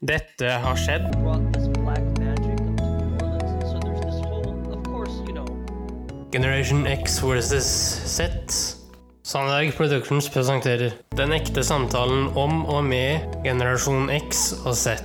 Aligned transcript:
Dette 0.00 0.46
har 0.62 0.76
skjedd. 0.78 1.10
brought 1.22 1.52
this 1.52 1.66
black 1.74 2.04
magic 2.20 2.54
up 2.60 2.76
to 2.76 2.84
New 2.86 3.18
Orleans. 3.18 3.50
And 3.50 3.62
so 3.66 3.78
there's 3.82 4.00
this 4.06 4.20
whole, 4.22 4.72
of 4.72 4.84
course, 4.84 5.10
you 5.26 5.32
know, 5.32 5.46
Generation 6.30 6.86
X 6.86 7.18
versus 7.18 7.66
Z. 8.06 8.30
Sandberg 9.24 9.74
Productions 9.74 10.28
presenterer 10.30 10.92
Den 11.16 11.32
ekte 11.34 11.64
samtalen 11.64 12.30
om 12.38 12.64
og 12.66 12.84
med 12.84 13.42
generasjon 13.42 14.06
X 14.28 14.52
og 14.64 14.76
Z. 14.78 15.02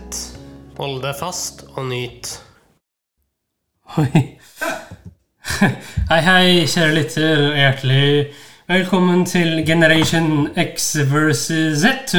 Hold 0.78 1.02
deg 1.02 1.18
fast 1.18 1.66
og 1.74 1.90
nyt. 1.90 2.30
Oi. 3.98 4.12
Hei, 6.12 6.22
hei, 6.22 6.66
kjære 6.70 6.94
lytter, 6.94 7.42
og 7.50 7.58
hjertelig 7.58 8.06
velkommen 8.70 9.26
til 9.28 9.60
Generation 9.68 10.48
X 10.56 10.94
versus 11.12 11.82
Z. 11.82 12.14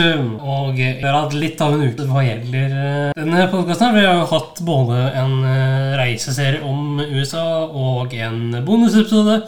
Og 0.44 0.76
vi 0.76 0.88
har 1.00 1.16
hatt 1.16 1.36
litt 1.36 1.60
av 1.64 1.74
en 1.74 1.86
uke 1.88 2.06
hva 2.08 2.24
gjelder 2.26 2.74
eh, 2.74 3.14
denne 3.16 3.46
podkasten. 3.52 3.94
Vi 3.96 4.04
har 4.04 4.18
jo 4.20 4.28
hatt 4.32 4.60
både 4.66 4.98
en 5.22 5.34
eh, 5.48 5.94
reiseserie 6.00 6.60
om 6.66 7.00
USA 7.00 7.64
og 7.64 8.14
en 8.18 8.58
bonusepisode 8.66 9.40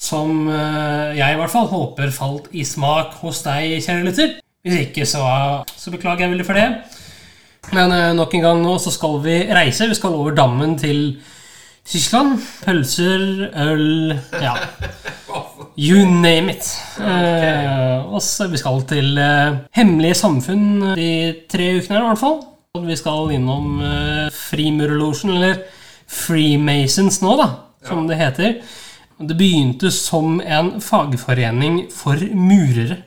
som 0.00 0.48
eh, 0.48 1.18
jeg 1.20 1.36
i 1.36 1.40
hvert 1.40 1.52
fall 1.52 1.68
håper 1.70 2.14
falt 2.14 2.48
i 2.56 2.64
smak 2.66 3.20
hos 3.22 3.44
deg, 3.46 3.78
kjære 3.84 4.06
lytter. 4.08 4.38
Hvis 4.66 4.80
ikke, 4.88 5.06
så, 5.08 5.22
så 5.72 5.92
beklager 5.94 6.26
jeg 6.26 6.34
veldig 6.34 6.48
for 6.48 6.58
det. 6.58 6.70
Men 7.76 7.94
nok 8.16 8.34
en 8.34 8.42
gang 8.44 8.64
nå 8.64 8.74
så 8.82 8.90
skal 8.92 9.20
vi 9.22 9.36
reise. 9.54 9.86
Vi 9.88 9.96
skal 9.96 10.16
over 10.16 10.34
dammen 10.36 10.74
til 10.80 11.20
Tyskland. 11.86 12.40
Pølser, 12.64 13.46
øl 13.54 14.18
Ja. 14.42 14.56
You 15.80 16.02
name 16.04 16.52
it. 16.52 16.66
Eh, 17.00 18.04
og 18.12 18.20
så 18.24 18.48
vi 18.52 18.58
skal 18.60 18.82
til 18.90 19.16
eh, 19.16 19.54
hemmelige 19.78 20.18
samfunn 20.18 20.90
de 20.98 21.06
tre 21.48 21.70
ukene 21.78 21.96
her, 21.96 22.04
i 22.04 22.08
hvert 22.10 22.20
fall. 22.20 22.38
Og 22.76 22.84
Vi 22.86 22.96
skal 23.00 23.32
innom 23.34 23.80
eh, 23.82 24.26
Frimurerlosjen, 24.34 25.32
eller 25.38 25.62
Freemasons 26.10 27.20
nå, 27.24 27.32
da, 27.40 27.48
som 27.86 28.04
det 28.10 28.18
heter. 28.20 28.58
Det 29.20 29.36
begynte 29.38 29.90
som 29.94 30.38
en 30.44 30.74
fagforening 30.84 31.86
for 31.94 32.20
murere. 32.36 33.00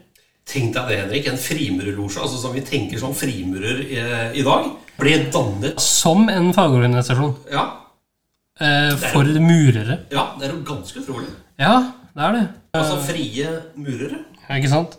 Tenk 0.50 0.74
deg 0.76 0.90
det, 0.90 0.98
Henrik. 1.04 1.30
En 1.32 1.40
frimurerlosje, 1.40 2.20
altså 2.26 2.42
som 2.42 2.54
vi 2.58 2.66
tenker 2.68 3.00
som 3.00 3.14
frimurer 3.16 3.80
i, 3.86 4.02
i 4.42 4.44
dag, 4.44 4.66
ble 5.00 5.14
dannet 5.34 5.80
Som 5.82 6.28
en 6.30 6.52
fagorganisasjon 6.54 7.32
Ja, 7.54 7.64
eh, 8.62 8.92
for 9.12 9.30
murere. 9.42 10.02
ja 10.14 10.26
det 10.40 10.50
er 10.50 10.56
jo 10.58 10.64
ganske 10.68 11.00
utrolig. 11.02 11.30
Ja, 11.62 11.78
det 12.14 12.26
er 12.28 12.36
det. 12.36 12.44
Altså 12.78 12.98
frie 13.08 13.52
murere. 13.80 14.20
Ja, 14.44 14.58
ikke 14.60 14.70
sant? 14.72 14.98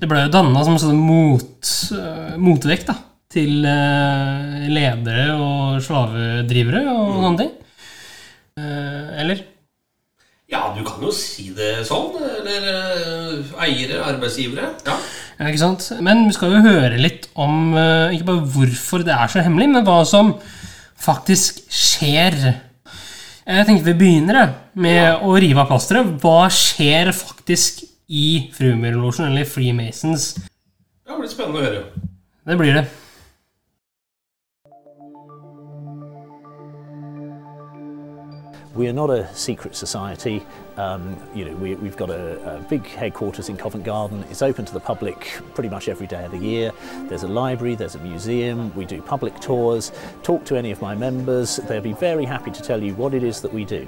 Det 0.00 0.08
ble 0.08 0.22
jo 0.24 0.30
danna 0.32 0.62
som 0.64 0.78
sånn 0.80 0.96
mot, 0.96 1.72
eh, 1.96 2.36
motvekt 2.40 2.88
da, 2.88 2.94
til 3.32 3.66
eh, 3.68 4.68
ledere 4.70 5.26
og 5.34 5.82
slavedrivere 5.84 6.84
og 6.92 7.18
sånne 7.18 7.42
ting. 7.42 7.50
Eh, 8.60 9.10
eller? 9.24 9.42
Ja, 10.52 10.68
du 10.76 10.80
kan 10.86 11.02
jo 11.02 11.10
si 11.16 11.50
det 11.56 11.82
sånn. 11.88 12.14
Eller 12.22 12.68
eiere, 13.64 14.00
arbeidsgivere. 14.06 14.70
Ja. 14.86 14.98
Ja, 15.40 15.48
ikke 15.48 15.64
sant? 15.64 15.88
Men 16.04 16.28
vi 16.28 16.36
skal 16.36 16.54
jo 16.54 16.62
høre 16.62 17.00
litt 17.00 17.26
om 17.34 17.72
ikke 17.74 18.28
bare 18.28 18.52
hvorfor 18.54 19.02
det 19.02 19.16
er 19.16 19.32
så 19.32 19.42
hemmelig, 19.42 19.72
men 19.72 19.88
hva 19.88 20.04
som 20.06 20.36
faktisk 21.02 21.64
skjer. 21.74 22.54
Jeg 23.44 23.66
tenkte 23.68 23.90
vi 23.90 23.92
begynner 23.98 24.38
med 24.40 24.52
med 24.80 25.20
å 25.20 25.34
rive 25.36 25.60
av 25.60 25.68
plasteret. 25.68 26.14
Hva 26.22 26.46
skjer 26.48 27.10
faktisk 27.12 27.82
i 28.08 28.48
Frumyrlosjen, 28.54 29.26
eller 29.28 29.44
Freemasons? 29.44 30.30
Det 31.04 31.18
blir 31.18 31.28
spennende 31.28 31.60
å 31.60 31.66
høre. 31.66 31.82
Det 32.48 32.56
blir 32.56 32.78
det. 32.78 32.86
We 38.74 38.88
are 38.88 38.96
not 38.96 39.10
a 39.10 39.26
secret 39.34 39.76
society. 39.76 40.40
Um, 40.76 41.16
you 41.34 41.44
know, 41.44 41.54
we, 41.56 41.74
we've 41.76 41.96
got 41.96 42.10
a, 42.10 42.56
a 42.56 42.60
big 42.62 42.84
headquarters 42.86 43.48
in 43.48 43.56
Covent 43.56 43.84
Garden. 43.84 44.24
It's 44.30 44.42
open 44.42 44.64
to 44.64 44.72
the 44.72 44.80
public 44.80 45.40
pretty 45.54 45.68
much 45.68 45.88
every 45.88 46.06
day 46.06 46.24
of 46.24 46.32
the 46.32 46.38
year. 46.38 46.72
There's 47.08 47.22
a 47.22 47.28
library, 47.28 47.74
there's 47.76 47.94
a 47.94 48.00
museum. 48.00 48.74
We 48.74 48.84
do 48.84 49.00
public 49.00 49.38
tours. 49.40 49.92
Talk 50.22 50.44
to 50.46 50.56
any 50.56 50.72
of 50.72 50.82
my 50.82 50.94
members. 50.94 51.56
They'll 51.56 51.80
be 51.80 51.92
very 51.92 52.24
happy 52.24 52.50
to 52.50 52.62
tell 52.62 52.82
you 52.82 52.94
what 52.94 53.14
it 53.14 53.22
is 53.22 53.40
that 53.42 53.52
we 53.52 53.64
do. 53.64 53.86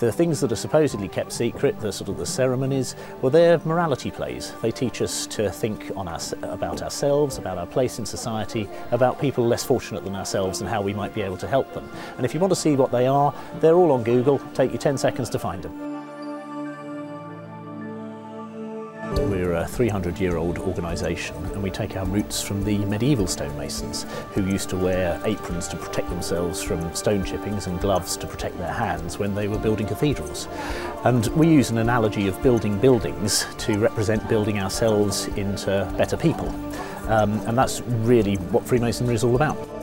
The 0.00 0.10
things 0.10 0.40
that 0.40 0.50
are 0.50 0.56
supposedly 0.56 1.08
kept 1.08 1.32
secret, 1.32 1.78
the 1.80 1.92
sort 1.92 2.10
of 2.10 2.16
the 2.16 2.26
ceremonies, 2.26 2.96
well, 3.22 3.30
they're 3.30 3.58
morality 3.64 4.10
plays. 4.10 4.52
They 4.60 4.72
teach 4.72 5.02
us 5.02 5.26
to 5.28 5.50
think 5.50 5.92
on 5.96 6.08
us 6.08 6.32
about 6.42 6.82
ourselves, 6.82 7.38
about 7.38 7.58
our 7.58 7.66
place 7.66 7.98
in 7.98 8.06
society, 8.06 8.68
about 8.90 9.20
people 9.20 9.46
less 9.46 9.62
fortunate 9.62 10.04
than 10.04 10.16
ourselves, 10.16 10.60
and 10.60 10.68
how 10.68 10.82
we 10.82 10.92
might 10.92 11.14
be 11.14 11.22
able 11.22 11.36
to 11.38 11.46
help 11.46 11.72
them. 11.74 11.88
And 12.16 12.26
if 12.26 12.34
you 12.34 12.40
want 12.40 12.50
to 12.50 12.56
see 12.56 12.74
what 12.74 12.90
they 12.90 13.06
are, 13.06 13.32
they're 13.60 13.76
all 13.76 13.92
on 13.92 14.02
Google. 14.02 14.38
Take 14.54 14.72
you 14.72 14.78
10 14.78 14.98
seconds 14.98 15.30
to 15.30 15.38
find 15.38 15.62
them. 15.62 15.93
We're 19.16 19.54
a 19.54 19.66
300 19.66 20.18
year 20.18 20.36
old 20.36 20.58
organisation 20.58 21.36
and 21.36 21.62
we 21.62 21.70
take 21.70 21.96
our 21.96 22.04
roots 22.04 22.42
from 22.42 22.64
the 22.64 22.78
medieval 22.78 23.26
stonemasons 23.26 24.04
who 24.32 24.44
used 24.44 24.68
to 24.70 24.76
wear 24.76 25.20
aprons 25.24 25.68
to 25.68 25.76
protect 25.76 26.08
themselves 26.10 26.62
from 26.62 26.94
stone 26.94 27.24
chippings 27.24 27.66
and 27.66 27.80
gloves 27.80 28.16
to 28.18 28.26
protect 28.26 28.58
their 28.58 28.72
hands 28.72 29.18
when 29.18 29.34
they 29.34 29.48
were 29.48 29.58
building 29.58 29.86
cathedrals. 29.86 30.48
And 31.04 31.26
we 31.28 31.48
use 31.48 31.70
an 31.70 31.78
analogy 31.78 32.28
of 32.28 32.42
building 32.42 32.78
buildings 32.78 33.46
to 33.58 33.78
represent 33.78 34.28
building 34.28 34.58
ourselves 34.58 35.26
into 35.28 35.92
better 35.96 36.16
people. 36.16 36.48
Um, 37.08 37.38
and 37.46 37.56
that's 37.56 37.82
really 37.82 38.36
what 38.36 38.66
Freemasonry 38.66 39.14
is 39.14 39.24
all 39.24 39.36
about. 39.36 39.73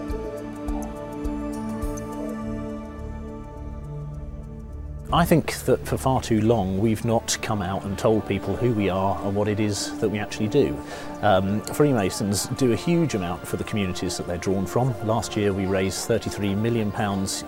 I 5.13 5.25
think 5.25 5.57
that 5.66 5.85
for 5.85 5.97
far 5.97 6.22
too 6.22 6.39
long 6.39 6.79
we've 6.79 7.03
not 7.03 7.38
come 7.41 7.61
out 7.61 7.83
and 7.83 7.97
told 7.97 8.25
people 8.25 8.55
who 8.55 8.72
we 8.72 8.89
are 8.89 9.19
and 9.25 9.35
what 9.35 9.49
it 9.49 9.59
is 9.59 9.99
that 9.99 10.07
we 10.07 10.19
actually 10.19 10.47
do. 10.47 10.81
Um, 11.22 11.59
Freemasons 11.63 12.45
do 12.57 12.72
a 12.72 12.77
huge 12.77 13.13
amount 13.13 13.45
for 13.45 13.57
the 13.57 13.66
communities 13.66 14.16
that 14.16 14.25
they're 14.25 14.38
drawn 14.38 14.66
from. 14.66 14.95
Last 15.05 15.35
year 15.35 15.51
we 15.51 15.66
raised 15.66 16.07
£33 16.07 16.55
million 16.57 16.94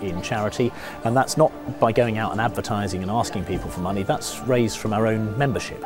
in 0.02 0.22
charity, 0.22 0.74
and 1.06 1.16
that's 1.16 1.38
not 1.38 1.80
by 1.80 1.94
going 1.94 2.18
out 2.18 2.34
and 2.34 2.42
advertising 2.42 3.02
and 3.02 3.10
asking 3.10 3.46
people 3.46 3.70
for 3.70 3.80
money, 3.80 4.04
that's 4.04 4.40
raised 4.42 4.78
from 4.78 4.92
our 4.92 5.08
own 5.08 5.38
membership. 5.38 5.86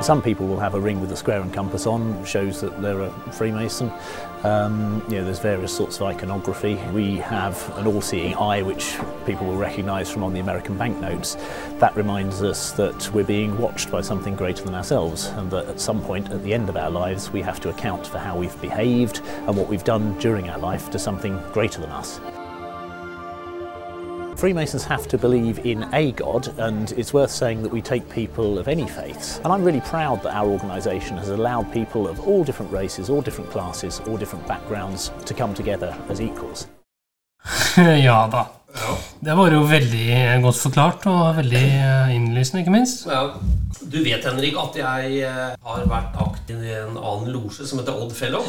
Some 0.00 0.22
people 0.22 0.46
will 0.46 0.60
have 0.60 0.74
a 0.74 0.80
ring 0.80 1.00
with 1.00 1.12
a 1.12 1.16
square 1.16 1.40
and 1.40 1.52
compass 1.52 1.86
on, 1.86 2.24
shows 2.24 2.60
that 2.62 2.80
they're 2.80 3.02
a 3.02 3.10
Freemason. 3.32 3.92
Um, 4.42 5.02
you 5.08 5.16
know, 5.16 5.24
there's 5.24 5.40
various 5.40 5.76
sorts 5.76 5.96
of 5.96 6.04
iconography. 6.04 6.76
We 6.94 7.16
have 7.16 7.76
an 7.76 7.86
all-seeing 7.86 8.34
eye, 8.36 8.62
which 8.62 8.96
people 9.26 9.46
will 9.46 9.56
recognise 9.56 10.08
from 10.10 10.22
on 10.22 10.32
the 10.32 10.40
American 10.40 10.78
banknotes. 10.78 11.36
That 11.78 11.94
reminds 11.96 12.42
us 12.42 12.72
that 12.72 13.12
we're 13.12 13.24
being 13.24 13.58
watched 13.58 13.90
by 13.90 14.00
something 14.00 14.34
greater 14.34 14.64
than 14.64 14.74
ourselves, 14.74 15.26
and 15.26 15.50
that 15.50 15.66
at 15.66 15.80
some 15.80 16.00
point 16.00 16.30
at 16.30 16.42
the 16.42 16.54
end 16.54 16.68
of 16.68 16.76
our 16.76 16.90
lives, 16.90 17.30
we 17.30 17.42
have 17.42 17.60
to 17.60 17.68
account 17.68 18.06
for 18.06 18.18
how 18.18 18.38
we've 18.38 18.58
behaved 18.62 19.20
and 19.46 19.56
what 19.56 19.68
we've 19.68 19.84
done 19.84 20.16
during 20.20 20.48
our 20.48 20.58
life 20.58 20.88
to 20.90 20.98
something 20.98 21.38
greater 21.52 21.80
than 21.80 21.90
us. 21.90 22.20
Freemasons 24.38 24.84
have 24.84 25.08
to 25.08 25.18
believe 25.18 25.66
in 25.66 25.92
a 25.92 26.12
God, 26.12 26.46
and 26.60 26.92
it's 26.92 27.12
worth 27.12 27.32
saying 27.32 27.60
that 27.64 27.72
we 27.72 27.82
take 27.82 28.08
people 28.08 28.56
of 28.60 28.68
any 28.68 28.86
faiths. 28.86 29.38
And 29.38 29.48
I'm 29.48 29.64
really 29.64 29.80
proud 29.80 30.22
that 30.22 30.32
our 30.32 30.48
organisation 30.48 31.16
has 31.16 31.30
allowed 31.30 31.72
people 31.72 32.06
of 32.06 32.20
all 32.20 32.44
different 32.44 32.70
races, 32.70 33.10
all 33.10 33.20
different 33.20 33.50
classes, 33.50 33.98
all 34.06 34.16
different 34.16 34.46
backgrounds 34.46 35.10
to 35.26 35.34
come 35.34 35.54
together 35.54 35.92
as 36.08 36.20
equals. 36.20 36.68
ja 37.76 38.57
Det 39.20 39.34
var 39.34 39.50
jo 39.50 39.62
veldig 39.66 40.42
godt 40.44 40.58
forklart, 40.60 41.06
og 41.10 41.38
veldig 41.40 41.62
eh, 41.64 42.10
innlysende, 42.14 42.60
ikke 42.62 42.74
minst. 42.74 43.06
Ja. 43.08 43.22
Du 43.88 43.96
vet, 44.04 44.24
Henrik, 44.26 44.56
at 44.60 44.76
jeg 44.78 45.22
eh, 45.24 45.54
har 45.64 45.86
vært 45.88 46.18
aktiv 46.20 46.60
i 46.66 46.74
en 46.76 46.98
annen 46.98 47.30
losje 47.32 47.66
som 47.66 47.80
heter 47.80 47.96
Odd 47.96 48.12
Fellow. 48.16 48.44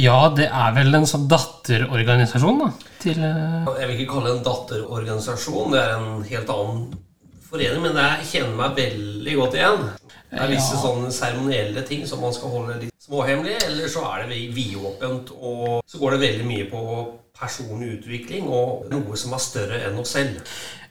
Ja, 0.00 0.16
det 0.36 0.48
er 0.48 0.74
vel 0.78 0.96
en 0.96 1.06
sånn 1.08 1.28
datterorganisasjon 1.30 2.62
da, 2.64 2.70
til 3.02 3.20
eh, 3.20 3.70
Jeg 3.82 3.90
vil 3.92 3.96
ikke 4.00 4.14
kalle 4.16 4.30
det 4.32 4.36
en 4.38 4.46
datterorganisasjon, 4.48 5.74
det 5.76 5.82
er 5.84 5.96
en 5.98 6.22
helt 6.30 6.54
annen 6.56 6.86
forening, 7.50 7.82
men 7.84 8.00
jeg 8.00 8.30
kjenner 8.32 8.56
meg 8.62 8.78
veldig 8.78 9.36
godt 9.42 9.58
igjen. 9.60 9.84
Det 10.30 10.38
er 10.44 10.52
visse 10.54 10.76
Ja. 10.78 10.82
sånne 10.86 11.10
seremonielle 11.14 11.82
ting 11.88 12.06
som 12.06 12.22
man 12.24 12.32
skal 12.36 12.52
holde 12.54 12.78
litt 12.80 12.89
småhemmelig, 13.00 13.56
eller 13.66 13.88
så 13.88 14.02
er 14.12 14.22
det 14.22 14.28
vidåpent, 14.54 15.30
og 15.40 15.80
så 15.88 15.98
går 16.00 16.16
det 16.16 16.20
veldig 16.26 16.46
mye 16.48 16.66
på 16.70 16.82
personlig 17.40 17.94
utvikling 17.98 18.48
og 18.52 18.90
noe 18.92 19.16
som 19.16 19.32
er 19.32 19.40
større 19.40 19.78
enn 19.88 19.98
oss 20.02 20.12
selv. 20.18 20.42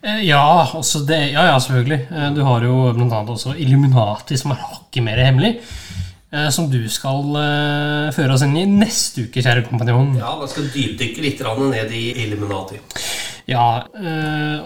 Eh, 0.02 0.24
Ja, 0.26 0.66
også 0.80 1.04
det, 1.06 1.20
ja, 1.34 1.44
ja, 1.52 1.58
selvfølgelig. 1.60 2.00
Eh, 2.12 2.30
Du 2.34 2.42
har 2.48 2.62
jo 2.66 2.92
annet 3.20 3.30
også 3.36 3.54
Illuminati, 3.60 4.38
som 4.38 4.52
er 4.56 4.62
hakket 4.64 5.04
mer 5.04 5.18
hemmelig. 5.22 5.60
eh, 6.34 6.50
Som 6.50 6.70
du 6.72 6.88
skal 6.90 7.22
føre 8.16 8.34
oss 8.34 8.42
inn 8.42 8.58
i 8.58 8.66
neste 8.66 9.28
uke, 9.28 9.42
kjære 9.44 9.68
kompanjong. 9.70 10.18
Ja, 10.18 10.34
da 10.40 10.48
skal 10.48 10.70
dypdykke 10.74 11.22
litt 11.22 11.40
ned 11.70 11.92
i 11.92 12.14
Illuminati. 12.26 12.80
Ja, 13.50 13.84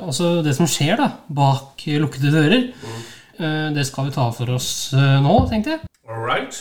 altså, 0.03 0.43
det 0.43 0.55
som 0.55 0.65
skjer 0.67 0.97
da, 0.97 1.11
bak 1.29 1.79
lukkede 2.03 2.31
dører, 2.31 2.73
eh, 3.39 3.69
det 3.73 3.85
skal 3.87 4.05
vi 4.05 4.11
ta 4.11 4.29
for 4.31 4.49
oss 4.55 4.91
nå, 4.93 5.49
tenkte 5.49 5.71
jeg. 5.71 5.79
All 6.07 6.19
right, 6.23 6.53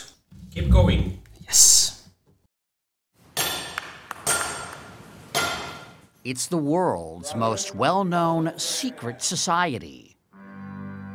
Keep 0.54 0.68
going. 0.68 1.18
Yes. 1.40 2.08
It's 6.24 6.46
the 6.46 6.58
world's 6.58 7.34
most 7.34 7.74
well 7.74 8.04
known 8.04 8.52
secret 8.58 9.22
society. 9.22 10.16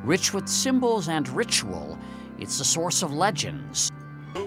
Rich 0.03 0.33
with 0.33 0.47
symbols 0.49 1.07
and 1.07 1.29
ritual, 1.29 1.99
it's 2.39 2.57
the 2.57 2.65
source 2.65 3.03
of 3.03 3.13
legends 3.13 3.91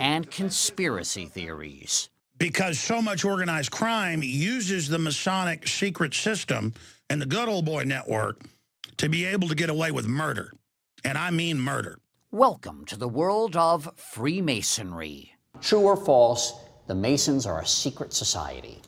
and 0.00 0.28
conspiracy 0.30 1.26
theories. 1.26 2.10
Because 2.38 2.80
so 2.80 3.00
much 3.00 3.24
organized 3.24 3.70
crime 3.70 4.22
uses 4.24 4.88
the 4.88 4.98
Masonic 4.98 5.68
secret 5.68 6.14
system 6.14 6.74
and 7.08 7.22
the 7.22 7.26
good 7.26 7.48
old 7.48 7.64
boy 7.64 7.84
network 7.84 8.40
to 8.96 9.08
be 9.08 9.24
able 9.24 9.46
to 9.48 9.54
get 9.54 9.70
away 9.70 9.92
with 9.92 10.08
murder. 10.08 10.52
And 11.04 11.16
I 11.16 11.30
mean 11.30 11.60
murder. 11.60 11.98
Welcome 12.32 12.84
to 12.84 12.96
the 12.96 13.08
world 13.08 13.56
of 13.56 13.90
Freemasonry. 13.96 15.34
True 15.60 15.80
or 15.80 15.96
false, 15.96 16.52
the 16.86 16.94
Masons 16.94 17.44
are 17.44 17.60
a 17.60 17.66
secret 17.66 18.12
society. 18.12 18.80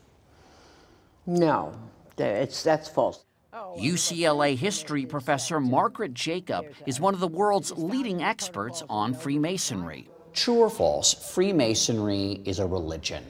No, 1.26 1.76
it's, 2.16 2.62
that's 2.62 2.88
false. 2.88 3.24
Oh, 3.52 3.74
UCLA 3.76 4.56
history 4.56 5.06
professor 5.06 5.58
Margaret 5.58 6.14
Jacob 6.14 6.66
is 6.86 7.00
one 7.00 7.14
of 7.14 7.20
the 7.20 7.26
world's 7.26 7.72
leading 7.72 8.22
experts 8.22 8.84
on 8.88 9.12
Freemasonry. 9.12 10.08
True 10.32 10.58
or 10.60 10.70
false, 10.70 11.12
Freemasonry 11.34 12.42
is 12.44 12.60
a 12.60 12.66
religion. 12.66 13.24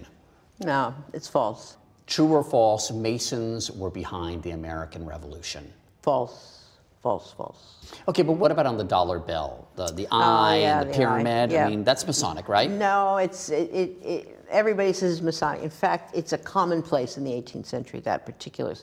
No, 0.62 0.94
it's 1.14 1.26
false. 1.26 1.78
True 2.06 2.34
or 2.34 2.44
false, 2.44 2.90
Masons 2.90 3.70
were 3.70 3.90
behind 3.90 4.42
the 4.42 4.50
American 4.50 5.06
Revolution. 5.06 5.72
False, 6.02 6.61
false, 7.02 7.32
false. 7.32 7.92
Okay, 8.08 8.22
but 8.22 8.32
what 8.34 8.50
about 8.50 8.66
on 8.66 8.76
the 8.78 8.84
dollar 8.84 9.18
bill? 9.18 9.68
The, 9.76 9.86
the 9.88 10.06
eye 10.10 10.58
Oh, 10.58 10.60
yeah, 10.60 10.80
and 10.80 10.88
the 10.88 10.92
the 10.92 10.94
eye, 10.94 10.96
pyramid? 10.98 11.50
yeah. 11.52 11.66
I 11.66 11.70
mean, 11.70 11.84
that's 11.84 12.06
Masonic, 12.06 12.48
right? 12.48 12.70
No, 12.70 13.16
it's, 13.16 13.50
it, 13.50 13.70
it, 13.72 13.90
it, 14.04 14.44
everybody 14.50 14.92
says 14.92 15.20
Masonic. 15.20 15.62
In 15.62 15.70
fact, 15.70 16.16
it's 16.16 16.32
a 16.32 16.38
commonplace 16.38 17.16
in 17.16 17.24
the 17.24 17.32
18th 17.32 17.66
century, 17.66 18.00
that 18.00 18.24
particular 18.24 18.74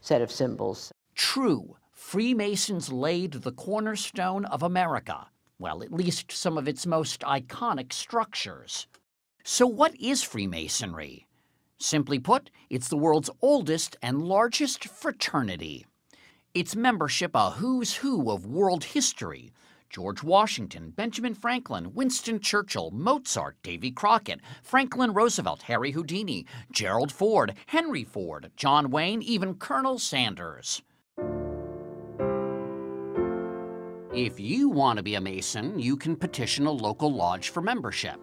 set 0.00 0.22
of 0.22 0.30
symbols. 0.30 0.92
True, 1.14 1.76
Freemasons 1.92 2.92
laid 2.92 3.32
the 3.32 3.52
cornerstone 3.52 4.44
of 4.46 4.62
America, 4.62 5.26
well, 5.58 5.82
at 5.82 5.92
least 5.92 6.30
some 6.32 6.56
of 6.58 6.68
its 6.68 6.86
most 6.86 7.20
iconic 7.22 7.92
structures. 7.92 8.86
So, 9.42 9.66
what 9.66 9.94
is 10.00 10.22
Freemasonry? 10.22 11.26
Simply 11.78 12.18
put, 12.18 12.50
it's 12.70 12.88
the 12.88 12.96
world's 12.96 13.30
oldest 13.42 13.96
and 14.00 14.22
largest 14.22 14.84
fraternity. 14.84 15.86
Its 16.54 16.76
membership 16.76 17.32
a 17.34 17.50
who's 17.50 17.96
who 17.96 18.30
of 18.30 18.46
world 18.46 18.84
history. 18.84 19.50
George 19.90 20.22
Washington, 20.22 20.90
Benjamin 20.90 21.34
Franklin, 21.34 21.92
Winston 21.94 22.38
Churchill, 22.38 22.92
Mozart, 22.92 23.56
Davy 23.64 23.90
Crockett, 23.90 24.40
Franklin 24.62 25.12
Roosevelt, 25.12 25.62
Harry 25.62 25.90
Houdini, 25.90 26.46
Gerald 26.70 27.10
Ford, 27.10 27.54
Henry 27.66 28.04
Ford, 28.04 28.52
John 28.56 28.92
Wayne, 28.92 29.20
even 29.20 29.54
Colonel 29.54 29.98
Sanders. 29.98 30.80
If 34.14 34.38
you 34.38 34.68
want 34.68 34.98
to 34.98 35.02
be 35.02 35.16
a 35.16 35.20
Mason, 35.20 35.76
you 35.80 35.96
can 35.96 36.14
petition 36.14 36.66
a 36.66 36.70
local 36.70 37.12
lodge 37.12 37.48
for 37.48 37.62
membership. 37.62 38.20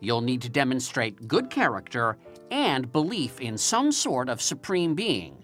You'll 0.00 0.20
need 0.20 0.42
to 0.42 0.48
demonstrate 0.48 1.28
good 1.28 1.48
character 1.48 2.18
and 2.50 2.90
belief 2.90 3.40
in 3.40 3.56
some 3.56 3.92
sort 3.92 4.28
of 4.28 4.42
supreme 4.42 4.96
being. 4.96 5.37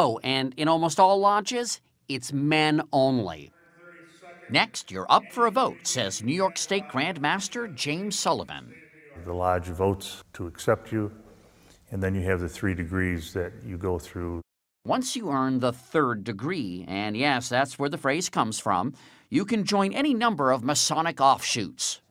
Oh, 0.00 0.20
and 0.22 0.54
in 0.56 0.68
almost 0.68 1.00
all 1.00 1.18
lodges, 1.18 1.80
it's 2.08 2.32
men 2.32 2.82
only. 2.92 3.50
Next, 4.48 4.92
you're 4.92 5.10
up 5.10 5.24
for 5.32 5.48
a 5.48 5.50
vote, 5.50 5.88
says 5.88 6.22
New 6.22 6.36
York 6.36 6.56
State 6.56 6.86
Grand 6.86 7.20
Master 7.20 7.66
James 7.66 8.16
Sullivan. 8.16 8.72
The 9.24 9.32
lodge 9.32 9.64
votes 9.64 10.22
to 10.34 10.46
accept 10.46 10.92
you, 10.92 11.10
and 11.90 12.00
then 12.00 12.14
you 12.14 12.22
have 12.22 12.38
the 12.38 12.48
three 12.48 12.74
degrees 12.74 13.32
that 13.32 13.52
you 13.66 13.76
go 13.76 13.98
through. 13.98 14.40
Once 14.86 15.16
you 15.16 15.30
earn 15.30 15.58
the 15.58 15.72
third 15.72 16.22
degree, 16.22 16.84
and 16.86 17.16
yes, 17.16 17.48
that's 17.48 17.76
where 17.76 17.90
the 17.90 17.98
phrase 17.98 18.28
comes 18.28 18.60
from, 18.60 18.94
you 19.30 19.44
can 19.44 19.64
join 19.64 19.92
any 19.92 20.14
number 20.14 20.52
of 20.52 20.62
Masonic 20.62 21.20
offshoots. 21.20 22.02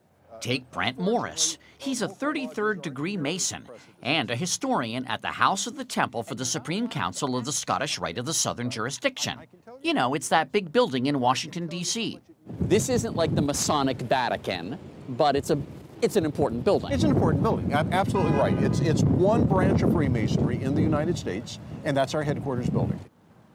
Take 0.42 0.70
Brent 0.70 0.98
Morris. 0.98 1.56
He's 1.78 2.02
a 2.02 2.08
33rd 2.08 2.82
degree 2.82 3.16
Mason 3.16 3.64
and 4.02 4.30
a 4.30 4.36
historian 4.36 5.04
at 5.06 5.22
the 5.22 5.28
House 5.28 5.66
of 5.68 5.76
the 5.76 5.84
Temple 5.84 6.24
for 6.24 6.34
the 6.34 6.44
Supreme 6.44 6.88
Council 6.88 7.36
of 7.36 7.44
the 7.44 7.52
Scottish 7.52 7.98
Rite 7.98 8.18
of 8.18 8.26
the 8.26 8.34
Southern 8.34 8.68
Jurisdiction. 8.68 9.38
You 9.82 9.94
know, 9.94 10.14
it's 10.14 10.28
that 10.28 10.50
big 10.50 10.72
building 10.72 11.06
in 11.06 11.20
Washington, 11.20 11.68
D.C. 11.68 12.18
This 12.60 12.88
isn't 12.88 13.14
like 13.14 13.34
the 13.34 13.42
Masonic 13.42 14.00
Vatican, 14.02 14.78
but 15.10 15.36
it's 15.36 15.50
a 15.50 15.58
it's 16.00 16.14
an 16.16 16.24
important 16.24 16.64
building. 16.64 16.92
It's 16.92 17.02
an 17.02 17.10
important 17.10 17.42
building. 17.42 17.72
A- 17.72 17.86
Absolutely 17.92 18.32
right. 18.32 18.54
It's 18.62 18.80
it's 18.80 19.02
one 19.02 19.44
branch 19.46 19.82
of 19.82 19.92
Freemasonry 19.92 20.60
in 20.62 20.74
the 20.74 20.82
United 20.82 21.16
States, 21.18 21.58
and 21.84 21.96
that's 21.96 22.14
our 22.14 22.22
headquarters 22.22 22.68
building. 22.70 22.98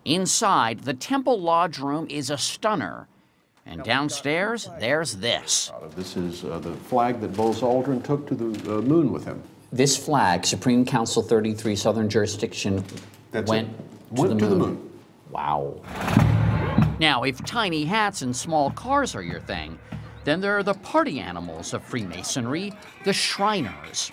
Inside, 0.06 0.82
the 0.82 0.94
Temple 0.94 1.40
Lodge 1.40 1.80
room 1.80 2.08
is 2.10 2.30
a 2.30 2.38
stunner. 2.38 3.08
And 3.66 3.84
downstairs, 3.84 4.70
there's 4.80 5.16
this. 5.16 5.72
This 5.96 6.18
is 6.18 6.44
uh, 6.44 6.60
the 6.60 6.74
flag 6.74 7.22
that 7.22 7.36
Buzz 7.36 7.62
Aldrin 7.62 8.04
took 8.04 8.28
to 8.28 8.36
the 8.36 8.78
uh, 8.78 8.82
moon 8.82 9.12
with 9.12 9.26
him. 9.26 9.42
This 9.72 9.98
flag, 9.98 10.46
Supreme 10.46 10.86
Council 10.86 11.24
33 11.24 11.76
Southern 11.76 12.10
Jurisdiction, 12.10 12.84
That's 13.32 13.50
went, 13.50 13.70
to, 14.16 14.22
Went 14.22 14.34
the, 14.34 14.40
to 14.40 14.46
the 14.48 14.56
moon. 14.56 14.92
Wow. 15.32 15.82
Now, 17.00 17.24
if 17.24 17.44
tiny 17.44 17.86
hats 17.86 18.22
and 18.22 18.36
small 18.36 18.70
cars 18.72 19.16
are 19.16 19.24
your 19.24 19.40
thing, 19.40 19.80
then 20.26 20.42
there 20.42 20.58
are 20.58 20.64
the 20.64 20.76
party 20.76 21.20
animals 21.20 21.74
of 21.74 21.84
Freemasonry, 21.84 22.72
the 23.04 23.14
Shriners. 23.14 24.12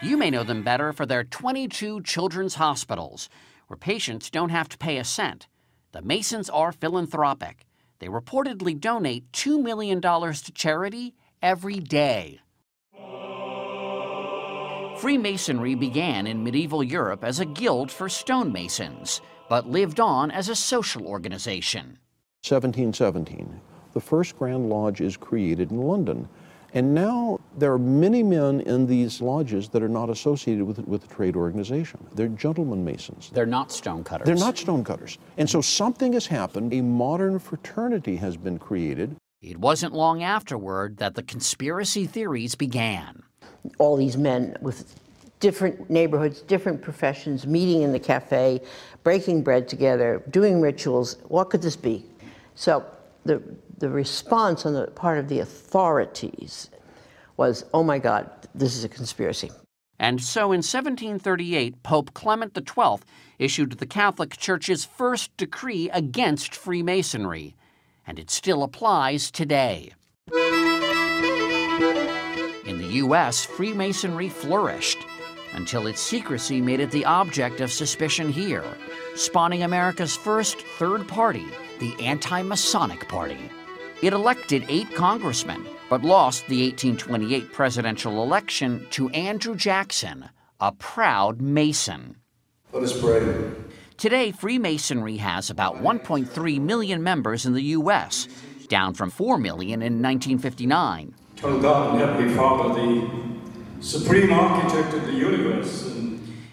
You 0.00 0.16
may 0.16 0.30
know 0.30 0.44
them 0.44 0.62
better 0.62 0.92
for 0.92 1.06
their 1.06 1.24
22 1.24 2.02
children's 2.02 2.54
hospitals, 2.54 3.28
where 3.66 3.76
patients 3.76 4.30
don't 4.30 4.50
have 4.50 4.68
to 4.68 4.78
pay 4.78 4.98
a 4.98 5.04
cent. 5.04 5.48
The 5.92 6.02
Masons 6.02 6.48
are 6.48 6.70
philanthropic. 6.70 7.66
They 8.00 8.08
reportedly 8.08 8.78
donate 8.78 9.30
$2 9.32 9.62
million 9.62 10.00
to 10.00 10.52
charity 10.52 11.14
every 11.42 11.80
day. 11.80 12.40
Freemasonry 14.98 15.76
began 15.76 16.26
in 16.26 16.42
medieval 16.42 16.82
Europe 16.82 17.22
as 17.22 17.38
a 17.38 17.44
guild 17.44 17.90
for 17.90 18.08
stonemasons, 18.08 19.20
but 19.48 19.68
lived 19.68 20.00
on 20.00 20.30
as 20.30 20.48
a 20.48 20.56
social 20.56 21.06
organization. 21.06 21.98
1717, 22.46 23.60
the 23.92 24.00
first 24.00 24.36
Grand 24.36 24.68
Lodge 24.68 25.00
is 25.00 25.16
created 25.16 25.70
in 25.70 25.82
London. 25.82 26.28
And 26.74 26.94
now 26.94 27.40
there 27.56 27.72
are 27.72 27.78
many 27.78 28.22
men 28.22 28.60
in 28.60 28.86
these 28.86 29.22
lodges 29.22 29.68
that 29.70 29.82
are 29.82 29.88
not 29.88 30.10
associated 30.10 30.64
with, 30.64 30.78
with 30.80 31.02
the 31.02 31.14
trade 31.14 31.34
organization. 31.34 32.06
They're 32.14 32.28
gentlemen 32.28 32.84
masons. 32.84 33.30
They're 33.32 33.46
not 33.46 33.72
stonecutters. 33.72 34.26
They're 34.26 34.36
not 34.36 34.58
stonecutters. 34.58 35.18
And 35.38 35.48
so 35.48 35.60
something 35.60 36.12
has 36.12 36.26
happened. 36.26 36.74
A 36.74 36.82
modern 36.82 37.38
fraternity 37.38 38.16
has 38.16 38.36
been 38.36 38.58
created. 38.58 39.16
It 39.40 39.58
wasn't 39.58 39.94
long 39.94 40.22
afterward 40.22 40.98
that 40.98 41.14
the 41.14 41.22
conspiracy 41.22 42.06
theories 42.06 42.54
began. 42.54 43.22
All 43.78 43.96
these 43.96 44.16
men 44.16 44.56
with 44.60 45.00
different 45.40 45.88
neighborhoods, 45.88 46.42
different 46.42 46.82
professions, 46.82 47.46
meeting 47.46 47.82
in 47.82 47.92
the 47.92 48.00
cafe, 48.00 48.60
breaking 49.04 49.42
bread 49.42 49.68
together, 49.68 50.22
doing 50.30 50.60
rituals. 50.60 51.16
What 51.28 51.50
could 51.50 51.62
this 51.62 51.76
be? 51.76 52.04
So 52.56 52.84
the, 53.24 53.40
the 53.78 53.88
response 53.88 54.66
on 54.66 54.74
the 54.74 54.88
part 54.88 55.18
of 55.18 55.28
the 55.28 55.38
authorities 55.40 56.70
was, 57.36 57.64
oh 57.72 57.84
my 57.84 57.98
God, 57.98 58.28
this 58.54 58.76
is 58.76 58.84
a 58.84 58.88
conspiracy. 58.88 59.50
And 60.00 60.22
so 60.22 60.52
in 60.52 60.58
1738, 60.58 61.82
Pope 61.82 62.14
Clement 62.14 62.56
XII 62.56 62.98
issued 63.38 63.72
the 63.72 63.86
Catholic 63.86 64.36
Church's 64.36 64.84
first 64.84 65.36
decree 65.36 65.90
against 65.90 66.54
Freemasonry, 66.54 67.56
and 68.06 68.18
it 68.18 68.30
still 68.30 68.62
applies 68.62 69.30
today. 69.30 69.92
In 72.66 72.78
the 72.78 72.90
U.S., 72.94 73.44
Freemasonry 73.44 74.28
flourished 74.28 74.98
until 75.52 75.86
its 75.86 76.00
secrecy 76.00 76.60
made 76.60 76.80
it 76.80 76.90
the 76.90 77.04
object 77.04 77.60
of 77.60 77.72
suspicion 77.72 78.30
here, 78.30 78.64
spawning 79.14 79.62
America's 79.62 80.16
first 80.16 80.60
third 80.78 81.08
party, 81.08 81.46
the 81.80 81.94
Anti 82.00 82.42
Masonic 82.42 83.08
Party. 83.08 83.50
It 84.00 84.12
elected 84.12 84.64
eight 84.68 84.94
congressmen, 84.94 85.66
but 85.90 86.04
lost 86.04 86.46
the 86.46 86.62
1828 86.70 87.52
presidential 87.52 88.22
election 88.22 88.86
to 88.90 89.08
Andrew 89.08 89.56
Jackson, 89.56 90.28
a 90.60 90.70
proud 90.70 91.40
Mason. 91.40 92.16
Let 92.72 92.84
us 92.84 93.00
pray. 93.00 93.50
Today, 93.96 94.30
Freemasonry 94.30 95.16
has 95.16 95.50
about 95.50 95.82
1.3 95.82 96.60
million 96.60 97.02
members 97.02 97.44
in 97.44 97.54
the 97.54 97.62
U.S., 97.62 98.28
down 98.68 98.94
from 98.94 99.10
4 99.10 99.36
million 99.36 99.82
in 99.82 100.00
1959. 100.00 101.14
Tell 101.34 101.58
God 101.58 101.90
and 101.90 102.00
Heavenly 102.00 102.34
Father, 102.34 102.74
the 102.74 103.82
supreme 103.82 104.32
architect 104.32 104.94
of 104.94 105.06
the 105.06 105.14
universe, 105.14 105.88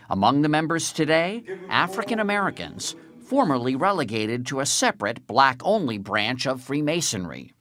Among 0.09 0.41
the 0.41 0.49
members 0.49 0.93
today, 0.93 1.43
African 1.67 2.19
Americans, 2.19 2.95
formerly 3.25 3.75
relegated 3.75 4.45
to 4.45 4.59
a 4.59 4.65
separate 4.65 5.25
black 5.25 5.59
only 5.63 5.97
branch 5.97 6.45
of 6.45 6.61
Freemasonry. 6.61 7.51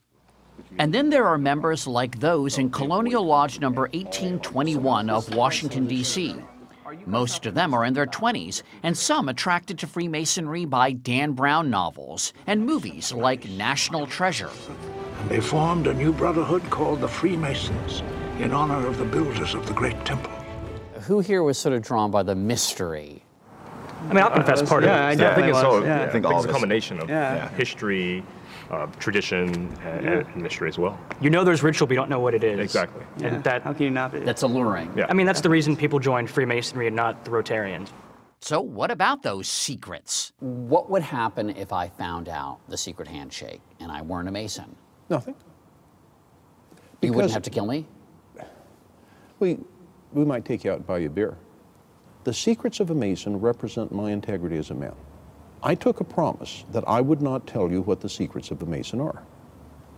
And 0.78 0.92
then 0.92 1.11
there 1.11 1.26
are 1.26 1.38
members 1.38 1.87
like 1.87 2.21
those 2.21 2.59
in 2.59 2.71
Colonial 2.71 3.25
Lodge 3.25 3.61
number 3.61 3.83
1821 3.83 5.09
of 5.09 5.35
Washington, 5.35 5.87
D.C. 5.87 6.37
Most 7.06 7.47
of 7.47 7.54
them 7.54 7.75
are 7.75 7.85
in 7.85 7.94
their 7.94 8.06
20s, 8.06 8.62
and 8.83 8.97
some 8.97 9.28
attracted 9.28 9.78
to 9.78 9.87
Freemasonry 9.87 10.64
by 10.64 10.92
Dan 10.92 11.33
Brown 11.33 11.71
novels 11.71 12.33
and 12.47 12.64
movies 12.64 13.12
like 13.12 13.49
National 13.49 14.06
Treasure. 14.06 14.50
And 15.21 15.30
they 15.30 15.40
formed 15.40 15.87
a 15.87 15.94
new 15.94 16.12
brotherhood 16.12 16.62
called 16.71 17.00
the 17.00 17.09
Freemasons 17.09 18.02
in 18.38 18.52
honor 18.52 18.87
of 18.87 18.99
the 18.99 19.04
builders 19.04 19.54
of 19.54 19.66
the 19.66 19.73
Great 19.73 20.04
Temple. 20.04 20.33
Who 21.02 21.21
here 21.21 21.42
was 21.42 21.59
sort 21.59 21.75
of 21.75 21.83
drawn 21.83 22.11
by 22.11 22.23
the 22.23 22.35
mystery? 22.35 23.24
I 24.11 24.15
mean, 24.15 24.19
I'll 24.25 24.31
confess 24.31 24.63
Uh, 24.63 24.67
part 24.67 24.85
yeah, 24.85 25.11
of 25.11 25.21
it. 25.21 25.25
I 25.25 25.35
think 25.35 25.47
it's 25.49 25.55
was, 25.55 25.65
all. 25.65 25.83
yeah. 25.85 26.03
I 26.03 26.09
think 26.09 26.27
it's 26.29 26.45
a 26.45 26.49
combination 26.49 27.01
of 27.01 27.09
Yeah. 27.09 27.49
history, 27.51 28.23
uh, 28.71 28.87
tradition, 28.99 29.75
and, 29.85 30.07
and 30.09 30.37
mystery 30.37 30.69
as 30.69 30.79
well. 30.79 30.99
You 31.21 31.31
know 31.31 31.45
there's 31.45 31.63
ritual, 31.63 31.87
but 31.87 31.95
you 31.95 32.01
don't 32.01 32.11
know 32.11 32.21
what 32.21 32.35
it 32.35 32.45
is. 32.45 32.59
Exactly. 32.61 33.05
And 33.23 33.43
that, 33.45 33.63
how 33.63 33.73
can 33.73 33.85
you 33.85 33.91
not 33.91 34.13
be? 34.13 34.21
That's 34.21 34.43
alluring. 34.43 34.93
Yeah. 34.97 35.07
I 35.09 35.15
mean, 35.15 35.27
that's 35.27 35.41
the 35.41 35.51
reason 35.51 35.77
people 35.77 35.99
joined 35.99 36.29
Freemasonry 36.31 36.87
and 36.87 36.97
not 36.97 37.25
the 37.25 37.31
Rotarians. 37.31 37.89
So, 38.41 38.61
what 38.61 38.91
about 38.91 39.23
those 39.23 39.49
secrets? 39.49 40.33
What 40.41 40.91
would 40.91 41.01
happen 41.03 41.51
if 41.51 41.73
I 41.73 41.89
found 41.89 42.29
out 42.29 42.59
the 42.69 42.77
secret 42.77 43.09
handshake 43.09 43.63
and 43.81 43.91
I 43.91 44.03
weren't 44.03 44.29
a 44.29 44.33
Mason? 44.33 44.77
Nothing. 45.09 45.35
You 47.01 47.13
wouldn't 47.13 47.33
have 47.33 47.43
to 47.43 47.51
kill 47.51 47.67
me? 47.67 47.87
We, 49.41 49.59
we 50.13 50.25
might 50.25 50.45
take 50.45 50.63
you 50.65 50.71
out 50.73 50.77
and 50.79 50.87
buy 50.87 50.99
you 50.99 51.07
a 51.07 51.11
beer. 51.11 51.37
The 52.25 52.33
secrets 52.33 52.81
of 52.81 52.88
a 52.88 52.95
Mason 52.95 53.38
represent 53.38 53.93
my 53.93 54.11
integrity 54.11 54.57
as 54.57 54.71
a 54.71 54.75
man. 54.75 54.95
I 55.62 55.75
took 55.75 56.00
a 56.00 56.04
promise 56.04 56.64
that 56.73 56.88
I 56.88 57.02
would 57.02 57.21
not 57.21 57.47
tell 57.47 57.71
you 57.71 57.83
what 57.83 58.00
the 58.00 58.09
secrets 58.09 58.50
of 58.50 58.62
a 58.62 58.66
Mason 58.66 58.99
are. 58.99 59.23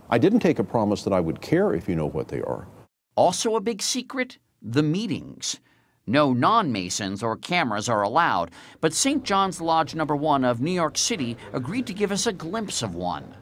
I 0.09 0.17
didn't 0.17 0.41
take 0.41 0.59
a 0.59 0.63
promise 0.63 1.03
that 1.03 1.13
I 1.13 1.21
would 1.21 1.39
care 1.39 1.73
if 1.73 1.87
you 1.87 1.95
know 1.95 2.09
what 2.09 2.27
they 2.27 2.41
are. 2.41 2.67
Also, 3.15 3.55
a 3.55 3.61
big 3.61 3.81
secret 3.81 4.39
the 4.61 4.83
meetings. 4.83 5.61
No 6.05 6.33
non 6.33 6.69
Masons 6.71 7.23
or 7.23 7.37
cameras 7.37 7.87
are 7.87 8.01
allowed, 8.01 8.51
but 8.81 8.93
St. 8.93 9.23
John's 9.23 9.61
Lodge 9.61 9.95
Number 9.95 10.15
One 10.15 10.43
of 10.43 10.59
New 10.59 10.71
York 10.71 10.97
City 10.97 11.37
agreed 11.53 11.87
to 11.87 11.93
give 11.93 12.11
us 12.11 12.27
a 12.27 12.33
glimpse 12.33 12.81
of 12.81 12.93
one. 12.93 13.35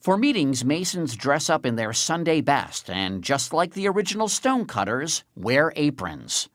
For 0.00 0.18
meetings, 0.18 0.62
Masons 0.62 1.16
dress 1.16 1.48
up 1.48 1.64
in 1.64 1.76
their 1.76 1.94
Sunday 1.94 2.42
best 2.42 2.90
and, 2.90 3.22
just 3.24 3.54
like 3.54 3.72
the 3.72 3.88
original 3.88 4.28
stonecutters, 4.28 5.24
wear 5.34 5.72
aprons. 5.74 6.48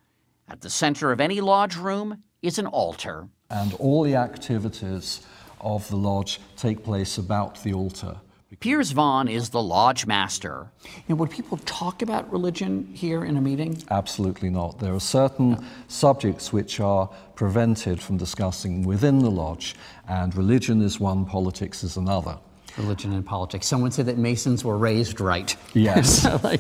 At 0.52 0.60
the 0.60 0.70
center 0.70 1.14
of 1.14 1.22
any 1.22 1.40
lodge 1.40 1.78
room 1.78 2.24
is 2.42 2.60
an 2.60 2.68
altar. 2.68 3.30
and 3.50 3.74
all 3.76 4.04
the 4.04 4.16
activities 4.16 5.22
of 5.62 5.88
the 5.88 5.96
lodge 5.96 6.42
take 6.58 6.84
place 6.84 7.18
about 7.18 7.64
the 7.64 7.74
altar. 7.74 8.18
Piers 8.60 8.92
Vaughan 8.92 9.30
is 9.30 9.52
the 9.52 9.62
lodge 9.64 10.06
master. 10.06 10.70
You 10.84 11.04
know, 11.08 11.16
would 11.16 11.30
people 11.30 11.58
talk 11.60 12.02
about 12.02 12.30
religion 12.30 12.86
here 12.94 13.24
in 13.24 13.38
a 13.38 13.42
meeting? 13.42 13.82
Absolutely 13.90 14.50
not. 14.50 14.78
There 14.80 14.94
are 14.94 15.00
certain 15.00 15.66
subjects 15.88 16.52
which 16.52 16.82
are 16.82 17.10
prevented 17.36 18.02
from 18.02 18.18
discussing 18.18 18.84
within 18.84 19.20
the 19.20 19.32
lodge, 19.32 19.76
and 20.10 20.36
religion 20.36 20.82
is 20.82 21.00
one, 21.00 21.24
politics 21.26 21.82
is 21.82 21.96
another. 21.96 22.38
Religion 22.78 23.14
and 23.14 23.26
politics. 23.26 23.68
Someone 23.68 23.92
said 23.92 24.06
that 24.08 24.18
Masons 24.18 24.66
were 24.66 24.78
raised 24.78 25.22
right. 25.22 25.56
Yes. 25.74 26.26
like, 26.44 26.60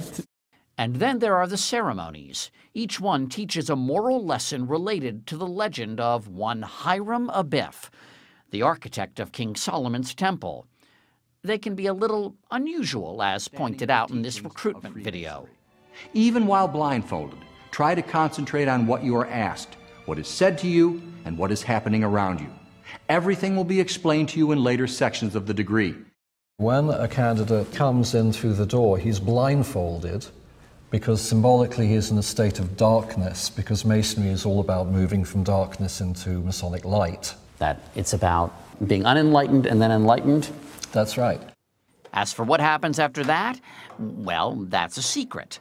And 0.81 0.95
then 0.95 1.19
there 1.19 1.37
are 1.37 1.45
the 1.45 1.57
ceremonies. 1.57 2.49
Each 2.73 2.99
one 2.99 3.29
teaches 3.29 3.69
a 3.69 3.75
moral 3.75 4.25
lesson 4.25 4.65
related 4.65 5.27
to 5.27 5.37
the 5.37 5.45
legend 5.45 5.99
of 5.99 6.27
one 6.27 6.63
Hiram 6.63 7.29
Abiff, 7.29 7.91
the 8.49 8.63
architect 8.63 9.19
of 9.19 9.31
King 9.31 9.55
Solomon's 9.55 10.15
temple. 10.15 10.65
They 11.43 11.59
can 11.59 11.75
be 11.75 11.85
a 11.85 11.93
little 11.93 12.35
unusual, 12.49 13.21
as 13.21 13.47
pointed 13.47 13.91
out 13.91 14.09
in 14.09 14.23
this 14.23 14.41
recruitment 14.41 14.95
video. 14.95 15.47
Even 16.15 16.47
while 16.47 16.67
blindfolded, 16.67 17.37
try 17.69 17.93
to 17.93 18.01
concentrate 18.01 18.67
on 18.67 18.87
what 18.87 19.03
you 19.03 19.15
are 19.15 19.27
asked, 19.27 19.77
what 20.05 20.17
is 20.17 20.27
said 20.27 20.57
to 20.57 20.67
you, 20.67 20.99
and 21.25 21.37
what 21.37 21.51
is 21.51 21.61
happening 21.61 22.03
around 22.03 22.39
you. 22.39 22.49
Everything 23.07 23.55
will 23.55 23.63
be 23.63 23.79
explained 23.79 24.29
to 24.29 24.39
you 24.39 24.51
in 24.51 24.63
later 24.63 24.87
sections 24.87 25.35
of 25.35 25.45
the 25.45 25.53
degree. 25.53 25.93
When 26.57 26.89
a 26.89 27.07
candidate 27.07 27.71
comes 27.71 28.15
in 28.15 28.33
through 28.33 28.55
the 28.55 28.65
door, 28.65 28.97
he's 28.97 29.19
blindfolded 29.19 30.25
because 30.91 31.21
symbolically 31.21 31.87
he 31.87 31.95
is 31.95 32.11
in 32.11 32.17
a 32.17 32.23
state 32.23 32.59
of 32.59 32.77
darkness, 32.77 33.49
because 33.49 33.85
Masonry 33.85 34.29
is 34.29 34.45
all 34.45 34.59
about 34.59 34.87
moving 34.89 35.23
from 35.23 35.41
darkness 35.43 36.01
into 36.01 36.41
Masonic 36.41 36.85
light. 36.85 37.33
that 37.59 37.79
it's 37.95 38.13
about 38.13 38.51
being 38.87 39.05
unenlightened 39.05 39.67
and 39.67 39.81
then 39.81 39.91
enlightened. 39.91 40.49
That's 40.91 41.17
right. 41.17 41.39
As 42.11 42.33
for 42.33 42.43
what 42.43 42.59
happens 42.59 42.99
after 42.99 43.23
that, 43.25 43.59
well, 43.99 44.55
that's 44.55 44.97
a 44.97 45.01
secret. 45.01 45.59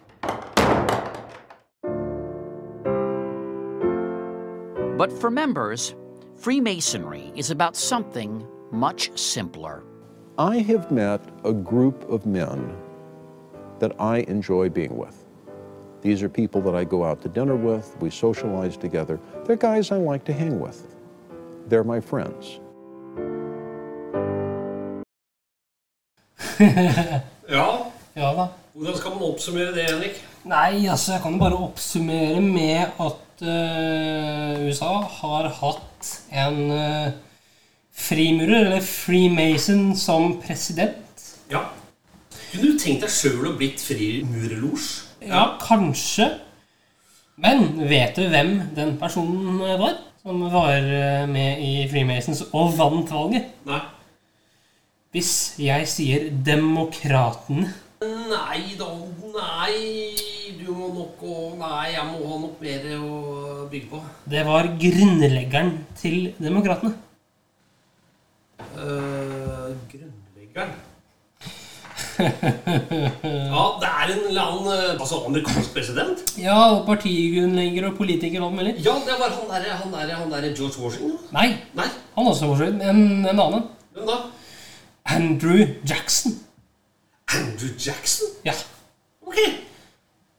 But 4.97 5.13
for 5.13 5.31
members, 5.31 5.95
Freemasonry 6.37 7.33
is 7.37 7.51
about 7.51 7.77
something 7.77 8.47
much 8.73 9.17
simpler. 9.19 9.85
I 10.39 10.59
have 10.61 10.91
met 10.91 11.21
a 11.45 11.53
group 11.53 12.09
of 12.09 12.25
men 12.25 12.75
that 13.79 13.93
I 14.01 14.21
enjoy 14.21 14.71
being 14.71 14.97
with. 14.97 15.20
These 16.03 16.23
are 16.23 16.29
people 16.29 16.63
that 16.63 16.75
I 16.75 16.85
go 16.85 17.05
out 17.05 17.21
to 17.23 17.29
dinner 17.29 17.57
with, 17.57 17.95
we 18.01 18.11
socialize 18.11 18.77
together. 18.77 19.19
They're 19.45 19.57
guys 19.57 19.91
I 19.91 19.97
like 19.97 20.25
to 20.25 20.33
hang 20.33 20.59
with. 20.59 20.83
They're 21.69 21.85
my 21.85 22.01
friends. 22.01 22.59
Ja. 27.51 27.93
Ja 28.15 28.33
da. 28.35 28.47
Hvordan 28.75 28.97
skal 28.97 29.11
man 29.11 29.23
oppsummere 29.23 29.75
det, 29.75 29.85
Henrik? 29.91 30.25
Nei, 30.45 30.87
altså, 30.87 31.13
jeg 31.13 31.23
kan 31.23 31.33
jo 31.33 31.39
bare 31.39 31.57
oppsummere 31.57 32.41
med 32.41 32.77
at 33.01 33.43
uh, 33.43 34.67
USA 34.67 34.93
har 35.21 35.49
hatt 35.49 36.11
en 36.33 36.71
uh, 36.71 37.11
frimurer, 37.93 38.65
eller 38.65 38.81
Freemason, 38.81 39.97
som 39.97 40.41
president. 40.47 41.37
Ja. 41.51 41.65
Kunne 42.53 42.73
du 42.73 42.79
tenkt 42.79 43.03
deg 43.03 43.13
sjøl 43.13 43.51
å 43.51 43.57
blitt 43.59 43.83
frimurerlosj? 43.83 45.10
Ja, 45.27 45.59
kanskje. 45.61 46.29
Men 47.41 47.89
vet 47.89 48.17
du 48.17 48.27
hvem 48.29 48.57
den 48.77 48.97
personen 49.01 49.61
var? 49.81 49.99
Som 50.21 50.43
var 50.53 50.77
eh, 50.77 51.25
med 51.29 51.63
i 51.65 51.87
Freemasons 51.89 52.43
og 52.53 52.75
vant 52.77 53.13
valget? 53.13 53.55
Nei. 53.69 53.81
Hvis 55.11 55.31
jeg 55.59 55.87
sier 55.91 56.29
Demokratene 56.47 57.65
Nei 58.05 58.77
da, 58.79 58.91
nei 59.35 59.79
Du 60.61 60.69
må 60.77 60.91
nok 60.95 61.25
å 61.25 61.39
Nei, 61.59 61.89
jeg 61.97 62.05
må 62.13 62.21
ha 62.29 62.37
nok 62.45 62.61
mer 62.63 62.85
å 62.95 63.65
bygge 63.73 63.89
på. 63.91 64.01
Det 64.33 64.45
var 64.47 64.69
grunnleggeren 64.81 65.73
til 65.99 66.31
Demokratene. 66.41 66.95
Uh, 68.77 69.50
Ja, 73.55 73.65
det 73.81 73.89
er 73.91 74.13
en 74.15 74.23
eller 74.29 74.43
annen 74.43 74.69
eh, 74.75 74.91
altså, 75.01 75.21
amerikansk 75.27 75.73
president? 75.75 76.23
Ja, 76.41 76.57
og 76.75 76.85
partigrunnlegger 76.89 77.89
og 77.91 77.97
politiker 77.99 78.43
og 78.43 78.51
alt 78.51 78.59
mulig. 78.61 78.75
Ja, 78.85 78.95
det 79.07 79.17
var 79.21 79.33
han 79.37 79.49
derre 79.51 79.79
han 79.81 79.95
der, 79.95 80.15
han 80.21 80.31
der 80.33 80.49
George 80.57 80.77
Washington. 80.83 81.17
Nei, 81.35 81.49
Nei. 81.79 81.89
han 82.17 82.31
også 82.33 82.51
var 82.53 82.61
skjønt. 82.63 82.83
En, 82.83 83.03
en 83.25 83.43
annen. 83.47 83.65
Hvem 83.97 84.07
da? 84.11 84.19
Andrew 85.17 85.65
Jackson. 85.89 86.37
Andrew 87.35 87.73
Jackson? 87.87 88.29
Ja. 88.47 88.55
Ok. 89.27 89.39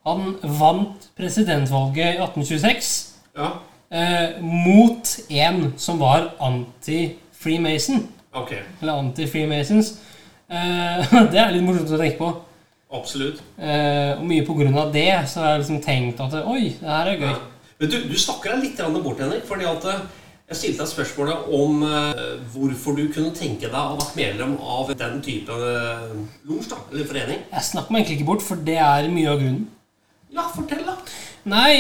Han 0.08 0.36
vant 0.60 1.10
presidentvalget 1.18 2.16
i 2.16 2.22
1826 2.24 2.94
Ja. 3.38 3.50
eh, 3.94 4.40
mot 4.42 5.12
en 5.30 5.74
som 5.78 6.00
var 6.02 6.32
anti-Freemason. 6.42 8.08
Okay. 8.34 8.64
Eller 8.82 8.94
anti-Freemasons. 9.02 9.94
Eh, 10.52 11.12
det 11.32 11.40
er 11.40 11.54
litt 11.56 11.66
morsomt 11.66 11.92
å 11.96 12.00
tenke 12.00 12.20
på. 12.20 12.32
Absolutt. 12.92 13.40
Eh, 13.56 14.18
og 14.18 14.26
mye 14.28 14.46
på 14.48 14.56
grunn 14.58 14.76
av 14.78 14.90
det 14.92 15.12
så 15.32 15.44
har 15.44 15.54
jeg 15.54 15.62
liksom 15.64 15.84
tenkt 15.86 16.24
at 16.24 16.42
oi, 16.42 16.74
det 16.76 16.90
her 16.90 17.12
er 17.14 17.22
gøy. 17.22 17.38
Men 17.82 17.94
du, 17.94 18.02
du 18.12 18.18
snakker 18.20 18.54
deg 18.54 18.66
litt 18.66 18.82
bort, 19.00 19.22
Henrik. 19.24 19.46
fordi 19.48 19.70
at 19.70 19.88
eh, 19.90 20.02
jeg 20.52 20.60
stilte 20.60 20.84
deg 20.84 20.90
spørsmålet 20.92 21.46
om 21.56 21.84
hvorfor 22.52 22.98
du 22.98 23.06
kunne 23.16 23.32
tenke 23.32 23.70
deg 23.72 23.78
å 23.80 23.96
vært 23.96 24.18
medlem 24.18 24.58
av 24.60 24.90
den 25.00 25.22
type 25.24 25.56
uh, 25.56 26.10
losj, 26.44 26.68
da, 26.74 26.80
eller 26.92 27.08
forening. 27.08 27.46
Jeg 27.54 27.68
snakker 27.70 27.96
meg 27.96 28.02
egentlig 28.02 28.18
ikke 28.18 28.28
bort, 28.28 28.44
for 28.44 28.66
det 28.68 28.76
er 28.84 29.08
mye 29.14 29.30
av 29.32 29.40
grunnen. 29.40 29.62
Ja, 30.36 30.44
fortell, 30.52 30.84
da. 30.84 30.98
Nei, 31.56 31.72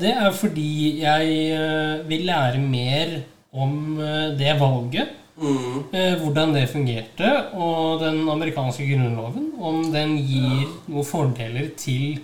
det 0.00 0.14
er 0.16 0.32
fordi 0.32 0.72
jeg 1.02 1.60
vil 2.08 2.24
lære 2.30 2.64
mer 2.64 3.12
om 3.52 4.00
det 4.40 4.56
valget. 4.64 5.12
Eh, 5.40 6.14
Hvordan 6.22 6.54
det 6.54 6.68
fungerte, 6.72 7.30
og 7.54 8.00
den 8.00 8.22
amerikanske 8.28 8.86
grunnloven. 8.88 9.50
Om 9.60 9.92
den 9.92 10.16
gir 10.18 10.66
noen 10.88 11.04
fordeler 11.04 11.68
til 11.76 12.20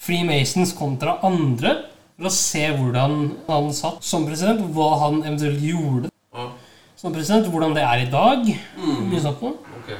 Freemasons 0.00 0.72
kontra 0.76 1.18
andre. 1.24 1.76
For 2.16 2.28
å 2.30 2.32
se 2.32 2.68
hvordan 2.76 3.14
han 3.48 3.70
satt 3.74 4.04
som 4.06 4.26
president, 4.28 4.60
hva 4.74 4.92
han 5.00 5.22
eventuelt 5.24 5.60
gjorde 5.64 6.10
Ja. 6.34 6.48
som 6.96 7.12
president. 7.12 7.48
Hvordan 7.50 7.74
det 7.74 7.82
er 7.82 8.06
i 8.06 8.10
dag. 8.10 8.44
Mm. 8.78 9.10
Mye 9.10 9.20
sånt 9.20 9.42
noe. 9.42 9.56
Ok. 9.80 9.94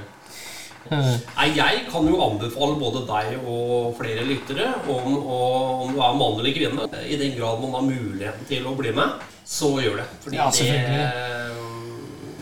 Nei, 0.90 1.47
jeg 1.57 1.87
kan 1.90 2.07
jo 2.07 2.19
anbefale 2.21 2.76
både 2.78 3.07
deg 3.09 3.38
og 3.49 3.95
flere 3.97 4.25
lyttere 4.28 4.66
om, 4.87 5.14
om 5.16 5.95
du 5.95 6.00
er 6.00 6.19
mann 6.21 6.38
eller 6.38 6.52
kvinne. 6.52 6.85
I 7.09 7.16
den 7.16 7.33
grad 7.38 7.61
man 7.62 7.73
har 7.73 7.87
muligheten 7.88 8.45
til 8.47 8.66
å 8.69 8.75
bli 8.76 8.93
med, 8.93 9.16
så 9.49 9.73
gjør 9.81 10.02
det. 10.02 10.09
Fordi 10.26 10.37
Ja, 10.37 10.50
det, 10.50 11.63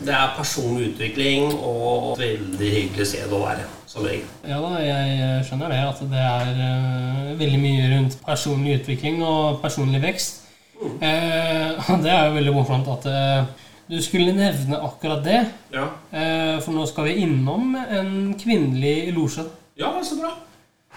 det 0.07 0.15
er 0.15 0.35
personlig 0.37 0.93
utvikling 0.93 1.53
og 1.55 2.19
veldig 2.19 2.71
hyggelig 2.77 3.07
sted 3.13 3.33
å 3.33 3.43
være, 3.45 3.65
som 3.87 4.07
regel. 4.07 4.29
Ja 4.49 4.61
da, 4.63 4.71
jeg 4.83 5.45
skjønner 5.49 5.73
det. 5.73 5.81
At 5.89 6.05
det 6.13 6.23
er 6.29 6.63
eh, 6.67 7.33
veldig 7.41 7.61
mye 7.63 7.91
rundt 7.95 8.17
personlig 8.27 8.79
utvikling 8.81 9.23
og 9.27 9.61
personlig 9.63 10.03
vekst. 10.03 10.41
Eh, 10.83 11.91
og 11.91 12.03
det 12.03 12.11
er 12.11 12.27
jo 12.27 12.37
veldig 12.39 12.55
morsomt 12.57 12.91
at 12.91 13.07
eh, 13.11 13.45
du 13.93 13.99
skulle 14.03 14.35
nevne 14.35 14.81
akkurat 14.83 15.25
det. 15.25 15.41
Ja. 15.75 15.87
Eh, 16.11 16.59
for 16.65 16.75
nå 16.75 16.87
skal 16.91 17.11
vi 17.11 17.23
innom 17.27 17.77
en 17.77 18.35
kvinnelig 18.41 19.13
losje. 19.15 19.47
Ja, 19.79 19.95
så 20.03 20.19
bra. 20.21 20.35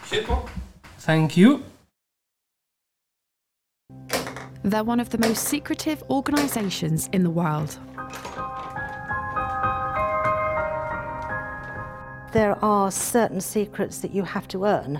Kjør 0.09 0.27
på. 0.27 0.41
Thank 1.05 1.37
you. 1.37 1.59
They're 4.63 4.83
one 4.83 4.99
of 4.99 5.09
the 5.09 5.19
most 5.19 5.47
secretive 5.47 6.03
organisations 6.09 7.07
in 7.13 7.21
the 7.23 7.29
world. 7.29 7.77
There 12.35 12.61
are 12.61 12.91
certain 12.91 13.39
secrets 13.39 13.99
that 13.99 14.13
you 14.13 14.23
have 14.23 14.45
to 14.49 14.65
earn. 14.65 14.99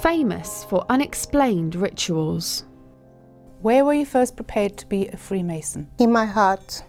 Famous 0.00 0.64
for 0.64 0.86
unexplained 0.88 1.74
rituals. 1.74 2.64
Where 3.60 3.84
were 3.84 3.92
you 3.92 4.06
first 4.06 4.34
prepared 4.34 4.78
to 4.78 4.86
be 4.86 5.08
a 5.08 5.18
Freemason? 5.18 5.90
In 5.98 6.10
my 6.10 6.24
heart. 6.24 6.82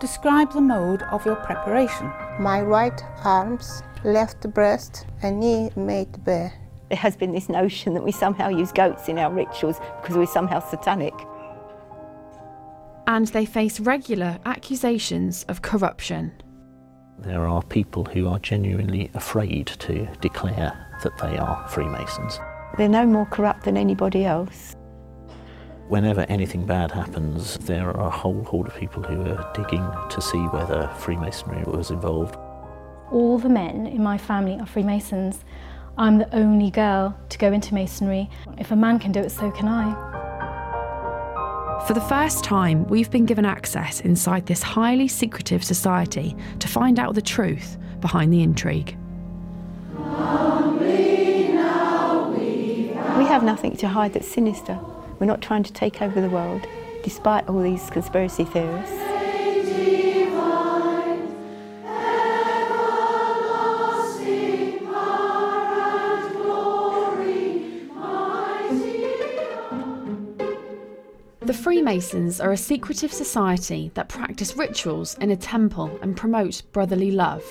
Describe 0.00 0.52
the 0.52 0.62
mode 0.62 1.02
of 1.12 1.24
your 1.24 1.36
preparation. 1.36 2.12
My 2.40 2.60
right 2.60 3.00
arms, 3.22 3.84
left 4.02 4.52
breast, 4.52 5.06
and 5.22 5.38
knee 5.38 5.70
made 5.76 6.24
bare. 6.24 6.52
There 6.88 6.98
has 6.98 7.16
been 7.16 7.30
this 7.30 7.48
notion 7.48 7.94
that 7.94 8.02
we 8.02 8.10
somehow 8.10 8.48
use 8.48 8.72
goats 8.72 9.08
in 9.08 9.16
our 9.16 9.32
rituals 9.32 9.78
because 10.02 10.16
we're 10.16 10.26
somehow 10.26 10.58
satanic. 10.58 11.14
And 13.08 13.26
they 13.28 13.46
face 13.46 13.80
regular 13.80 14.38
accusations 14.44 15.44
of 15.44 15.62
corruption. 15.62 16.30
There 17.18 17.48
are 17.48 17.62
people 17.62 18.04
who 18.04 18.28
are 18.28 18.38
genuinely 18.38 19.10
afraid 19.14 19.66
to 19.78 20.06
declare 20.20 20.86
that 21.02 21.16
they 21.16 21.38
are 21.38 21.66
Freemasons. 21.68 22.38
They're 22.76 22.86
no 22.86 23.06
more 23.06 23.24
corrupt 23.24 23.64
than 23.64 23.78
anybody 23.78 24.26
else. 24.26 24.76
Whenever 25.88 26.26
anything 26.28 26.66
bad 26.66 26.90
happens, 26.92 27.56
there 27.60 27.88
are 27.88 28.08
a 28.08 28.10
whole 28.10 28.44
horde 28.44 28.68
of 28.68 28.76
people 28.76 29.02
who 29.02 29.22
are 29.22 29.52
digging 29.54 29.90
to 30.10 30.20
see 30.20 30.42
whether 30.48 30.86
Freemasonry 30.98 31.64
was 31.64 31.90
involved. 31.90 32.36
All 33.10 33.38
the 33.38 33.48
men 33.48 33.86
in 33.86 34.02
my 34.02 34.18
family 34.18 34.60
are 34.60 34.66
Freemasons. 34.66 35.46
I'm 35.96 36.18
the 36.18 36.36
only 36.36 36.70
girl 36.70 37.18
to 37.30 37.38
go 37.38 37.52
into 37.52 37.72
Masonry. 37.72 38.28
If 38.58 38.70
a 38.70 38.76
man 38.76 38.98
can 38.98 39.12
do 39.12 39.20
it, 39.20 39.30
so 39.30 39.50
can 39.50 39.66
I. 39.66 40.17
For 41.88 41.94
the 41.94 42.00
first 42.02 42.44
time, 42.44 42.86
we've 42.88 43.10
been 43.10 43.24
given 43.24 43.46
access 43.46 44.02
inside 44.02 44.44
this 44.44 44.62
highly 44.62 45.08
secretive 45.08 45.64
society 45.64 46.36
to 46.58 46.68
find 46.68 46.98
out 46.98 47.14
the 47.14 47.22
truth 47.22 47.78
behind 48.02 48.30
the 48.30 48.42
intrigue. 48.42 48.94
We 53.16 53.24
have 53.24 53.42
nothing 53.42 53.74
to 53.78 53.88
hide 53.88 54.12
that's 54.12 54.28
sinister. 54.28 54.78
We're 55.18 55.24
not 55.24 55.40
trying 55.40 55.62
to 55.62 55.72
take 55.72 56.02
over 56.02 56.20
the 56.20 56.28
world, 56.28 56.66
despite 57.02 57.48
all 57.48 57.62
these 57.62 57.88
conspiracy 57.88 58.44
theorists. 58.44 59.17
Freemasons 71.78 72.40
are 72.40 72.50
a 72.50 72.56
secretive 72.56 73.12
society 73.12 73.92
that 73.94 74.08
practice 74.08 74.56
rituals 74.56 75.16
in 75.18 75.30
a 75.30 75.36
temple 75.36 75.96
and 76.02 76.16
promote 76.16 76.60
brotherly 76.72 77.12
love. 77.12 77.44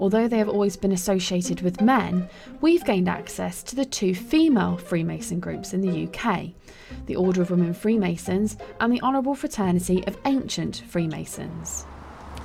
Although 0.00 0.26
they 0.26 0.38
have 0.38 0.48
always 0.48 0.76
been 0.76 0.90
associated 0.90 1.60
with 1.60 1.80
men, 1.80 2.28
we've 2.60 2.84
gained 2.84 3.08
access 3.08 3.62
to 3.62 3.76
the 3.76 3.84
two 3.84 4.16
female 4.16 4.76
Freemason 4.78 5.38
groups 5.38 5.72
in 5.72 5.80
the 5.80 6.08
UK 6.08 6.48
the 7.06 7.14
Order 7.14 7.40
of 7.40 7.50
Women 7.52 7.72
Freemasons 7.72 8.56
and 8.80 8.92
the 8.92 9.00
Honourable 9.00 9.36
Fraternity 9.36 10.04
of 10.08 10.18
Ancient 10.24 10.82
Freemasons. 10.88 11.86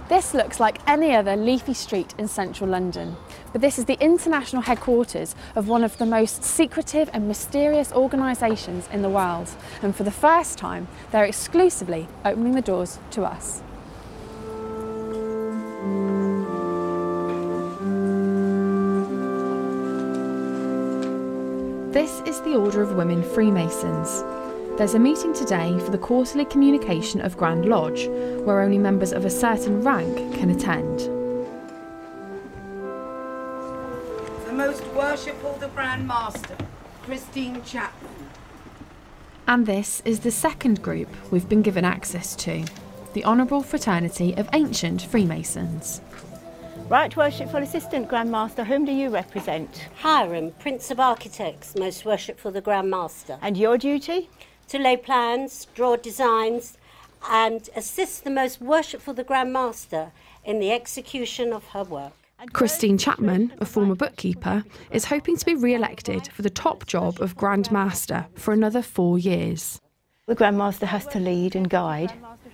This 0.09 0.33
looks 0.33 0.61
like 0.61 0.79
any 0.87 1.13
other 1.13 1.35
leafy 1.35 1.73
street 1.73 2.15
in 2.17 2.29
central 2.29 2.69
London, 2.69 3.17
but 3.51 3.59
this 3.59 3.77
is 3.77 3.83
the 3.83 4.01
international 4.01 4.61
headquarters 4.61 5.35
of 5.53 5.67
one 5.67 5.83
of 5.83 5.97
the 5.97 6.05
most 6.05 6.45
secretive 6.45 7.09
and 7.11 7.27
mysterious 7.27 7.91
organisations 7.91 8.87
in 8.93 9.01
the 9.01 9.09
world, 9.09 9.49
and 9.81 9.93
for 9.93 10.03
the 10.03 10.11
first 10.11 10.57
time, 10.57 10.87
they're 11.11 11.25
exclusively 11.25 12.07
opening 12.23 12.55
the 12.55 12.61
doors 12.61 12.99
to 13.11 13.25
us. 13.25 13.61
This 21.91 22.21
is 22.25 22.39
the 22.41 22.55
Order 22.55 22.81
of 22.81 22.95
Women 22.95 23.23
Freemasons. 23.23 24.23
There's 24.77 24.93
a 24.93 24.99
meeting 24.99 25.33
today 25.33 25.75
for 25.79 25.89
the 25.89 25.97
quarterly 25.97 26.45
communication 26.45 27.19
of 27.19 27.35
Grand 27.35 27.65
Lodge, 27.65 28.05
where 28.45 28.61
only 28.61 28.77
members 28.77 29.11
of 29.11 29.25
a 29.25 29.29
certain 29.29 29.81
rank 29.81 30.35
can 30.35 30.51
attend. 30.51 30.99
The 34.45 34.53
most 34.53 34.85
worshipful, 34.93 35.53
the 35.53 35.69
Grand 35.69 36.07
Master, 36.07 36.55
Christine 37.01 37.63
Chapman. 37.63 38.29
And 39.47 39.65
this 39.65 40.03
is 40.05 40.19
the 40.19 40.29
second 40.29 40.83
group 40.83 41.09
we've 41.31 41.49
been 41.49 41.63
given 41.63 41.83
access 41.83 42.35
to 42.35 42.63
the 43.13 43.25
Honourable 43.25 43.63
Fraternity 43.63 44.35
of 44.35 44.47
Ancient 44.53 45.01
Freemasons. 45.01 46.01
Right, 46.87 47.17
Worshipful 47.17 47.63
Assistant 47.63 48.07
Grand 48.07 48.29
Master, 48.29 48.63
whom 48.63 48.85
do 48.85 48.91
you 48.91 49.09
represent? 49.09 49.87
Hiram, 49.95 50.51
Prince 50.59 50.91
of 50.91 50.99
Architects, 50.99 51.75
most 51.75 52.05
worshipful 52.05 52.51
the 52.51 52.61
Grand 52.61 52.91
Master. 52.91 53.39
And 53.41 53.57
your 53.57 53.79
duty? 53.79 54.29
To 54.69 54.79
lay 54.79 54.97
plans, 54.97 55.67
draw 55.73 55.95
designs, 55.95 56.77
and 57.29 57.69
assist 57.75 58.23
the 58.23 58.29
most 58.29 58.59
worshipful 58.59 59.13
the 59.13 59.23
Grand 59.23 59.53
Master 59.53 60.11
in 60.43 60.59
the 60.59 60.71
execution 60.71 61.53
of 61.53 61.67
her 61.67 61.83
work. 61.83 62.13
Christine 62.53 62.97
Chapman, 62.97 63.53
a 63.59 63.65
former 63.65 63.95
bookkeeper, 63.95 64.63
is 64.91 65.05
hoping 65.05 65.37
to 65.37 65.45
be 65.45 65.55
re 65.55 65.73
elected 65.73 66.27
for 66.27 66.41
the 66.41 66.49
top 66.49 66.85
job 66.85 67.19
of 67.21 67.35
Grand 67.35 67.71
Master 67.71 68.27
for 68.35 68.53
another 68.53 68.81
four 68.81 69.17
years. 69.17 69.81
The 70.27 70.35
Grand 70.35 70.57
Master 70.57 70.85
has 70.85 71.07
to 71.07 71.19
lead 71.19 71.55
and 71.55 71.69
guide 71.69 72.13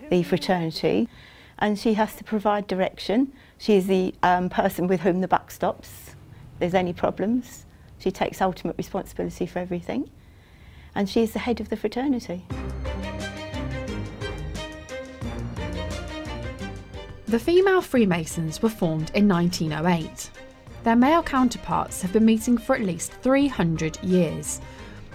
the 0.09 0.21
fraternity, 0.23 1.09
and 1.57 1.77
she 1.77 1.95
has 1.95 2.15
to 2.15 2.23
provide 2.23 2.67
direction. 2.67 3.33
She 3.57 3.75
is 3.75 3.87
the 3.87 4.13
um, 4.21 4.49
person 4.49 4.87
with 4.87 5.01
whom 5.01 5.21
the 5.21 5.27
buck 5.27 5.49
stops. 5.49 6.11
If 6.53 6.59
there's 6.59 6.73
any 6.75 6.93
problems, 6.93 7.65
she 7.97 8.11
takes 8.11 8.41
ultimate 8.41 8.77
responsibility 8.77 9.47
for 9.47 9.59
everything, 9.59 10.09
and 10.95 11.09
she 11.09 11.23
is 11.23 11.33
the 11.33 11.39
head 11.39 11.59
of 11.59 11.69
the 11.69 11.77
fraternity. 11.77 12.45
The 17.27 17.39
female 17.39 17.81
Freemasons 17.81 18.61
were 18.61 18.69
formed 18.69 19.09
in 19.15 19.27
1908. 19.27 20.29
Their 20.83 20.95
male 20.95 21.23
counterparts 21.23 22.01
have 22.01 22.13
been 22.13 22.25
meeting 22.25 22.57
for 22.57 22.75
at 22.75 22.83
least 22.83 23.11
300 23.13 24.03
years. 24.03 24.61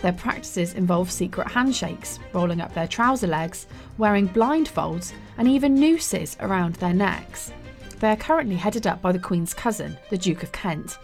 Their 0.02 0.12
practices 0.12 0.74
involve 0.74 1.10
secret 1.10 1.48
handshakes, 1.48 2.18
rolling 2.32 2.60
up 2.60 2.74
their 2.74 2.88
trouser 2.88 3.26
legs, 3.26 3.66
wearing 3.98 4.28
blindfolds, 4.28 5.12
and 5.36 5.46
even 5.46 5.74
nooses 5.74 6.36
around 6.40 6.74
their 6.76 6.94
necks. 6.94 7.52
They 8.00 8.10
are 8.10 8.16
currently 8.16 8.56
headed 8.56 8.86
up 8.86 9.02
by 9.02 9.12
the 9.12 9.18
Queen's 9.18 9.54
cousin, 9.54 9.96
the 10.08 10.18
Duke 10.18 10.42
of 10.42 10.52
Kent. 10.52 10.98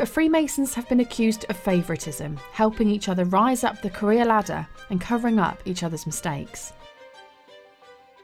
But 0.00 0.08
Freemasons 0.08 0.72
have 0.72 0.88
been 0.88 1.00
accused 1.00 1.44
of 1.50 1.58
favouritism, 1.58 2.38
helping 2.52 2.88
each 2.88 3.10
other 3.10 3.26
rise 3.26 3.64
up 3.64 3.82
the 3.82 3.90
career 3.90 4.24
ladder 4.24 4.66
and 4.88 4.98
covering 4.98 5.38
up 5.38 5.60
each 5.66 5.82
other's 5.82 6.06
mistakes. 6.06 6.72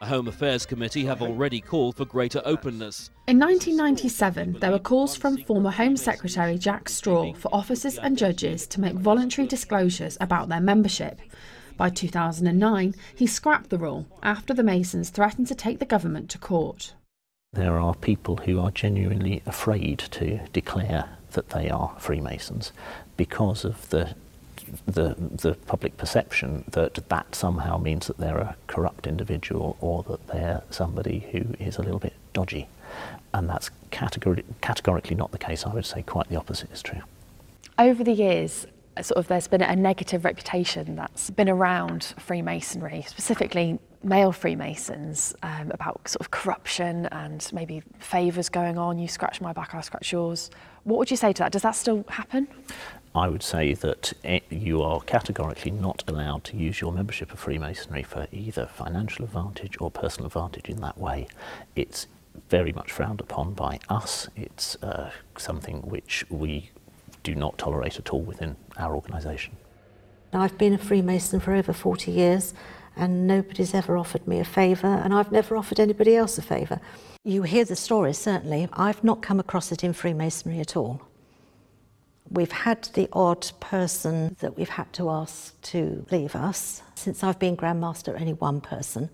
The 0.01 0.07
Home 0.07 0.27
Affairs 0.27 0.65
Committee 0.65 1.05
have 1.05 1.21
already 1.21 1.61
called 1.61 1.97
for 1.97 2.07
greater 2.07 2.41
openness. 2.47 3.11
In 3.27 3.39
1997, 3.39 4.57
there 4.59 4.71
were 4.71 4.79
calls 4.79 5.17
from 5.17 5.37
former 5.37 5.71
Home 5.71 5.99
Secretary 5.99 6.57
Jack 6.57 6.89
Straw 6.89 7.35
for 7.35 7.55
officers 7.55 7.99
and 7.99 8.17
judges 8.17 8.67
to 8.69 8.81
make 8.81 8.95
voluntary 8.95 9.47
disclosures 9.47 10.17
about 10.19 10.49
their 10.49 10.63
membership. 10.63 11.21
By 11.77 11.91
2009, 11.91 12.95
he 13.15 13.27
scrapped 13.27 13.69
the 13.69 13.77
rule 13.77 14.07
after 14.23 14.55
the 14.55 14.63
Masons 14.63 15.11
threatened 15.11 15.49
to 15.49 15.55
take 15.55 15.79
the 15.79 15.85
government 15.85 16.31
to 16.31 16.39
court. 16.39 16.95
There 17.53 17.79
are 17.79 17.95
people 17.95 18.39
who 18.39 18.61
are 18.61 18.71
genuinely 18.71 19.43
afraid 19.45 19.99
to 20.13 20.41
declare 20.55 21.19
that 21.37 21.51
they 21.51 21.71
are 21.71 21.95
Freemasons 21.99 22.73
because 23.17 23.65
of 23.65 23.89
the 23.91 24.15
the, 24.85 25.15
the 25.19 25.55
public 25.67 25.97
perception 25.97 26.65
that 26.73 26.95
that 27.09 27.35
somehow 27.37 27.79
means 27.79 28.09
that 28.09 28.19
they're 28.19 28.39
a 28.39 28.57
corrupt 28.67 29.07
individual 29.07 29.77
or 29.81 30.03
that 30.05 30.27
they're 30.27 30.63
somebody 30.71 31.29
who 31.31 31.45
is 31.65 31.77
a 31.77 31.83
little 31.83 32.01
bit 32.01 32.15
dodgy. 32.33 32.67
And 33.33 33.49
that's 33.49 33.71
categori- 33.93 34.43
categorically 34.63 35.15
not 35.15 35.31
the 35.31 35.39
case. 35.39 35.65
I 35.65 35.73
would 35.73 35.87
say 35.87 36.03
quite 36.03 36.29
the 36.29 36.37
opposite 36.37 36.73
is 36.73 36.83
true. 36.83 37.03
Over 37.79 38.03
the 38.03 38.13
years, 38.13 38.67
sort 39.03 39.19
of 39.19 39.29
there's 39.29 39.47
been 39.47 39.63
a 39.63 39.77
negative 39.77 40.25
reputation 40.25 40.97
that's 40.97 41.31
been 41.31 41.49
around 41.49 42.15
Freemasonry, 42.19 43.05
specifically 43.07 43.79
male 44.03 44.33
Freemasons, 44.33 45.35
um, 45.43 45.71
about 45.73 46.09
sort 46.09 46.21
of 46.21 46.31
corruption 46.31 47.07
and 47.07 47.49
maybe 47.53 47.83
favours 47.99 48.49
going 48.49 48.79
on. 48.79 48.99
You 48.99 49.09
scratch 49.09 49.41
my 49.41 49.53
back, 49.53 49.75
I 49.75 49.81
scratch 49.81 50.13
yours. 50.13 50.51
What 50.87 51.01
would 51.01 51.11
you 51.11 51.17
say 51.17 51.33
to 51.33 51.43
that? 51.43 51.51
Does 51.51 51.63
that 51.63 51.75
still 51.75 52.05
happen? 52.09 52.47
I 53.13 53.27
would 53.27 53.43
say 53.43 53.75
that 53.75 54.13
you 54.51 54.83
are 54.83 55.01
categorically 55.01 55.73
not 55.73 56.05
allowed 56.07 56.45
to 56.45 56.57
use 56.57 56.81
your 56.81 56.93
membership 56.93 57.33
of 57.33 57.41
Freemasonry 57.41 58.05
for 58.05 58.29
either 58.31 58.67
financial 58.67 59.25
advantage 59.25 59.77
or 59.81 59.91
personal 59.91 60.27
advantage 60.27 60.69
in 60.69 60.81
that 60.83 60.97
way. 60.97 61.27
It's 61.75 62.07
very 62.51 62.73
much 62.73 62.93
frowned 62.93 63.21
upon 63.21 63.55
by 63.55 63.81
us. 63.89 64.29
It's 64.37 64.77
uh, 64.81 65.11
something 65.37 65.83
which 65.83 66.25
we 66.31 66.71
do 67.25 67.35
not 67.35 67.59
tolerate 67.59 67.99
at 67.99 68.11
all 68.11 68.23
within 68.23 68.55
our 68.77 68.95
organisation. 68.95 69.57
Now, 70.33 70.43
I've 70.43 70.57
been 70.57 70.73
a 70.73 70.79
Freemason 70.79 71.41
for 71.41 71.53
over 71.53 71.73
40 71.73 72.13
years 72.13 72.55
and 72.97 73.27
nobody's 73.27 73.75
ever 73.75 73.97
offered 73.97 74.27
me 74.27 74.41
a 74.41 74.45
favour 74.45 74.87
and 74.87 75.13
I've 75.15 75.31
never 75.31 75.57
offered 75.57 75.79
anybody 75.79 76.17
else 76.17 76.39
a 76.39 76.43
favour. 76.43 76.81
You 77.25 77.43
hear 77.43 77.65
the 77.65 77.77
stories, 77.77 78.19
certainly. 78.19 78.69
I've 78.73 79.03
not 79.05 79.21
come 79.23 79.39
across 79.39 79.73
it 79.73 79.85
in 79.85 79.93
Freemasonry 79.93 80.61
at 80.61 80.77
all. 80.77 81.03
We've 82.31 82.53
had 82.53 82.85
the 82.95 83.09
odd 83.13 83.51
person 83.61 84.37
that 84.41 84.57
we've 84.57 84.69
had 84.69 84.93
to 84.95 85.11
ask 85.11 85.61
to 85.73 86.05
leave 86.11 86.35
us. 86.35 86.83
Since 86.95 87.23
I've 87.23 87.39
been 87.39 87.55
Grand 87.55 87.81
Master, 87.81 88.17
only 88.19 88.33
one 88.33 88.61
person 88.61 89.11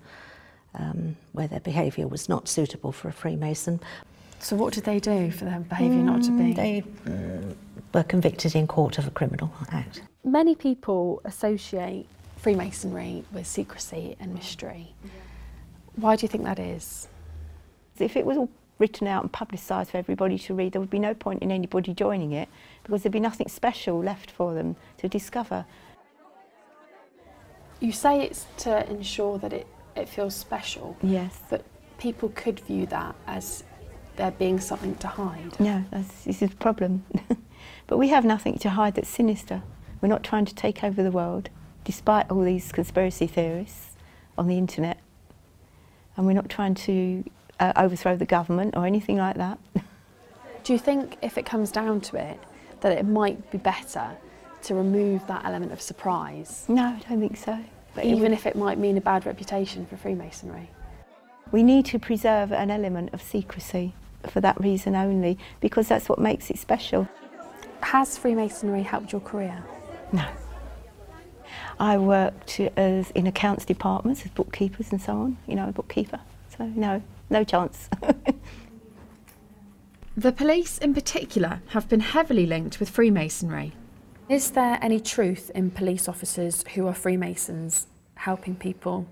um, 0.74 1.16
where 1.32 1.48
their 1.48 1.60
behaviour 1.60 2.06
was 2.06 2.28
not 2.28 2.48
suitable 2.48 2.92
for 2.92 3.08
a 3.08 3.12
Freemason. 3.12 3.80
So 4.38 4.56
what 4.56 4.72
did 4.72 4.84
they 4.84 4.98
do 4.98 5.30
for 5.30 5.44
their 5.44 5.60
behaviour 5.60 6.02
not 6.02 6.22
to 6.24 6.30
be? 6.30 6.52
Mm, 6.52 6.56
They 6.56 6.84
mm, 7.04 7.54
were 7.92 8.02
convicted 8.02 8.54
in 8.54 8.66
court 8.66 8.98
of 8.98 9.06
a 9.06 9.10
criminal 9.10 9.52
act. 9.70 10.02
Many 10.24 10.54
people 10.54 11.20
associate 11.24 12.08
Freemasonry 12.42 13.24
with 13.32 13.46
secrecy 13.46 14.16
and 14.18 14.34
mystery. 14.34 14.94
Why 15.94 16.16
do 16.16 16.24
you 16.24 16.28
think 16.28 16.42
that 16.42 16.58
is? 16.58 17.06
If 18.00 18.16
it 18.16 18.26
was 18.26 18.36
all 18.36 18.48
written 18.80 19.06
out 19.06 19.22
and 19.22 19.32
publicised 19.32 19.92
for 19.92 19.98
everybody 19.98 20.36
to 20.36 20.52
read, 20.52 20.72
there 20.72 20.80
would 20.80 20.90
be 20.90 20.98
no 20.98 21.14
point 21.14 21.40
in 21.40 21.52
anybody 21.52 21.94
joining 21.94 22.32
it 22.32 22.48
because 22.82 23.04
there'd 23.04 23.12
be 23.12 23.20
nothing 23.20 23.46
special 23.46 24.02
left 24.02 24.28
for 24.28 24.54
them 24.54 24.74
to 24.98 25.08
discover. 25.08 25.64
You 27.78 27.92
say 27.92 28.22
it's 28.22 28.46
to 28.58 28.90
ensure 28.90 29.38
that 29.38 29.52
it, 29.52 29.68
it 29.94 30.08
feels 30.08 30.34
special. 30.34 30.96
Yes. 31.00 31.38
But 31.48 31.64
people 31.98 32.30
could 32.34 32.58
view 32.58 32.86
that 32.86 33.14
as 33.28 33.62
there 34.16 34.32
being 34.32 34.58
something 34.58 34.96
to 34.96 35.06
hide. 35.06 35.60
No, 35.60 35.84
that's, 35.92 36.24
this 36.24 36.42
is 36.42 36.50
the 36.50 36.56
problem. 36.56 37.04
but 37.86 37.98
we 37.98 38.08
have 38.08 38.24
nothing 38.24 38.58
to 38.58 38.70
hide 38.70 38.96
that's 38.96 39.08
sinister. 39.08 39.62
We're 40.00 40.08
not 40.08 40.24
trying 40.24 40.46
to 40.46 40.54
take 40.56 40.82
over 40.82 41.04
the 41.04 41.12
world, 41.12 41.48
despite 41.84 42.30
all 42.30 42.42
these 42.42 42.72
conspiracy 42.72 43.26
theorists 43.26 43.96
on 44.38 44.46
the 44.48 44.56
internet. 44.58 44.98
And 46.16 46.26
we're 46.26 46.32
not 46.32 46.48
trying 46.48 46.74
to 46.74 47.24
uh, 47.60 47.72
overthrow 47.76 48.16
the 48.16 48.26
government 48.26 48.76
or 48.76 48.86
anything 48.86 49.16
like 49.16 49.36
that. 49.36 49.58
Do 50.64 50.72
you 50.72 50.78
think 50.78 51.16
if 51.22 51.38
it 51.38 51.44
comes 51.46 51.72
down 51.72 52.00
to 52.02 52.16
it, 52.16 52.38
that 52.80 52.92
it 52.92 53.04
might 53.06 53.50
be 53.50 53.58
better 53.58 54.10
to 54.62 54.74
remove 54.74 55.26
that 55.26 55.44
element 55.44 55.72
of 55.72 55.80
surprise? 55.80 56.64
No, 56.68 56.82
I 56.84 57.02
don't 57.08 57.20
think 57.20 57.36
so. 57.36 57.58
But 57.94 58.04
Even 58.04 58.22
would- 58.22 58.32
if 58.32 58.46
it 58.46 58.56
might 58.56 58.78
mean 58.78 58.96
a 58.96 59.00
bad 59.00 59.26
reputation 59.26 59.86
for 59.86 59.96
Freemasonry? 59.96 60.70
We 61.50 61.62
need 61.62 61.84
to 61.86 61.98
preserve 61.98 62.52
an 62.52 62.70
element 62.70 63.12
of 63.12 63.20
secrecy 63.20 63.94
for 64.28 64.40
that 64.40 64.58
reason 64.60 64.94
only, 64.94 65.36
because 65.60 65.88
that's 65.88 66.08
what 66.08 66.18
makes 66.18 66.48
it 66.48 66.58
special. 66.58 67.08
Has 67.80 68.16
Freemasonry 68.16 68.82
helped 68.82 69.12
your 69.12 69.20
career? 69.20 69.62
No. 70.12 70.24
I 71.78 71.98
worked 71.98 72.60
as 72.76 73.10
in 73.12 73.26
accounts 73.26 73.64
departments 73.64 74.24
as 74.24 74.30
bookkeepers 74.30 74.90
and 74.92 75.00
so 75.00 75.12
on, 75.12 75.36
you 75.46 75.54
know, 75.54 75.68
a 75.68 75.72
bookkeeper. 75.72 76.20
So 76.56 76.66
no, 76.66 77.02
no 77.30 77.44
chance. 77.44 77.88
The 80.16 80.30
police, 80.30 80.76
in 80.76 80.92
particular, 80.92 81.62
have 81.68 81.88
been 81.88 82.00
heavily 82.00 82.44
linked 82.44 82.78
with 82.78 82.90
Freemasonry. 82.90 83.72
Is 84.28 84.50
there 84.50 84.78
any 84.82 85.00
truth 85.00 85.50
in 85.54 85.70
police 85.70 86.06
officers 86.06 86.62
who 86.74 86.86
are 86.86 86.92
Freemasons 86.92 87.86
helping 88.16 88.54
people 88.54 89.06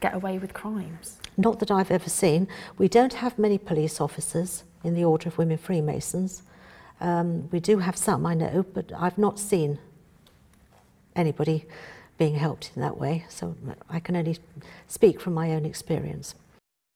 get 0.00 0.12
away 0.14 0.36
with 0.36 0.52
crimes? 0.52 1.16
Not 1.38 1.58
that 1.60 1.70
I've 1.70 1.90
ever 1.90 2.10
seen. 2.10 2.48
We 2.76 2.86
don't 2.86 3.14
have 3.14 3.38
many 3.38 3.56
police 3.56 3.98
officers 3.98 4.64
in 4.84 4.92
the 4.92 5.04
Order 5.04 5.30
of 5.30 5.38
Women 5.38 5.56
Freemasons. 5.56 6.42
Um, 7.00 7.48
we 7.50 7.58
do 7.58 7.78
have 7.78 7.96
some, 7.96 8.26
I 8.26 8.34
know, 8.34 8.66
but 8.74 8.92
I've 8.94 9.16
not 9.16 9.38
seen 9.38 9.78
anybody 11.16 11.64
being 12.22 12.36
helped 12.36 12.70
in 12.76 12.82
that 12.82 12.98
way. 12.98 13.24
So 13.28 13.56
I 13.90 13.98
can 13.98 14.14
only 14.14 14.38
speak 14.86 15.20
from 15.20 15.34
my 15.34 15.50
own 15.54 15.64
experience. 15.64 16.36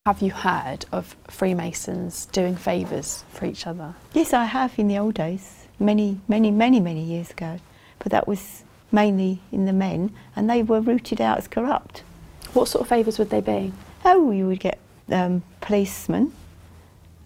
Have 0.07 0.23
you 0.23 0.31
heard 0.31 0.85
of 0.93 1.17
Freemasons 1.27 2.27
doing 2.27 2.55
favours 2.55 3.25
for 3.31 3.45
each 3.45 3.67
other? 3.67 3.97
yes, 4.13 4.33
I 4.33 4.45
have 4.45 4.79
in 4.79 4.87
the 4.87 4.99
old 4.99 5.15
days, 5.15 5.67
many, 5.81 6.21
many, 6.29 6.53
many, 6.53 6.79
many 6.79 7.03
years 7.03 7.33
ago. 7.33 7.59
But 7.99 8.13
that 8.13 8.29
was 8.29 8.63
mainly 8.93 9.41
in 9.51 9.65
the 9.65 9.73
men, 9.73 10.15
and 10.37 10.49
they 10.49 10.63
were 10.63 10.81
rooted 10.81 11.21
out 11.21 11.39
as 11.39 11.49
corrupt. 11.49 12.05
What 12.53 12.69
sort 12.69 12.83
of 12.83 12.89
favours 12.89 13.19
would 13.19 13.31
they 13.31 13.41
be? 13.41 13.73
Oh, 14.05 14.31
you 14.31 14.47
would 14.47 14.61
get 14.61 14.79
um, 15.11 15.43
policemen 15.61 16.33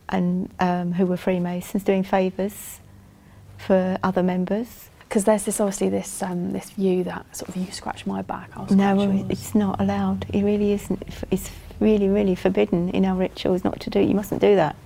and 0.09 0.49
um, 0.59 0.93
who 0.95 1.05
were 1.05 1.19
Freemasons 1.19 1.85
doing 1.85 2.03
favours 2.03 2.81
for 3.59 3.99
other 4.03 4.23
members. 4.23 4.89
Because 5.11 5.25
there's 5.25 5.43
this 5.43 5.59
obviously 5.59 5.89
this 5.89 6.23
um, 6.23 6.53
this 6.53 6.71
view 6.71 7.03
that 7.03 7.37
sort 7.37 7.49
of 7.49 7.57
you 7.57 7.67
scratch 7.73 8.07
my 8.07 8.23
back, 8.23 8.49
I'll 8.55 8.69
scratch 8.69 8.79
No, 8.79 9.03
yours. 9.03 9.27
it's 9.29 9.57
not 9.57 9.81
allowed. 9.81 10.25
It 10.33 10.45
really 10.45 10.71
isn't. 10.71 11.03
It's 11.33 11.51
really, 11.81 12.09
really 12.09 12.37
forbidden 12.37 12.91
in 12.91 13.05
our 13.05 13.17
rituals 13.17 13.65
not 13.65 13.81
to 13.81 13.91
do. 13.91 13.99
You 13.99 14.15
mustn't 14.15 14.41
do 14.41 14.55
that. 14.55 14.77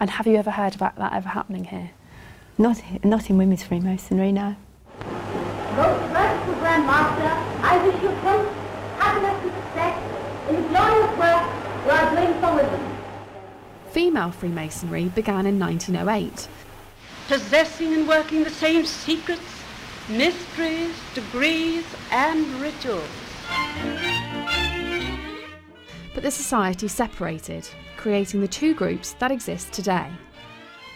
And 0.00 0.08
have 0.08 0.26
you 0.26 0.36
ever 0.36 0.50
heard 0.52 0.74
about 0.74 0.96
that 0.96 1.12
ever 1.12 1.28
happening 1.28 1.64
here? 1.64 1.90
Not, 2.56 2.80
not 3.04 3.28
in 3.28 3.36
women's 3.36 3.62
Freemasonry, 3.62 4.32
no. 4.32 4.56
Most 5.76 6.12
merciful 6.12 6.54
Grand 6.54 6.86
Master, 6.86 7.28
I 7.62 7.86
wish 7.86 8.02
you 8.02 8.08
health, 8.08 8.48
happiness 8.98 9.42
and 9.42 9.52
success 9.52 10.48
in 10.48 10.62
the 10.62 10.68
glorious 10.70 11.18
work 11.18 11.84
you 11.84 11.90
are 11.90 12.14
doing 12.14 12.40
for 12.40 12.56
women. 12.56 12.96
Female 13.90 14.30
Freemasonry 14.30 15.04
began 15.10 15.44
in 15.44 15.58
1908. 15.58 16.48
Possessing 17.28 17.92
and 17.92 18.08
working 18.08 18.44
the 18.44 18.50
same 18.50 18.86
secrets, 18.86 19.42
mysteries, 20.08 20.94
degrees, 21.14 21.84
and 22.10 22.46
rituals. 22.60 23.08
But 26.12 26.22
the 26.22 26.30
society 26.30 26.88
separated, 26.88 27.68
creating 27.96 28.40
the 28.40 28.48
two 28.48 28.74
groups 28.74 29.14
that 29.14 29.30
exist 29.30 29.72
today. 29.72 30.08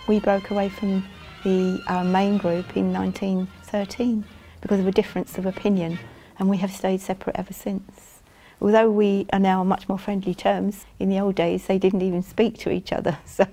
We 0.06 0.20
broke 0.20 0.50
away 0.50 0.68
from 0.68 1.04
the 1.44 1.82
uh, 1.86 2.04
main 2.04 2.38
group 2.38 2.76
in 2.76 2.92
1913 2.92 4.24
because 4.60 4.80
of 4.80 4.86
a 4.86 4.92
difference 4.92 5.38
of 5.38 5.46
opinion, 5.46 5.98
and 6.38 6.48
we 6.48 6.58
have 6.58 6.72
stayed 6.72 7.00
separate 7.00 7.36
ever 7.36 7.52
since. 7.52 8.20
Although 8.60 8.90
we 8.90 9.26
are 9.32 9.38
now 9.38 9.60
on 9.60 9.68
much 9.68 9.88
more 9.88 9.98
friendly 9.98 10.34
terms, 10.34 10.84
in 10.98 11.08
the 11.08 11.20
old 11.20 11.34
days 11.36 11.66
they 11.66 11.78
didn't 11.78 12.02
even 12.02 12.22
speak 12.22 12.58
to 12.58 12.70
each 12.70 12.92
other. 12.92 13.18
So 13.26 13.46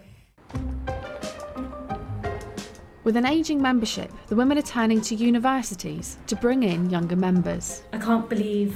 With 3.06 3.16
an 3.18 3.26
ageing 3.28 3.62
membership, 3.62 4.12
the 4.30 4.36
women 4.36 4.58
are 4.58 4.64
turning 4.64 5.00
to 5.02 5.14
universities 5.14 6.18
to 6.26 6.36
bring 6.36 6.64
in 6.64 6.90
younger 6.90 7.16
members. 7.16 7.84
I 7.94 8.00
can't 8.00 8.28
believe 8.28 8.76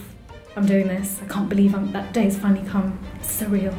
I'm 0.56 0.68
doing 0.68 0.88
this. 0.88 1.20
I 1.24 1.26
can't 1.26 1.50
believe 1.50 1.74
I'm, 1.74 1.92
that 1.94 2.14
day's 2.14 2.38
finally 2.38 2.64
come. 2.70 3.00
It's 3.16 3.42
surreal. 3.42 3.76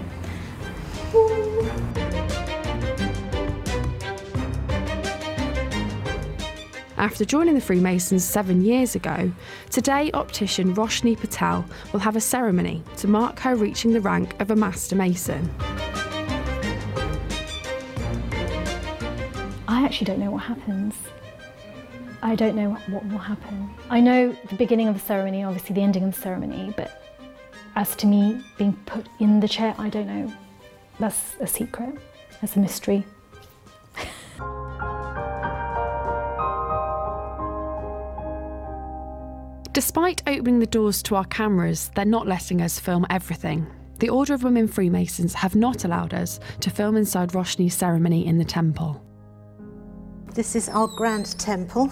After 6.97 7.25
joining 7.25 7.55
the 7.55 7.61
Freemasons 7.61 8.25
seven 8.25 8.65
years 8.65 8.97
ago, 8.97 9.31
today 9.71 10.11
optician 10.15 10.75
Roshni 10.75 11.17
Patel 11.17 11.65
will 11.93 12.01
have 12.01 12.17
a 12.17 12.21
ceremony 12.21 12.83
to 12.97 13.07
mark 13.07 13.39
her 13.39 13.55
reaching 13.55 13.93
the 13.93 14.01
rank 14.01 14.35
of 14.41 14.51
a 14.51 14.57
Master 14.57 14.97
Mason. 14.97 15.49
Actually 19.91 20.05
don't 20.05 20.21
know 20.21 20.31
what 20.31 20.45
happens. 20.45 20.95
I 22.23 22.37
don't 22.37 22.55
know 22.55 22.75
what 22.91 23.05
will 23.09 23.19
happen. 23.19 23.69
I 23.91 23.99
know 23.99 24.31
the 24.49 24.55
beginning 24.55 24.87
of 24.87 24.95
the 24.95 25.01
ceremony, 25.01 25.43
obviously 25.43 25.75
the 25.75 25.83
ending 25.83 26.05
of 26.05 26.15
the 26.15 26.21
ceremony, 26.21 26.73
but 26.77 27.03
as 27.75 27.97
to 27.97 28.07
me 28.07 28.41
being 28.57 28.75
put 28.87 29.09
in 29.19 29.41
the 29.41 29.49
chair, 29.49 29.75
I 29.79 29.89
don't 29.89 30.07
know. 30.07 30.33
That's 31.01 31.35
a 31.41 31.47
secret. 31.49 31.99
That's 32.41 32.55
a 32.55 32.61
mystery. 32.61 33.05
Despite 39.73 40.23
opening 40.29 40.61
the 40.61 40.69
doors 40.71 41.03
to 41.03 41.17
our 41.17 41.25
cameras, 41.25 41.91
they're 41.97 42.05
not 42.05 42.29
letting 42.29 42.63
us 42.63 42.79
film 42.79 43.07
everything. 43.11 43.67
The 43.99 44.11
Order 44.11 44.35
of 44.35 44.45
Women 44.45 44.69
Freemasons 44.69 45.35
have 45.35 45.57
not 45.57 45.85
allowed 45.85 46.15
us 46.15 46.39
to 46.61 46.71
film 46.71 46.97
inside 46.97 47.31
Roshni's 47.31 47.75
ceremony 47.75 48.25
in 48.25 48.39
the 48.39 48.45
temple. 48.45 49.05
This 50.35 50.55
is 50.55 50.69
our 50.69 50.87
grand 50.87 51.37
temple. 51.41 51.91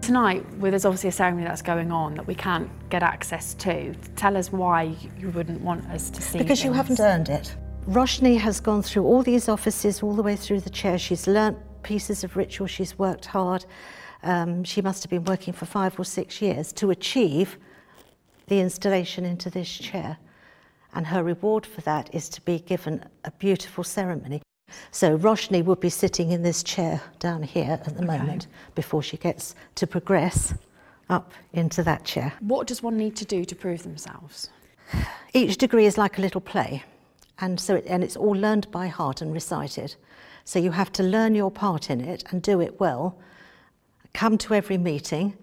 Tonight, 0.00 0.44
where 0.58 0.72
there's 0.72 0.84
obviously 0.84 1.10
a 1.10 1.12
ceremony 1.12 1.44
that's 1.44 1.62
going 1.62 1.92
on 1.92 2.16
that 2.16 2.26
we 2.26 2.34
can't 2.34 2.68
get 2.90 3.04
access 3.04 3.54
to, 3.54 3.94
tell 4.16 4.36
us 4.36 4.50
why 4.50 4.96
you 5.16 5.30
wouldn't 5.30 5.60
want 5.60 5.86
us 5.90 6.10
to 6.10 6.20
see. 6.20 6.38
It. 6.38 6.42
Because 6.42 6.64
you 6.64 6.72
haven't 6.72 6.98
earned 6.98 7.28
it. 7.28 7.54
Roshni 7.86 8.36
has 8.36 8.58
gone 8.58 8.82
through 8.82 9.04
all 9.04 9.22
these 9.22 9.48
offices, 9.48 10.02
all 10.02 10.14
the 10.14 10.22
way 10.22 10.34
through 10.34 10.60
the 10.60 10.70
chair. 10.70 10.98
She's 10.98 11.28
learnt 11.28 11.56
pieces 11.84 12.24
of 12.24 12.36
ritual, 12.36 12.66
she's 12.66 12.98
worked 12.98 13.26
hard. 13.26 13.64
Um, 14.24 14.64
she 14.64 14.82
must 14.82 15.04
have 15.04 15.10
been 15.10 15.24
working 15.24 15.52
for 15.52 15.66
five 15.66 15.98
or 15.98 16.04
six 16.04 16.42
years 16.42 16.72
to 16.74 16.90
achieve 16.90 17.58
the 18.48 18.58
installation 18.58 19.24
into 19.24 19.50
this 19.50 19.68
chair. 19.68 20.18
And 20.92 21.06
her 21.06 21.22
reward 21.22 21.64
for 21.64 21.80
that 21.82 22.14
is 22.14 22.28
to 22.30 22.40
be 22.42 22.58
given 22.58 23.04
a 23.24 23.30
beautiful 23.32 23.84
ceremony. 23.84 24.42
So 24.90 25.18
Roshni 25.18 25.64
would 25.64 25.80
be 25.80 25.90
sitting 25.90 26.30
in 26.32 26.42
this 26.42 26.62
chair 26.62 27.00
down 27.18 27.42
here 27.42 27.80
at 27.84 27.96
the 27.96 28.04
moment 28.04 28.46
before 28.74 29.02
she 29.02 29.16
gets 29.16 29.54
to 29.76 29.86
progress 29.86 30.54
up 31.08 31.32
into 31.52 31.82
that 31.82 32.04
chair. 32.04 32.32
What 32.40 32.66
does 32.66 32.82
one 32.82 32.96
need 32.96 33.16
to 33.16 33.24
do 33.24 33.44
to 33.44 33.54
prove 33.54 33.82
themselves? 33.82 34.50
Each 35.32 35.56
degree 35.56 35.86
is 35.86 35.98
like 35.98 36.18
a 36.18 36.20
little 36.20 36.40
play, 36.40 36.84
and 37.38 37.58
so 37.58 37.76
it, 37.76 37.86
and 37.86 38.02
it's 38.04 38.16
all 38.16 38.32
learned 38.32 38.70
by 38.70 38.88
heart 38.88 39.22
and 39.22 39.32
recited. 39.32 39.94
So 40.44 40.58
you 40.58 40.70
have 40.72 40.92
to 40.92 41.02
learn 41.02 41.34
your 41.34 41.50
part 41.50 41.90
in 41.90 42.00
it 42.00 42.24
and 42.30 42.42
do 42.42 42.60
it 42.60 42.80
well. 42.80 43.18
Come 44.12 44.36
to 44.38 44.54
every 44.54 44.78
meeting, 44.78 45.36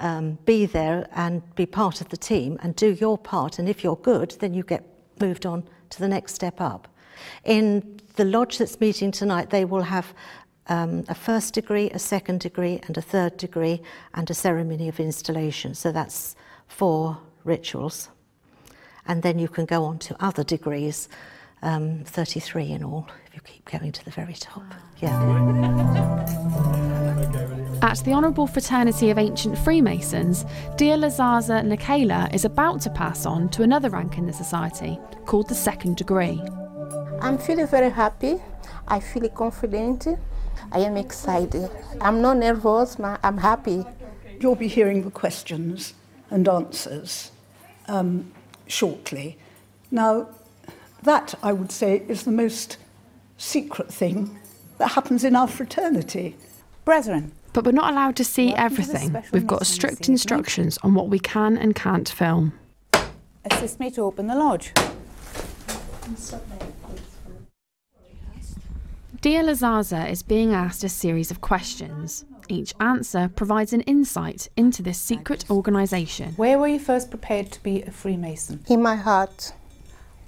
um, 0.00 0.38
be 0.44 0.66
there 0.66 1.06
and 1.14 1.42
be 1.54 1.66
part 1.66 2.00
of 2.00 2.08
the 2.08 2.16
team 2.16 2.58
and 2.62 2.74
do 2.74 2.92
your 2.92 3.16
part. 3.16 3.58
And 3.58 3.68
if 3.68 3.84
you're 3.84 3.96
good, 3.96 4.36
then 4.40 4.54
you 4.54 4.62
get 4.62 4.84
moved 5.20 5.46
on 5.46 5.64
to 5.90 5.98
the 5.98 6.08
next 6.08 6.34
step 6.34 6.60
up. 6.60 6.88
In 7.44 8.00
the 8.16 8.24
lodge 8.24 8.58
that's 8.58 8.80
meeting 8.80 9.10
tonight, 9.10 9.50
they 9.50 9.64
will 9.64 9.82
have 9.82 10.14
um, 10.68 11.04
a 11.08 11.14
first 11.14 11.54
degree, 11.54 11.90
a 11.90 11.98
second 11.98 12.40
degree, 12.40 12.80
and 12.86 12.96
a 12.96 13.02
third 13.02 13.36
degree, 13.36 13.82
and 14.14 14.30
a 14.30 14.34
ceremony 14.34 14.88
of 14.88 15.00
installation. 15.00 15.74
So 15.74 15.92
that's 15.92 16.36
four 16.68 17.18
rituals. 17.44 18.08
And 19.06 19.22
then 19.22 19.38
you 19.38 19.48
can 19.48 19.64
go 19.64 19.84
on 19.84 19.98
to 20.00 20.16
other 20.24 20.44
degrees, 20.44 21.08
um, 21.62 22.04
33 22.04 22.70
in 22.70 22.84
all, 22.84 23.08
if 23.26 23.34
you 23.34 23.40
keep 23.40 23.64
going 23.70 23.92
to 23.92 24.04
the 24.04 24.10
very 24.10 24.34
top. 24.34 24.62
Yeah. 24.98 26.96
At 27.82 27.98
the 28.04 28.12
Honourable 28.12 28.46
Fraternity 28.46 29.08
of 29.08 29.16
Ancient 29.16 29.56
Freemasons, 29.56 30.44
dear 30.76 30.96
Lazaza 30.96 31.64
Nikela 31.64 32.32
is 32.34 32.44
about 32.44 32.82
to 32.82 32.90
pass 32.90 33.24
on 33.24 33.48
to 33.50 33.62
another 33.62 33.88
rank 33.88 34.18
in 34.18 34.26
the 34.26 34.32
society, 34.34 34.98
called 35.24 35.48
the 35.48 35.54
second 35.54 35.96
degree. 35.96 36.42
I'm 37.22 37.38
feeling 37.38 37.66
very 37.66 37.90
happy. 37.90 38.36
I 38.86 39.00
feel 39.00 39.28
confident. 39.30 40.06
I 40.70 40.80
am 40.80 40.98
excited. 40.98 41.70
I'm 42.02 42.20
not 42.20 42.36
nervous. 42.36 42.98
ma- 42.98 43.16
I'm 43.24 43.38
happy. 43.38 43.84
You'll 44.38 44.56
be 44.56 44.68
hearing 44.68 45.02
the 45.04 45.10
questions 45.10 45.94
and 46.30 46.46
answers 46.48 47.32
um, 47.88 48.30
shortly. 48.66 49.38
Now, 49.90 50.28
that 51.02 51.34
I 51.42 51.52
would 51.54 51.72
say 51.72 52.02
is 52.08 52.24
the 52.24 52.30
most 52.30 52.76
secret 53.38 53.90
thing 53.90 54.38
that 54.76 54.88
happens 54.88 55.24
in 55.24 55.34
our 55.34 55.48
fraternity. 55.48 56.36
Brethren, 56.84 57.32
But 57.52 57.64
we're 57.64 57.72
not 57.72 57.92
allowed 57.92 58.16
to 58.16 58.24
see 58.24 58.46
Welcome 58.46 58.64
everything. 58.64 59.08
special 59.08 59.30
We've 59.32 59.46
got 59.46 59.66
strict 59.66 60.08
instructions 60.08 60.78
on 60.82 60.94
what 60.94 61.08
we 61.08 61.18
can 61.18 61.56
and 61.56 61.74
can't 61.74 62.08
film. 62.08 62.52
assist 63.44 63.80
me 63.80 63.90
to 63.92 64.02
open 64.02 64.26
the 64.28 64.36
lodge. 64.36 64.72
Dear 69.20 69.42
Lazaza 69.42 70.08
is 70.10 70.22
being 70.22 70.54
asked 70.54 70.84
a 70.84 70.88
series 70.88 71.30
of 71.30 71.40
questions. 71.40 72.24
Each 72.48 72.74
answer 72.80 73.30
provides 73.34 73.72
an 73.72 73.82
insight 73.82 74.48
into 74.56 74.82
this 74.82 74.98
secret 74.98 75.44
organisation. 75.50 76.32
Where 76.34 76.58
were 76.58 76.68
you 76.68 76.78
first 76.78 77.10
prepared 77.10 77.52
to 77.52 77.62
be 77.62 77.82
a 77.82 77.90
Freemason? 77.90 78.64
In 78.68 78.82
my 78.82 78.96
heart. 78.96 79.52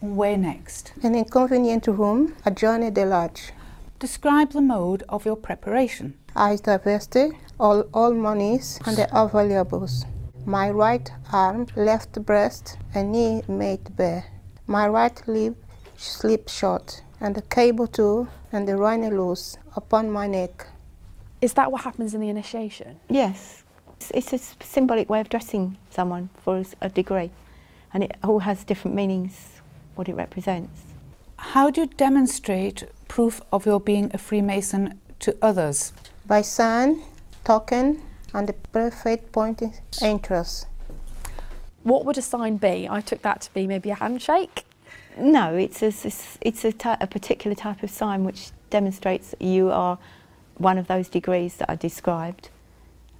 Where 0.00 0.37
next? 0.37 0.92
An 1.02 1.14
inconvenient 1.14 1.87
room 1.87 2.35
adjoining 2.44 2.92
the 2.94 3.06
lodge. 3.06 3.52
Describe 3.98 4.50
the 4.52 4.61
mode 4.61 5.04
of 5.08 5.24
your 5.24 5.37
preparation. 5.37 6.14
I 6.34 6.56
divested 6.56 7.32
all, 7.60 7.84
all 7.92 8.14
monies 8.14 8.78
and 8.86 8.96
the 8.96 9.12
all 9.14 9.28
valuables. 9.28 10.04
My 10.46 10.70
right 10.70 11.08
arm, 11.32 11.66
left 11.76 12.20
breast, 12.24 12.76
and 12.94 13.12
knee 13.12 13.42
made 13.48 13.94
bare. 13.96 14.24
My 14.66 14.88
right 14.88 15.20
lip 15.28 15.56
slip 15.96 16.48
short, 16.48 17.02
and 17.20 17.34
the 17.34 17.42
cable 17.42 17.86
tow, 17.86 18.28
and 18.50 18.66
the 18.66 18.76
rhino 18.76 19.08
loose 19.10 19.56
upon 19.76 20.10
my 20.10 20.26
neck. 20.26 20.66
Is 21.40 21.52
that 21.54 21.70
what 21.70 21.82
happens 21.82 22.14
in 22.14 22.20
the 22.20 22.28
initiation? 22.28 22.98
Yes, 23.08 23.62
it's, 23.96 24.10
it's 24.12 24.32
a 24.32 24.36
s- 24.36 24.56
symbolic 24.60 25.08
way 25.08 25.20
of 25.20 25.28
dressing 25.28 25.76
someone 25.90 26.28
for 26.42 26.62
a 26.80 26.88
degree, 26.88 27.30
and 27.94 28.02
it 28.02 28.16
all 28.24 28.40
has 28.40 28.64
different 28.64 28.96
meanings, 28.96 29.60
what 29.94 30.08
it 30.08 30.14
represents. 30.14 30.82
How 31.36 31.70
do 31.70 31.82
you 31.82 31.86
demonstrate 31.86 32.84
proof 33.08 33.40
of 33.52 33.66
your 33.66 33.80
being 33.80 34.10
a 34.14 34.18
Freemason 34.18 34.98
to 35.20 35.36
others? 35.42 35.92
By 36.26 36.42
sign, 36.42 37.02
token, 37.44 38.00
and 38.32 38.48
the 38.48 38.52
perfect 38.52 39.32
pointing 39.32 39.74
entrance. 40.00 40.66
What 41.82 42.04
would 42.04 42.16
a 42.16 42.22
sign 42.22 42.58
be? 42.58 42.88
I 42.88 43.00
took 43.00 43.22
that 43.22 43.40
to 43.42 43.54
be 43.54 43.66
maybe 43.66 43.90
a 43.90 43.96
handshake. 43.96 44.64
No, 45.18 45.54
it's 45.54 45.82
a, 45.82 45.87
it's, 45.87 46.38
it's 46.40 46.64
a, 46.64 46.72
ty- 46.72 46.96
a 47.00 47.06
particular 47.06 47.54
type 47.54 47.82
of 47.82 47.90
sign 47.90 48.24
which 48.24 48.50
demonstrates 48.70 49.30
that 49.30 49.42
you 49.42 49.70
are 49.70 49.98
one 50.56 50.78
of 50.78 50.87
those 50.87 51.08
degrees 51.08 51.56
that 51.56 51.68
I 51.68 51.76
described. 51.76 52.50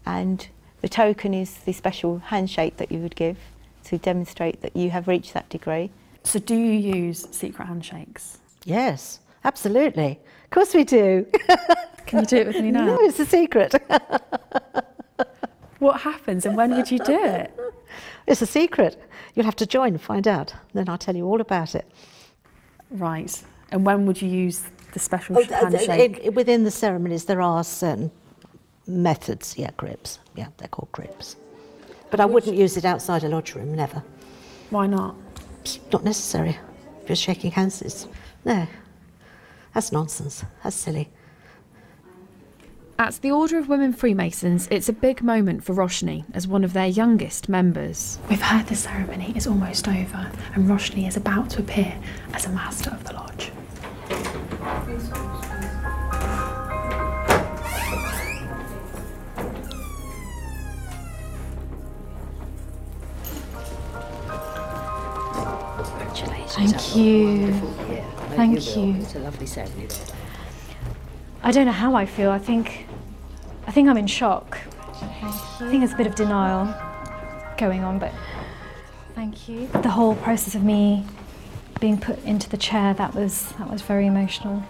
And 0.07 0.47
the 0.81 0.89
token 0.89 1.35
is 1.35 1.59
the 1.59 1.73
special 1.73 2.19
handshake 2.19 2.77
that 2.77 2.91
you 2.93 3.01
would 3.01 3.17
give 3.17 3.37
to 3.85 3.99
demonstrate 3.99 4.63
that 4.63 4.77
you 4.77 4.91
have 4.91 5.09
reached 5.09 5.35
that 5.35 5.49
degree. 5.49 5.91
So, 6.25 6.39
do 6.39 6.55
you 6.55 6.95
use 6.95 7.27
secret 7.33 7.67
handshakes? 7.67 8.39
Yes, 8.65 9.19
absolutely. 9.45 10.21
Of 10.45 10.51
course 10.51 10.75
we 10.75 10.85
do. 10.85 11.27
Can 12.07 12.21
you 12.21 12.27
do 12.27 12.37
it 12.37 12.47
with 12.49 12.57
me 12.61 12.71
now? 12.71 12.85
No, 12.85 12.99
it's 13.01 13.19
a 13.19 13.25
secret. 13.27 13.75
What 15.79 16.01
happens 16.01 16.47
and 16.47 16.57
when 16.57 16.77
would 16.77 16.91
you 16.91 16.99
do 17.01 17.23
it? 17.25 17.59
It's 18.27 18.41
a 18.43 18.47
secret. 18.47 19.03
You'll 19.35 19.47
have 19.47 19.57
to 19.57 19.67
join 19.67 19.89
and 19.95 20.01
find 20.01 20.29
out. 20.29 20.55
Then 20.75 20.89
I'll 20.89 20.99
tell 20.99 21.17
you 21.17 21.27
all 21.27 21.41
about 21.41 21.75
it. 21.75 21.91
Right. 22.91 23.43
And 23.73 23.85
when 23.85 24.07
would 24.07 24.21
you 24.23 24.29
use 24.29 24.63
the 24.93 24.99
special 25.01 25.39
Oh, 25.39 25.43
handshake? 25.43 26.19
in- 26.19 26.35
within 26.35 26.63
the 26.65 26.71
ceremonies, 26.71 27.25
there 27.25 27.41
are 27.41 27.65
certain 27.65 28.13
methods. 28.87 29.57
Yeah, 29.59 29.71
grips. 29.77 30.21
Yeah, 30.37 30.49
they're 30.59 30.69
called 30.69 30.93
grips. 30.93 31.37
But 32.11 32.21
I 32.21 32.27
wouldn't 32.27 32.57
use 32.57 32.77
it 32.77 32.85
outside 32.85 33.25
a 33.25 33.29
lodge 33.29 33.55
room, 33.55 33.75
never. 33.75 34.03
Why 34.71 34.87
not? 34.87 35.17
It's 35.63 35.81
not 35.93 36.05
necessary. 36.05 36.59
You're 37.09 37.17
shaking 37.17 37.51
hands, 37.51 37.83
it's. 37.83 38.07
No. 38.45 38.67
That's 39.75 39.93
nonsense. 39.93 40.45
That's 40.63 40.77
silly. 40.77 41.09
At 42.99 43.15
the 43.23 43.31
Order 43.31 43.59
of 43.59 43.69
Women 43.69 43.93
Freemasons, 43.93 44.69
it's 44.71 44.89
a 44.89 44.93
big 44.93 45.23
moment 45.23 45.65
for 45.65 45.75
Roshni 45.75 46.25
as 46.35 46.47
one 46.47 46.63
of 46.63 46.73
their 46.73 46.87
youngest 46.87 47.49
members. 47.49 48.19
We've 48.29 48.41
heard 48.41 48.67
the 48.67 48.77
ceremony 48.77 49.33
is 49.35 49.47
almost 49.47 49.89
over, 49.89 50.31
and 50.55 50.69
Roshni 50.69 51.09
is 51.09 51.17
about 51.17 51.51
to 51.51 51.61
appear 51.61 51.99
as 52.33 52.47
a 52.47 52.51
master 52.51 52.91
of 52.91 53.03
the 53.05 53.15
lodge. 53.15 53.51
Congratulations. 65.85 66.73
Thank 66.73 66.97
you. 66.97 67.82
Thank 68.37 68.77
you. 68.77 68.95
It's 69.01 69.15
a 69.15 69.19
lovely 69.19 69.47
ceremony. 69.47 69.89
I 71.43 71.51
don't 71.51 71.67
know 71.67 71.73
how 71.73 71.95
I 71.95 72.07
feel. 72.07 72.31
I 72.31 72.39
think, 72.39 72.87
I 73.67 73.73
think 73.73 73.89
I'm 73.89 73.97
in 73.97 74.07
shock. 74.07 74.59
I 75.01 75.69
think 75.69 75.81
there's 75.81 75.93
a 75.93 75.97
bit 75.97 76.07
of 76.07 76.15
denial 76.15 76.73
going 77.59 77.85
on, 77.85 77.99
but 77.99 78.13
thank 79.15 79.49
you. 79.49 79.67
The 79.69 79.91
whole 79.91 80.15
process 80.17 80.55
of 80.55 80.63
me 80.63 81.05
being 81.81 81.99
put 81.99 82.23
into 82.25 82.49
the 82.49 82.57
chair 82.57 82.95
that 82.95 83.15
was 83.15 83.53
that 83.59 83.69
was 83.69 83.83
very 83.83 84.07
emotional, 84.07 84.63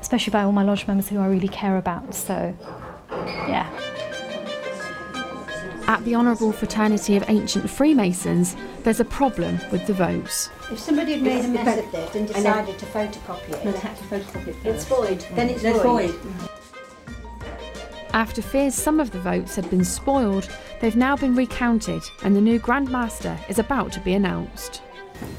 especially 0.00 0.30
by 0.30 0.42
all 0.42 0.52
my 0.52 0.62
lodge 0.62 0.86
members 0.86 1.08
who 1.08 1.18
I 1.18 1.26
really 1.26 1.48
care 1.48 1.76
about. 1.76 2.14
So, 2.14 2.56
yeah. 3.10 3.68
At 5.88 6.04
the 6.04 6.14
Honourable 6.14 6.52
Fraternity 6.52 7.16
of 7.16 7.24
Ancient 7.28 7.68
Freemasons, 7.68 8.56
there's 8.82 9.00
a 9.00 9.04
problem 9.04 9.58
with 9.70 9.86
the 9.86 9.92
votes. 9.92 10.48
If 10.70 10.78
somebody 10.78 11.12
had 11.12 11.22
made 11.22 11.44
a 11.44 11.48
mess 11.48 11.84
of 11.84 11.92
this 11.92 12.14
and 12.14 12.28
decided 12.28 12.78
to 12.78 12.86
photocopy 12.86 13.50
it, 13.50 13.64
no, 13.64 13.72
had 13.72 13.96
to 13.96 14.04
photocopy 14.04 14.48
it 14.48 14.56
it's 14.64 14.84
void. 14.84 15.26
Then 15.34 15.50
it's 15.50 15.62
void. 15.62 16.14
After 18.14 18.42
fears 18.42 18.74
some 18.74 19.00
of 19.00 19.10
the 19.10 19.18
votes 19.20 19.56
had 19.56 19.68
been 19.70 19.84
spoiled, 19.84 20.48
they've 20.80 20.96
now 20.96 21.16
been 21.16 21.34
recounted 21.34 22.02
and 22.22 22.36
the 22.36 22.40
new 22.40 22.58
Grand 22.58 22.90
Master 22.90 23.38
is 23.48 23.58
about 23.58 23.90
to 23.92 24.00
be 24.00 24.14
announced. 24.14 24.82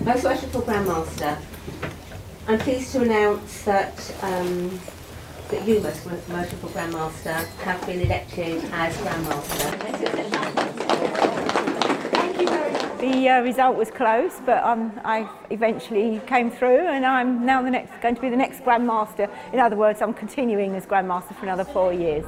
Most 0.04 0.24
Worshipful 0.24 0.62
Grand 0.62 0.88
Master, 0.88 1.38
I'm 2.48 2.60
pleased 2.60 2.92
to 2.94 3.02
announce 3.02 3.64
that 3.64 4.16
um, 4.22 4.80
that 5.54 5.68
you, 5.68 5.80
Most 5.82 6.06
Worshipful 6.08 6.70
Grandmaster, 6.70 7.46
have 7.60 7.86
been 7.86 8.02
elected 8.02 8.64
as 8.72 8.98
Grand 8.98 9.24
Master. 9.30 9.78
The 12.98 13.30
uh, 13.30 13.42
result 13.42 13.78
was 13.78 13.92
close, 13.92 14.42
but 14.46 14.64
um, 14.64 15.00
I 15.06 15.30
eventually 15.52 16.22
came 16.26 16.50
through, 16.50 16.88
and 16.88 17.06
I'm 17.06 17.46
now 17.46 17.62
the 17.62 17.70
next 17.70 18.02
going 18.02 18.16
to 18.16 18.22
be 18.22 18.30
the 18.30 18.38
next 18.38 18.64
Grandmaster. 18.64 19.30
In 19.52 19.60
other 19.60 19.76
words, 19.76 20.02
I'm 20.02 20.14
continuing 20.14 20.76
as 20.76 20.88
Grandmaster 20.88 21.36
for 21.36 21.44
another 21.44 21.66
four 21.66 21.94
years. 21.94 22.26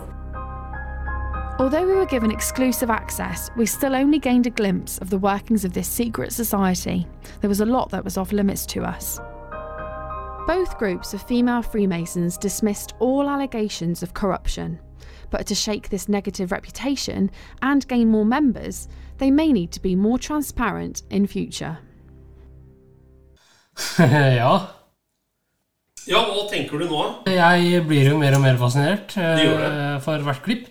Although 1.57 1.87
we 1.87 1.93
were 1.93 2.05
given 2.05 2.29
exclusive 2.29 2.91
access, 2.91 3.49
we 3.55 3.65
still 3.65 3.95
only 3.95 4.19
gained 4.19 4.45
a 4.45 4.51
glimpse 4.51 4.99
of 4.99 5.09
the 5.09 5.17
workings 5.17 5.65
of 5.65 5.73
this 5.73 5.87
secret 5.87 6.31
society. 6.31 7.07
There 7.41 7.49
was 7.49 7.61
a 7.61 7.65
lot 7.65 7.89
that 7.89 8.03
was 8.03 8.17
off 8.17 8.31
limits 8.31 8.67
to 8.67 8.83
us. 8.83 9.19
Both 10.47 10.77
groups 10.77 11.15
of 11.15 11.23
female 11.23 11.63
Freemasons 11.63 12.37
dismissed 12.37 12.93
all 12.99 13.27
allegations 13.27 14.03
of 14.03 14.13
corruption. 14.13 14.79
But 15.31 15.47
to 15.47 15.55
shake 15.55 15.89
this 15.89 16.07
negative 16.07 16.51
reputation 16.51 17.31
and 17.63 17.87
gain 17.87 18.09
more 18.09 18.25
members, 18.25 18.87
they 19.17 19.31
may 19.31 19.51
need 19.51 19.71
to 19.71 19.81
be 19.81 19.95
more 19.95 20.19
transparent 20.19 21.01
in 21.09 21.25
future. 21.25 21.79
ja. 23.97 24.67
Ja, 26.05 26.21
hva 26.21 26.45
tenker 26.51 26.77
du 26.77 26.85
nå? 26.91 27.01
Jeg 27.25 27.81
blir 27.89 28.11
jo 28.11 28.19
mer 28.21 28.37
og 28.37 28.45
mer 28.45 28.61
fascinert 28.61 29.17
eh, 29.17 29.97
for 30.05 30.21
hvert 30.27 30.45
klipp. 30.45 30.69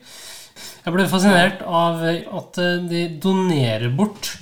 Jeg 0.84 0.94
ble 0.94 1.08
fascinert 1.10 1.66
av 1.66 1.98
at 2.06 2.62
eh, 2.62 2.78
de 2.86 3.02
donerer 3.18 3.90
bort 3.90 4.36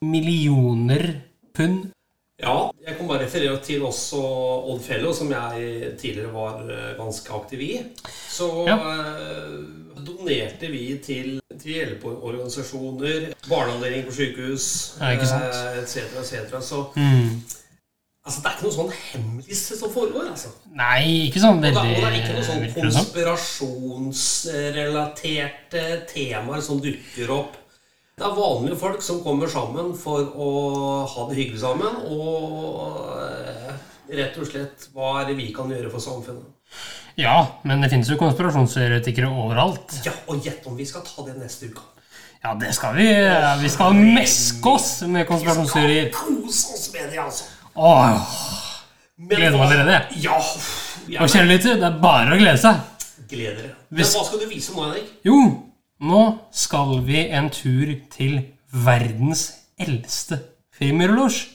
millioner 0.00 1.10
pund. 1.52 1.90
Ja, 2.38 2.68
jeg 2.86 2.94
kan 2.94 3.08
bare 3.10 3.24
referere 3.24 3.56
til 3.66 3.82
også 3.82 4.14
Odd 4.70 4.78
Fellow, 4.86 5.10
som 5.12 5.26
jeg 5.32 5.88
tidligere 5.98 6.30
var 6.30 6.60
eh, 6.70 6.92
ganske 6.94 7.32
aktiv 7.34 7.58
i. 7.64 7.80
Så 8.30 8.46
eh, 8.70 9.50
donerte 10.06 10.70
vi 10.70 10.84
til, 11.02 11.40
til 11.58 11.72
hjelpeorganisasjoner, 11.74 13.34
barneavdeling 13.48 14.06
på 14.06 14.14
sykehus, 14.20 14.66
Ja, 15.00 15.10
eh, 15.18 15.82
etc., 15.82 15.98
Et 16.38 16.54
Så 16.62 16.78
Mm. 16.94 17.42
altså, 18.26 18.38
det 18.40 18.46
er 18.46 18.54
ikke 18.54 18.66
noe 18.68 18.78
sånn 18.78 18.92
hemmelighet 19.02 19.78
som 19.82 19.90
foregår, 19.90 20.30
altså. 20.30 20.48
Nei, 20.78 21.26
ikke 21.26 21.42
sånn 21.42 21.58
Og 21.58 21.62
det, 21.64 21.74
og 21.74 21.82
det 21.82 22.06
er 22.06 22.14
ikke 22.22 22.34
noen 22.38 22.46
sånn 22.52 22.62
sånn. 22.70 22.78
konspirasjonsrelaterte 22.84 25.84
temaer 26.14 26.62
som 26.62 26.78
dukker 26.86 27.30
opp. 27.34 27.56
Det 28.18 28.26
er 28.26 28.34
vanlige 28.34 28.76
folk 28.80 29.02
som 29.04 29.20
kommer 29.22 29.50
sammen 29.50 29.92
for 29.94 30.32
å 30.34 30.46
ha 31.06 31.26
det 31.28 31.36
hyggelig 31.38 31.60
sammen, 31.62 32.00
og 32.10 33.12
eh, 33.22 33.76
rett 34.18 34.38
og 34.42 34.48
slett 34.48 34.88
hva 34.90 35.20
er 35.20 35.28
det 35.28 35.36
vi 35.38 35.52
kan 35.54 35.70
gjøre 35.70 35.92
for 35.92 36.02
samfunnet. 36.02 36.48
Ja, 37.18 37.36
men 37.66 37.82
det 37.82 37.92
finnes 37.92 38.10
jo 38.10 38.18
konspirasjonsteoretikere 38.18 39.30
overalt. 39.30 39.94
Ja, 40.06 40.16
og 40.26 40.42
gjett 40.42 40.66
om 40.66 40.74
vi 40.78 40.86
skal 40.86 41.06
ta 41.06 41.22
det 41.28 41.36
neste 41.38 41.70
uke. 41.70 41.86
Ja, 42.42 42.56
det 42.58 42.72
skal 42.74 42.98
vi. 42.98 43.06
Vi 43.62 43.70
skal 43.70 43.94
meske 43.98 44.74
oss 44.74 44.90
med 45.06 45.26
konspirasjonsteorier. 45.30 46.10
Kose 46.14 46.74
oss 46.74 46.90
med 46.94 47.08
det, 47.10 47.22
altså. 47.22 47.46
Åh, 47.78 48.36
gleder 49.30 49.58
meg 49.58 49.64
allerede. 49.68 50.02
Ja. 50.22 50.42
Og 51.22 51.30
kjære 51.30 51.48
lytter, 51.52 51.78
det 51.78 51.86
er 51.86 52.02
bare 52.02 52.34
å 52.34 52.38
glede 52.42 52.58
seg. 52.62 52.82
Gleder 53.30 53.62
dere. 53.62 53.74
Men 53.94 54.06
hva 54.06 54.26
skal 54.26 54.42
du 54.42 54.46
vise 54.50 54.74
nå, 54.74 54.86
Henrik? 54.88 55.10
Jo, 55.26 55.38
nå 56.00 56.38
skal 56.54 57.00
vi 57.06 57.24
en 57.34 57.50
tur 57.50 57.90
til 58.10 58.40
verdens 58.70 59.52
eldste 59.78 60.38
frimurlosj. 60.78 61.48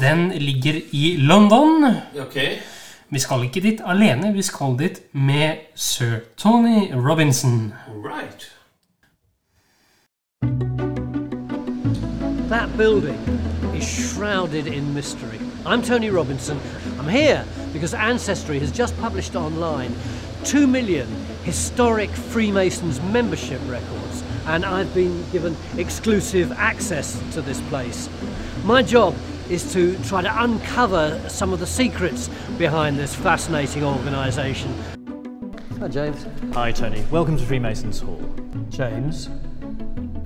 Den 0.00 0.30
ligger 0.30 0.80
i 0.92 1.16
London. 1.18 1.84
Okay. 2.20 2.58
Vi 3.10 3.18
skal 3.18 3.42
ikke 3.44 3.60
dit 3.60 3.80
alene, 3.86 4.32
vi 4.32 4.42
skal 4.42 4.78
dit 4.78 5.00
med 5.12 5.56
sir 5.74 6.20
Tony 6.36 6.92
Robinson. 6.94 7.74
Right. 7.88 8.50
That 12.48 12.68
building 12.76 13.18
is 13.76 13.84
shrouded 13.84 14.66
in 14.66 14.94
mystery. 14.94 15.38
I'm 15.66 15.82
Tony 15.82 16.10
Robinson. 16.10 16.58
I'm 16.98 17.08
here 17.08 17.44
because 17.72 17.94
Ancestry 17.94 18.58
has 18.58 18.78
just 18.78 18.96
published 19.00 19.34
online 19.36 19.90
2 20.44 20.66
million 20.66 21.06
historic 21.44 22.08
Freemasons 22.08 23.00
membership 23.02 23.60
records, 23.66 24.24
and 24.46 24.64
I've 24.64 24.92
been 24.94 25.28
given 25.30 25.54
exclusive 25.76 26.50
access 26.52 27.22
to 27.34 27.42
this 27.42 27.60
place. 27.68 28.08
My 28.64 28.82
job 28.82 29.14
is 29.50 29.70
to 29.74 30.02
try 30.04 30.22
to 30.22 30.42
uncover 30.42 31.20
some 31.28 31.52
of 31.52 31.60
the 31.60 31.66
secrets 31.66 32.30
behind 32.56 32.98
this 32.98 33.14
fascinating 33.14 33.84
organisation. 33.84 34.74
Hi, 35.80 35.88
James. 35.88 36.26
Hi, 36.54 36.72
Tony. 36.72 37.04
Welcome 37.10 37.36
to 37.36 37.44
Freemasons 37.44 38.00
Hall. 38.00 38.22
James, 38.70 39.28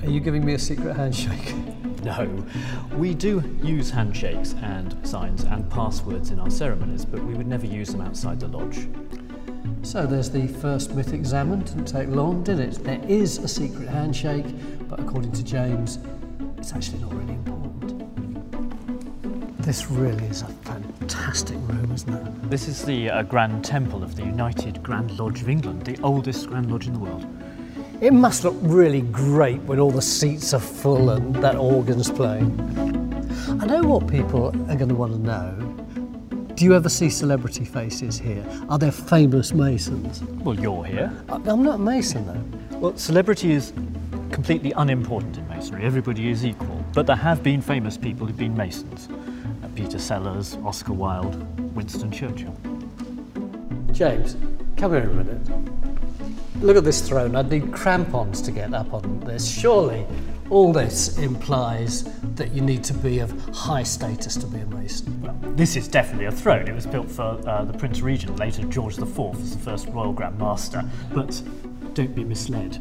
are 0.04 0.10
you 0.10 0.20
giving 0.20 0.46
me 0.46 0.54
a 0.54 0.58
secret 0.58 0.94
handshake? 0.94 1.54
No, 2.04 2.46
we 2.96 3.12
do 3.12 3.42
use 3.60 3.90
handshakes 3.90 4.54
and 4.62 4.96
signs 5.06 5.42
and 5.42 5.68
passwords 5.68 6.30
in 6.30 6.38
our 6.38 6.48
ceremonies, 6.48 7.04
but 7.04 7.20
we 7.24 7.34
would 7.34 7.48
never 7.48 7.66
use 7.66 7.88
them 7.88 8.00
outside 8.00 8.38
the 8.38 8.46
lodge. 8.46 8.86
So 9.82 10.06
there's 10.06 10.30
the 10.30 10.46
first 10.46 10.94
myth 10.94 11.12
examined. 11.14 11.66
Didn't 11.66 11.86
take 11.86 12.08
long, 12.08 12.42
did 12.42 12.60
it? 12.60 12.84
There 12.84 13.00
is 13.08 13.38
a 13.38 13.48
secret 13.48 13.88
handshake, 13.88 14.46
but 14.88 15.00
according 15.00 15.32
to 15.32 15.42
James, 15.42 15.98
it's 16.58 16.72
actually 16.72 16.98
not 16.98 17.14
really 17.14 17.32
important. 17.32 17.58
This 19.62 19.90
really 19.90 20.24
is 20.26 20.42
a 20.42 20.46
fantastic 20.46 21.56
room, 21.68 21.92
isn't 21.92 22.12
it? 22.12 22.50
This 22.50 22.68
is 22.68 22.84
the 22.84 23.10
uh, 23.10 23.22
Grand 23.22 23.64
Temple 23.64 24.02
of 24.02 24.16
the 24.16 24.24
United 24.24 24.82
Grand 24.82 25.18
Lodge 25.18 25.42
of 25.42 25.48
England, 25.48 25.84
the 25.84 25.98
oldest 26.02 26.48
Grand 26.48 26.70
Lodge 26.70 26.86
in 26.86 26.92
the 26.92 26.98
world. 26.98 27.26
It 28.00 28.12
must 28.12 28.44
look 28.44 28.56
really 28.60 29.02
great 29.02 29.60
when 29.62 29.80
all 29.80 29.90
the 29.90 30.02
seats 30.02 30.54
are 30.54 30.60
full 30.60 31.10
and 31.10 31.34
that 31.36 31.56
organ's 31.56 32.10
playing. 32.10 32.58
I 33.60 33.66
know 33.66 33.82
what 33.82 34.06
people 34.06 34.48
are 34.48 34.76
going 34.76 34.88
to 34.88 34.94
want 34.94 35.12
to 35.14 35.18
know. 35.18 35.78
Do 36.58 36.64
you 36.64 36.74
ever 36.74 36.88
see 36.88 37.08
celebrity 37.08 37.64
faces 37.64 38.18
here? 38.18 38.44
Are 38.68 38.80
there 38.80 38.90
famous 38.90 39.54
Masons? 39.54 40.24
Well, 40.42 40.58
you're 40.58 40.84
here. 40.84 41.12
I- 41.28 41.36
I'm 41.46 41.62
not 41.62 41.76
a 41.76 41.78
Mason 41.78 42.26
though. 42.26 42.78
Well, 42.78 42.96
celebrity 42.96 43.52
is 43.52 43.72
completely 44.32 44.72
unimportant 44.72 45.38
in 45.38 45.46
Masonry. 45.46 45.84
Everybody 45.84 46.30
is 46.30 46.44
equal. 46.44 46.84
But 46.94 47.06
there 47.06 47.14
have 47.14 47.44
been 47.44 47.60
famous 47.60 47.96
people 47.96 48.26
who've 48.26 48.36
been 48.36 48.56
Masons. 48.56 49.08
Uh, 49.62 49.68
Peter 49.76 50.00
Sellers, 50.00 50.56
Oscar 50.64 50.94
Wilde, 50.94 51.36
Winston 51.76 52.10
Churchill. 52.10 52.56
James, 53.92 54.36
come 54.76 54.90
here 54.94 55.08
a 55.08 55.14
minute. 55.14 55.38
Look 56.60 56.76
at 56.76 56.82
this 56.82 57.06
throne. 57.08 57.36
I'd 57.36 57.52
need 57.52 57.72
crampons 57.72 58.42
to 58.42 58.50
get 58.50 58.74
up 58.74 58.92
on 58.92 59.20
this. 59.20 59.48
Surely 59.48 60.04
all 60.50 60.72
this 60.72 61.18
implies 61.18 62.04
that 62.36 62.52
you 62.52 62.62
need 62.62 62.82
to 62.84 62.94
be 62.94 63.18
of 63.18 63.30
high 63.54 63.82
status 63.82 64.36
to 64.36 64.46
be 64.46 64.60
a 64.60 64.66
Mason. 64.66 65.20
Well, 65.20 65.36
this 65.54 65.76
is 65.76 65.88
definitely 65.88 66.26
a 66.26 66.32
throne. 66.32 66.68
It 66.68 66.74
was 66.74 66.86
built 66.86 67.10
for 67.10 67.40
uh, 67.46 67.64
the 67.64 67.76
Prince 67.76 68.00
Regent, 68.00 68.38
later 68.38 68.62
George 68.64 68.98
IV, 68.98 69.18
as 69.34 69.56
the 69.56 69.62
first 69.62 69.88
Royal 69.88 70.12
Grand 70.12 70.38
Master. 70.38 70.82
But 71.12 71.42
don't 71.94 72.14
be 72.14 72.24
misled. 72.24 72.78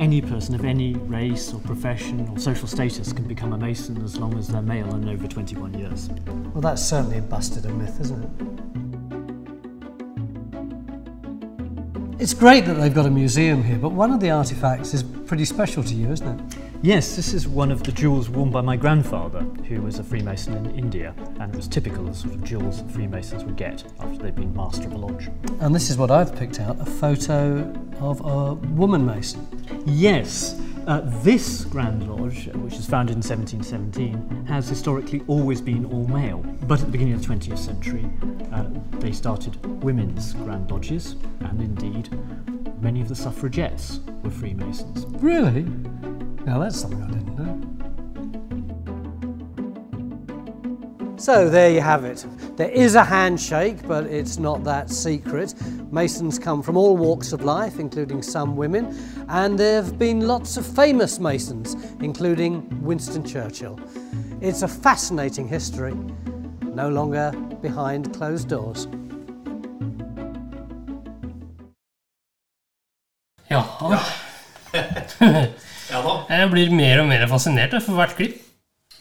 Any 0.00 0.22
person 0.22 0.54
of 0.54 0.64
any 0.64 0.94
race 0.94 1.52
or 1.52 1.60
profession 1.60 2.26
or 2.28 2.38
social 2.38 2.66
status 2.66 3.12
can 3.12 3.28
become 3.28 3.52
a 3.52 3.58
Mason 3.58 4.02
as 4.02 4.16
long 4.16 4.38
as 4.38 4.48
they're 4.48 4.62
male 4.62 4.94
and 4.94 5.08
over 5.08 5.28
21 5.28 5.74
years. 5.74 6.08
Well, 6.54 6.62
that's 6.62 6.82
certainly 6.82 7.20
busted 7.20 7.66
a 7.66 7.70
myth, 7.70 8.00
isn't 8.00 8.22
it? 8.24 8.30
It's 12.22 12.34
great 12.34 12.64
that 12.66 12.74
they've 12.74 12.94
got 12.94 13.04
a 13.04 13.10
museum 13.10 13.64
here, 13.64 13.78
but 13.78 13.90
one 13.90 14.12
of 14.12 14.20
the 14.20 14.30
artifacts 14.30 14.94
is 14.94 15.02
pretty 15.02 15.44
special 15.44 15.82
to 15.82 15.94
you, 15.94 16.10
isn't 16.12 16.40
it? 16.40 16.71
Yes, 16.84 17.14
this 17.14 17.32
is 17.32 17.46
one 17.46 17.70
of 17.70 17.84
the 17.84 17.92
jewels 17.92 18.28
worn 18.28 18.50
by 18.50 18.60
my 18.60 18.76
grandfather, 18.76 19.42
who 19.68 19.82
was 19.82 20.00
a 20.00 20.02
Freemason 20.02 20.66
in 20.66 20.76
India, 20.76 21.14
and 21.38 21.54
was 21.54 21.68
typical 21.68 22.08
of 22.08 22.14
the 22.14 22.14
sort 22.14 22.34
of 22.34 22.42
jewels 22.42 22.82
that 22.82 22.90
Freemasons 22.90 23.44
would 23.44 23.54
get 23.54 23.84
after 24.00 24.18
they'd 24.20 24.34
been 24.34 24.52
master 24.52 24.88
of 24.88 24.94
a 24.94 24.96
lodge. 24.96 25.30
And 25.60 25.72
this 25.72 25.90
is 25.90 25.96
what 25.96 26.10
I've 26.10 26.34
picked 26.34 26.58
out 26.58 26.80
a 26.80 26.84
photo 26.84 27.72
of 28.00 28.20
a 28.26 28.54
woman 28.54 29.06
Mason. 29.06 29.46
Yes, 29.86 30.60
uh, 30.88 31.02
this 31.22 31.66
Grand 31.66 32.10
Lodge, 32.10 32.48
which 32.48 32.74
was 32.74 32.86
founded 32.86 33.14
in 33.14 33.22
1717, 33.22 34.46
has 34.46 34.68
historically 34.68 35.22
always 35.28 35.60
been 35.60 35.84
all 35.84 36.08
male. 36.08 36.38
But 36.62 36.80
at 36.80 36.86
the 36.86 36.90
beginning 36.90 37.14
of 37.14 37.22
the 37.22 37.28
20th 37.32 37.58
century, 37.58 38.10
uh, 38.52 38.64
they 38.98 39.12
started 39.12 39.64
women's 39.84 40.32
Grand 40.32 40.68
Lodges, 40.68 41.14
and 41.42 41.60
indeed, 41.60 42.08
many 42.82 43.00
of 43.00 43.08
the 43.08 43.14
suffragettes 43.14 44.00
were 44.24 44.30
Freemasons. 44.30 45.06
Really? 45.22 45.64
Now 46.44 46.58
that's 46.58 46.80
something 46.80 47.02
I 47.02 47.06
didn't 47.06 47.36
know. 47.36 47.72
So 51.16 51.48
there 51.48 51.70
you 51.70 51.80
have 51.80 52.04
it. 52.04 52.26
There 52.56 52.68
is 52.68 52.96
a 52.96 53.04
handshake, 53.04 53.86
but 53.86 54.06
it's 54.06 54.38
not 54.38 54.64
that 54.64 54.90
secret. 54.90 55.54
Masons 55.92 56.36
come 56.36 56.62
from 56.62 56.76
all 56.76 56.96
walks 56.96 57.32
of 57.32 57.44
life, 57.44 57.78
including 57.78 58.22
some 58.22 58.56
women, 58.56 58.98
and 59.28 59.56
there 59.56 59.80
have 59.80 60.00
been 60.00 60.26
lots 60.26 60.56
of 60.56 60.66
famous 60.66 61.20
Masons, 61.20 61.76
including 62.00 62.82
Winston 62.82 63.24
Churchill. 63.24 63.78
It's 64.40 64.62
a 64.62 64.68
fascinating 64.68 65.46
history, 65.46 65.94
no 66.62 66.88
longer 66.88 67.30
behind 67.60 68.12
closed 68.12 68.48
doors. 68.48 68.88
Ja. 73.48 74.02
Jeg 76.42 76.50
blir 76.50 76.72
mer 76.74 77.04
og 77.04 77.06
mer 77.06 77.22
fascinert 77.30 77.76
for 77.84 77.94
hvert 77.94 78.16
klipp. 78.18 78.40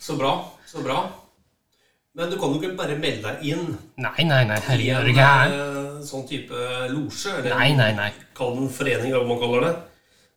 Så 0.02 0.14
bra. 0.20 0.36
Så 0.70 0.84
bra. 0.86 1.00
Men 2.14 2.30
du 2.30 2.36
kan 2.38 2.52
jo 2.52 2.60
ikke 2.60 2.76
bare 2.78 2.98
melde 3.00 3.24
deg 3.30 3.46
inn 3.54 3.70
Nei, 4.04 4.26
nei, 4.28 4.42
nei. 4.50 4.58
i 4.84 4.90
en 4.92 5.08
eh, 5.16 6.02
sånn 6.04 6.26
type 6.28 6.58
losje. 6.92 7.38
Eller 7.40 7.56
Nei, 7.56 7.70
nei, 7.78 7.92
nei. 7.98 8.10
Kall 8.38 8.58
det 8.58 8.66
en 8.66 8.74
forening, 8.76 9.14
eller 9.14 9.24
hva 9.24 9.30
man 9.32 9.40
kaller 9.42 9.66
det. 9.68 9.72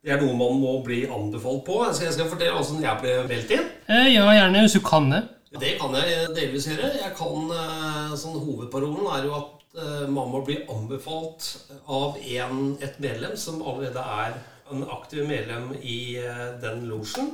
Det 0.05 0.12
er 0.14 0.20
noe 0.22 0.36
man 0.38 0.61
må 0.62 0.74
bli 0.86 1.00
anbefalt 1.11 1.64
på. 1.66 1.80
Så 1.96 2.07
jeg 2.07 2.14
skal 2.16 2.30
fortelle 2.30 2.55
hvordan 2.57 2.86
jeg 2.86 3.02
ble 3.02 3.16
meldt 3.32 3.55
inn. 3.59 3.66
Eh, 3.90 4.09
Ja, 4.14 4.28
gjerne 4.38 4.62
hvis 4.64 4.78
du 4.78 4.82
kan 4.86 5.11
det. 5.12 5.22
Det 5.61 5.74
kan 5.80 5.92
jeg 5.98 6.30
delvis 6.38 6.70
gjøre. 6.70 6.92
Jeg 7.02 7.12
kan, 7.18 7.50
eh, 7.59 8.16
sånn 8.22 8.38
Hovedparolen 8.46 9.11
er 9.18 9.26
jo 9.28 9.36
at 9.42 9.78
eh, 9.82 10.07
man 10.14 10.30
må 10.32 10.44
bli 10.46 10.61
anbefalt 10.70 11.50
av 11.90 12.16
en, 12.22 12.64
et 12.86 12.96
medlem 13.02 13.34
som 13.36 13.61
allerede 13.62 14.02
er 14.22 14.38
en 14.72 14.84
aktiv 14.90 15.26
medlem 15.28 15.72
i 15.82 16.16
eh, 16.20 16.44
den 16.62 16.86
losjen. 16.88 17.32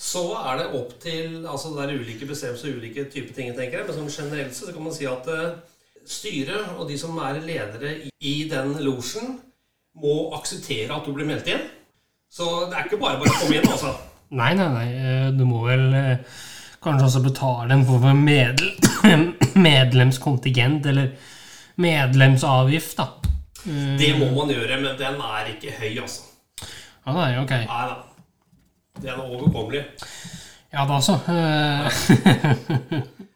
Så 0.00 0.22
er 0.36 0.58
det 0.60 0.66
opp 0.76 0.90
til 1.00 1.44
altså 1.48 1.70
Det 1.76 1.84
er 1.86 2.00
ulike 2.02 2.26
bestemmelser 2.28 2.68
og 2.72 2.80
ulike 2.82 3.04
typer 3.12 3.34
ting, 3.36 3.52
tenker 3.56 3.78
jeg. 3.80 3.86
Men 3.88 3.96
sånn 3.96 4.10
generelt 4.28 4.56
så 4.56 4.72
kan 4.74 4.84
man 4.84 4.94
si 4.96 5.06
at 5.08 5.28
eh, 5.32 5.54
styret 6.10 6.74
og 6.78 6.86
de 6.88 6.96
som 7.00 7.16
er 7.22 7.40
ledere 7.44 7.94
i, 8.20 8.34
den 8.50 8.74
losjen, 8.84 9.38
må 10.00 10.30
akseptere 10.36 10.94
at 10.94 11.06
du 11.06 11.12
blir 11.16 11.28
meldt 11.28 11.48
inn. 11.50 11.64
Så 12.30 12.46
det 12.70 12.76
er 12.78 12.86
ikke 12.88 13.00
bare 13.02 13.18
bare 13.20 13.32
å 13.34 13.40
komme 13.42 13.58
inn, 13.58 13.66
altså. 13.68 13.94
Nei, 14.30 14.52
nei, 14.54 14.68
nei. 14.76 14.88
eh, 14.94 15.28
Du 15.34 15.44
må 15.48 15.64
vel 15.66 15.86
kanskje 16.80 17.08
også 17.10 17.22
betale 17.24 17.74
en 17.76 17.84
form 17.88 18.04
for 18.06 18.20
medlem, 18.24 19.24
medlemskontingent, 19.68 20.86
eller 20.92 21.10
medlemsavgift, 21.80 22.96
da. 23.00 23.08
Det 24.00 24.14
må 24.16 24.30
man 24.36 24.48
gjøre, 24.54 24.78
men 24.80 24.96
den 24.96 25.18
er 25.20 25.50
ikke 25.54 25.74
høy, 25.76 25.90
altså. 26.00 26.29
Ja, 27.10 27.16
nei, 27.16 27.32
ok. 27.42 27.50
Nei 27.50 27.86
da. 27.90 27.96
Det 29.00 29.08
er 29.10 29.20
overkommelig. 29.22 29.84
Ja 30.70 30.84
da, 30.86 31.00
så. 31.02 31.16
eh, 31.26 31.86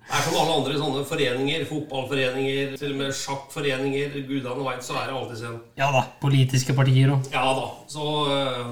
Det 0.05 0.13
er 0.13 0.23
som 0.23 0.35
alle 0.39 0.55
andre 0.61 0.75
sånne 0.79 1.01
foreninger, 1.09 1.63
fotballforeninger, 1.67 2.75
til 2.79 2.93
og 2.93 2.99
med 3.01 3.15
sjakkforeninger, 3.17 4.19
gudene 4.29 4.67
veit, 4.67 4.85
så 4.85 4.99
er 5.01 5.09
det 5.11 5.17
alltid 5.17 5.41
sånn. 5.41 5.57
ja 5.81 5.89
da. 5.95 6.03
Politiske 6.23 6.77
partier 6.77 7.11
òg. 7.17 7.25
Ja 7.33 7.47
da. 7.57 7.65
Så 7.91 8.05
eh, 8.31 8.69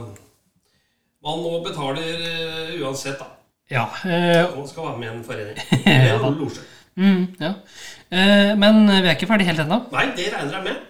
man 1.25 1.43
nå 1.43 1.57
betaler 1.65 2.13
eh, 2.29 2.77
uansett, 2.83 3.19
da. 3.19 3.31
Ja. 3.73 3.87
eh, 4.05 4.45
Man 4.55 4.69
skal 4.69 4.91
være 4.91 5.01
med 5.01 5.09
i 5.09 5.13
en 5.17 5.25
forening. 5.27 5.59
Ja 5.89 6.15
Eller 6.15 6.23
da. 6.23 6.69
Mm, 6.93 7.23
ja. 7.41 7.55
Men 8.61 8.83
vi 8.91 9.07
er 9.09 9.15
ikke 9.17 9.27
ferdig 9.31 9.47
helt 9.49 9.63
ennå. 9.65 9.79
Nei, 9.95 10.03
det 10.19 10.27
regner 10.35 10.59
jeg 10.59 10.65
med. 10.67 10.81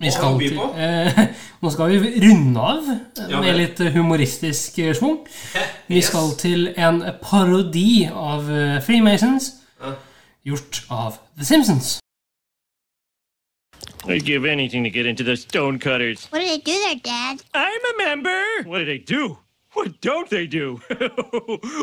Vi 0.00 0.10
skal 0.10 0.38
til, 0.38 0.58
eh, 0.58 1.18
nå 1.62 1.70
skal 1.70 1.92
vi 1.92 2.14
runde 2.24 2.60
av 2.60 2.88
Ja, 3.30 3.40
med 3.40 3.56
litt 3.56 3.82
humoristisk 3.94 4.78
eh, 4.82 4.94
schwung. 4.96 5.20
Vi 5.92 6.00
skal 6.02 6.32
til 6.40 6.72
en 6.76 7.02
parodi 7.22 8.08
av 8.10 8.50
eh, 8.50 8.80
Freemasons, 8.82 9.52
gjort 10.44 10.82
av 10.90 11.20
The 11.38 11.44
Simpsons. 11.44 11.98
I'd 14.06 14.24
give 14.24 14.44
anything 14.44 14.84
to 14.84 14.90
get 14.90 15.06
into 15.06 15.24
the 15.24 15.36
stonecutters. 15.36 16.28
What 16.30 16.40
did 16.40 16.50
they 16.50 16.58
do 16.58 16.78
there, 16.84 17.00
Dad? 17.02 17.42
I'm 17.54 17.84
a 17.94 18.06
member. 18.06 18.68
What 18.68 18.78
did 18.78 18.88
they 18.88 18.98
do? 18.98 19.38
What 19.74 20.00
don't 20.00 20.30
they 20.30 20.46
do? 20.46 20.80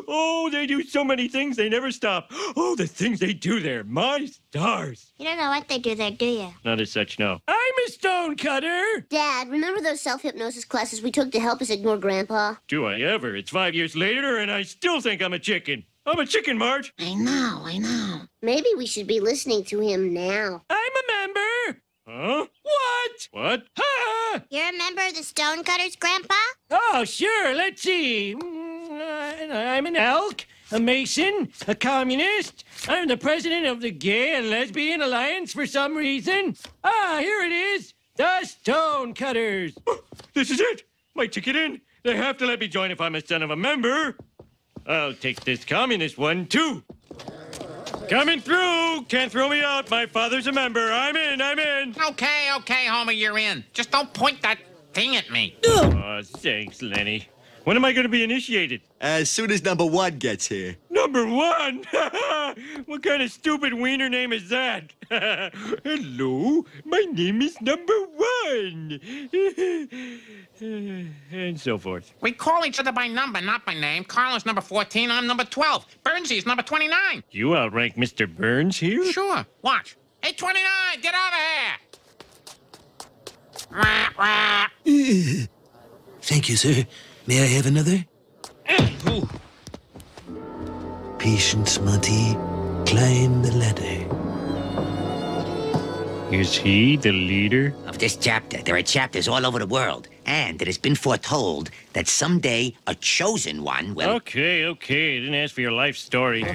oh, 0.08 0.50
they 0.52 0.66
do 0.66 0.82
so 0.84 1.04
many 1.04 1.28
things, 1.28 1.58
they 1.58 1.68
never 1.68 1.92
stop. 1.92 2.32
Oh, 2.56 2.76
the 2.78 2.88
things 2.88 3.20
they 3.20 3.34
do 3.34 3.60
there. 3.60 3.84
My 3.84 4.26
stars. 4.26 5.12
You 5.18 5.26
don't 5.26 5.38
know 5.38 5.50
what 5.50 5.68
they 5.68 5.78
do 5.78 5.94
there, 5.94 6.12
do 6.12 6.26
you? 6.26 6.54
Not 6.64 6.80
as 6.80 6.92
such, 6.92 7.20
no. 7.20 7.39
I'm 7.48 7.74
a 7.86 7.92
stonecutter. 7.92 9.06
Dad, 9.10 9.50
remember 9.50 9.82
those 9.82 10.00
self 10.00 10.22
hypnosis 10.22 10.64
classes 10.64 11.02
we 11.02 11.12
took 11.12 11.32
to 11.34 11.39
help 11.39 11.62
us 11.62 11.70
ignore 11.70 11.98
Grandpa? 11.98 12.56
Do 12.70 12.86
I 12.86 13.02
ever? 13.02 13.36
It's 13.36 13.50
five 13.50 13.76
years 13.76 13.96
later, 13.96 14.38
and 14.38 14.50
I 14.50 14.64
still 14.64 15.02
think 15.02 15.22
I'm 15.22 15.34
a 15.34 15.39
chicken. 15.39 15.84
I'm 16.06 16.20
a 16.20 16.26
chicken, 16.26 16.58
Marge. 16.58 16.94
I 16.98 17.14
know, 17.14 17.62
I 17.66 17.78
know. 17.78 18.22
Maybe 18.42 18.70
we 18.78 18.88
should 18.88 19.06
be 19.06 19.20
listening 19.20 19.66
to 19.66 19.80
him 19.82 20.14
now. 20.14 20.64
I'm 20.70 20.78
a 20.78 21.14
member. 21.14 21.82
Huh? 22.08 22.48
What? 22.64 23.28
What? 23.32 23.64
Ha! 23.78 24.21
You're 24.50 24.70
a 24.70 24.78
member 24.78 25.06
of 25.06 25.16
the 25.16 25.24
Stonecutters, 25.24 25.96
Grandpa? 25.98 26.36
Oh, 26.70 27.04
sure. 27.04 27.54
Let's 27.54 27.82
see. 27.82 28.34
Mm, 28.34 29.52
I'm 29.52 29.86
an 29.86 29.98
elk, 29.98 30.46
a 30.72 30.80
mason, 30.80 31.52
a 31.68 31.76
communist. 31.76 32.64
I'm 32.88 33.08
the 33.08 33.18
president 33.18 33.66
of 33.66 33.82
the 33.82 33.92
Gay 33.92 34.36
and 34.36 34.50
Lesbian 34.50 35.02
Alliance 35.02 35.52
for 35.52 35.66
some 35.66 35.96
reason. 35.98 36.56
Ah, 36.84 37.18
here 37.20 37.42
it 37.42 37.52
is. 37.52 37.94
The 38.16 38.44
Stonecutters. 38.44 39.76
This 40.34 40.50
is 40.50 40.62
it. 40.62 40.84
My 41.14 41.28
ticket 41.28 41.58
in. 41.58 41.82
They 42.04 42.16
have 42.16 42.38
to 42.38 42.46
let 42.46 42.62
me 42.62 42.70
join 42.70 42.90
if 42.90 43.02
I'm 43.02 43.16
a 43.16 43.26
son 43.26 43.44
of 43.44 43.52
a 43.52 43.56
member. 43.56 44.16
I'll 44.88 45.14
take 45.14 45.44
this 45.44 45.66
communist 45.66 46.18
one, 46.18 46.46
too. 46.48 46.84
Coming 48.12 48.41
through. 48.41 49.05
Can't 49.07 49.32
throw 49.32 49.47
me 49.47 49.64
out. 49.64 49.89
My 49.89 50.05
father's 50.05 50.45
a 50.45 50.51
member. 50.51 50.91
I'm 50.91 51.16
in. 51.16 51.41
I'm 51.41 51.57
in. 51.57 51.95
Okay, 52.09 52.49
okay, 52.57 52.86
Homer, 52.86 53.14
you're 53.14 53.38
in. 53.38 53.64
Just 53.72 53.89
don't 53.89 54.14
point 54.14 54.41
that 54.41 54.57
thing 54.91 55.16
at 55.16 55.32
me. 55.32 55.55
Oh, 55.66 56.20
thanks, 56.22 56.82
Lenny. 56.82 57.30
When 57.64 57.78
am 57.78 57.86
I 57.86 57.93
going 57.93 58.03
to 58.03 58.09
be 58.09 58.24
initiated? 58.24 58.82
As 58.99 59.30
soon 59.30 59.51
as 59.51 59.64
number 59.64 59.86
one 59.86 60.18
gets 60.18 60.47
here. 60.47 60.76
Number 60.89 61.28
one? 61.28 61.84
what 62.86 63.03
kind 63.03 63.22
of 63.22 63.32
stupid 63.32 63.74
wiener 63.74 64.09
name 64.09 64.34
is 64.34 64.49
that? 64.49 64.91
Hello, 65.09 66.66
my 66.86 67.05
name 67.12 67.41
is 67.41 67.59
Number 67.62 67.93
One. 67.93 68.99
and 71.32 71.59
so 71.59 71.78
forth. 71.78 72.14
We 72.22 72.32
call 72.32 72.66
each 72.66 72.80
other 72.80 72.91
by 72.91 73.07
number, 73.07 73.41
not 73.41 73.64
by 73.66 73.76
name. 73.76 74.05
Carl's 74.05 74.45
number 74.45 74.62
14, 74.62 75.12
I'm 75.12 75.28
number 75.28 75.43
12. 75.43 75.86
Burnsy's 76.03 76.47
number 76.47 76.64
29. 76.64 77.24
You 77.30 77.55
outrank 77.55 77.95
Mr. 77.95 78.28
Burns 78.28 78.78
here? 78.78 79.05
Sure, 79.12 79.45
watch. 79.62 79.97
Hey, 80.24 80.34
29, 80.34 80.64
get 81.01 81.14
out 81.14 81.34
of 81.34 81.39
here! 81.39 81.78
Wah, 83.72 84.07
wah. 84.18 84.68
Thank 86.22 86.49
you, 86.49 86.55
sir. 86.55 86.86
May 87.28 87.44
I 87.44 87.46
have 87.46 87.68
another? 87.68 88.04
Patience, 91.20 91.80
Monty. 91.80 92.34
Climb 92.86 93.44
the 93.44 93.52
ladder. 93.54 94.08
Is 96.36 96.56
he 96.56 96.98
the 96.98 97.12
leader? 97.12 97.76
Of 97.86 98.00
this 98.00 98.16
chapter, 98.16 98.64
there 98.64 98.76
are 98.76 98.82
chapters 98.82 99.28
all 99.28 99.46
over 99.46 99.60
the 99.60 99.68
world, 99.68 100.08
and 100.26 100.60
it 100.62 100.66
has 100.68 100.80
been 100.80 100.96
foretold 100.96 101.70
that 101.94 102.08
someday 102.08 102.74
a 102.88 102.96
chosen 102.96 103.64
one 103.64 103.94
will. 103.94 104.10
Okay, 104.12 104.66
okay. 104.66 105.18
I 105.18 105.20
didn't 105.20 105.36
ask 105.36 105.54
for 105.54 105.62
your 105.62 105.74
life 105.74 105.98
story. 105.98 106.42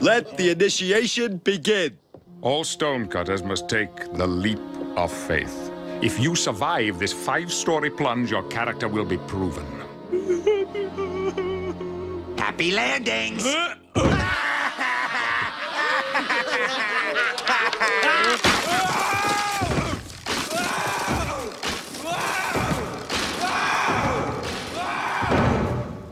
Let 0.00 0.36
the 0.36 0.50
initiation 0.50 1.38
begin. 1.38 1.98
All 2.42 2.62
stonecutters 2.62 3.42
must 3.42 3.68
take 3.68 4.12
the 4.12 4.26
leap 4.26 4.60
of 4.96 5.10
faith. 5.10 5.73
If 6.02 6.18
you 6.20 6.36
survive 6.36 6.98
this 6.98 7.12
five 7.12 7.52
story 7.52 7.90
plunge, 7.90 8.30
your 8.30 8.42
character 8.44 8.88
will 8.88 9.04
be 9.04 9.18
proven. 9.18 9.64
Happy 12.36 12.72
landings! 12.72 13.44
Uh, 13.46 13.74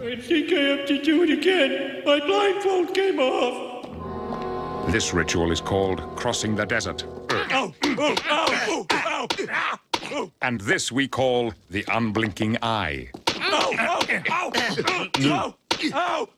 I 0.01 0.16
think 0.16 0.53
I 0.53 0.61
have 0.61 0.87
to 0.87 1.03
do 1.03 1.22
it 1.22 1.30
again. 1.30 2.03
My 2.05 2.20
blindfold 2.20 2.95
came 2.95 3.18
off. 3.18 3.83
This 4.91 5.14
ritual 5.14 5.53
is 5.53 5.61
called 5.61 6.01
crossing 6.16 6.55
the 6.55 6.66
desert. 6.66 7.05
Oh! 7.33 7.74
Oh! 10.14 10.30
And 10.43 10.61
this 10.61 10.93
we 10.93 11.09
call 11.09 11.55
the 11.70 11.85
unblinking 11.89 12.59
eye. 12.62 13.09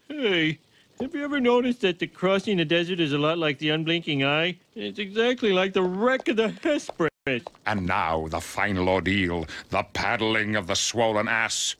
Hey, 0.08 0.58
have 1.00 1.14
you 1.14 1.24
ever 1.24 1.40
noticed 1.40 1.80
that 1.80 1.98
the 1.98 2.06
crossing 2.06 2.58
the 2.58 2.64
desert 2.64 3.00
is 3.00 3.12
a 3.12 3.18
lot 3.18 3.38
like 3.38 3.58
the 3.58 3.70
unblinking 3.70 4.24
eye? 4.24 4.56
It's 4.76 5.00
exactly 5.00 5.52
like 5.52 5.72
the 5.72 5.82
wreck 5.82 6.28
of 6.28 6.36
the 6.36 6.50
Hesperus. 6.62 7.10
And 7.66 7.86
now 7.86 8.28
the 8.28 8.40
final 8.40 8.88
ordeal, 8.88 9.46
the 9.70 9.82
paddling 9.94 10.54
of 10.54 10.68
the 10.68 10.76
swollen 10.76 11.26
ass 11.26 11.74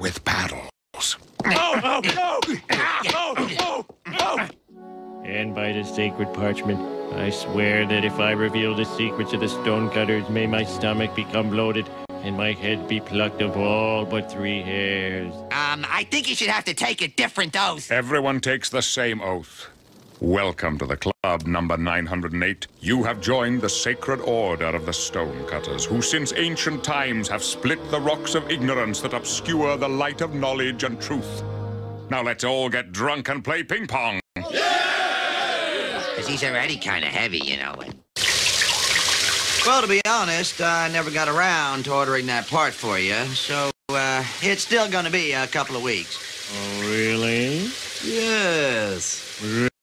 with 0.00 0.24
paddles. 0.24 0.68
Oh, 0.94 1.12
oh, 1.44 2.00
oh, 2.04 2.40
oh, 2.70 3.50
oh, 3.60 3.86
oh. 4.18 4.48
And 5.26 5.54
by 5.54 5.72
the 5.72 5.84
sacred 5.84 6.32
parchment, 6.32 6.80
I 7.14 7.30
swear 7.30 7.86
that 7.86 8.04
if 8.04 8.18
I 8.18 8.32
reveal 8.32 8.74
the 8.74 8.84
secrets 8.84 9.32
of 9.32 9.40
the 9.40 9.48
stonecutters, 9.48 10.28
may 10.28 10.46
my 10.46 10.64
stomach 10.64 11.14
become 11.14 11.50
bloated 11.50 11.88
and 12.08 12.36
my 12.36 12.52
head 12.52 12.88
be 12.88 13.00
plucked 13.00 13.42
of 13.42 13.56
all 13.56 14.04
but 14.04 14.30
three 14.30 14.62
hairs. 14.62 15.34
Um, 15.52 15.86
I 15.88 16.06
think 16.10 16.28
you 16.28 16.34
should 16.34 16.48
have 16.48 16.64
to 16.64 16.74
take 16.74 17.02
a 17.02 17.08
different 17.08 17.56
oath. 17.58 17.90
Everyone 17.90 18.40
takes 18.40 18.68
the 18.70 18.82
same 18.82 19.20
oath. 19.20 19.68
Welcome 20.20 20.78
to 20.78 20.86
the 20.86 20.96
club 20.96 21.46
number 21.46 21.76
908. 21.76 22.66
You 22.80 23.02
have 23.02 23.20
joined 23.20 23.60
the 23.60 23.68
sacred 23.68 24.20
order 24.20 24.66
of 24.66 24.86
the 24.86 24.92
stonecutters, 24.92 25.84
who 25.84 26.00
since 26.00 26.32
ancient 26.34 26.82
times 26.82 27.28
have 27.28 27.44
split 27.44 27.78
the 27.90 28.00
rocks 28.00 28.34
of 28.34 28.50
ignorance 28.50 29.00
that 29.02 29.12
obscure 29.12 29.76
the 29.76 29.88
light 29.88 30.22
of 30.22 30.34
knowledge 30.34 30.84
and 30.84 31.00
truth. 31.00 31.42
Now 32.10 32.22
let's 32.22 32.44
all 32.44 32.68
get 32.70 32.92
drunk 32.92 33.28
and 33.28 33.44
play 33.44 33.62
ping 33.62 33.86
pong. 33.86 34.20
Because 36.26 36.40
he's 36.40 36.50
already 36.50 36.76
kind 36.76 37.04
of 37.04 37.12
heavy, 37.12 37.38
you 37.38 37.56
know. 37.56 37.72
And... 37.74 37.94
Well, 39.64 39.80
to 39.80 39.86
be 39.86 40.00
honest, 40.08 40.60
I 40.60 40.88
never 40.88 41.08
got 41.08 41.28
around 41.28 41.84
to 41.84 41.94
ordering 41.94 42.26
that 42.26 42.48
part 42.48 42.74
for 42.74 42.98
you, 42.98 43.14
so 43.26 43.70
uh, 43.90 44.24
it's 44.42 44.62
still 44.62 44.90
gonna 44.90 45.10
be 45.10 45.30
a 45.32 45.46
couple 45.46 45.76
of 45.76 45.84
weeks. 45.84 46.50
Oh, 46.52 46.80
really? 46.90 47.68
Yes. 48.04 49.40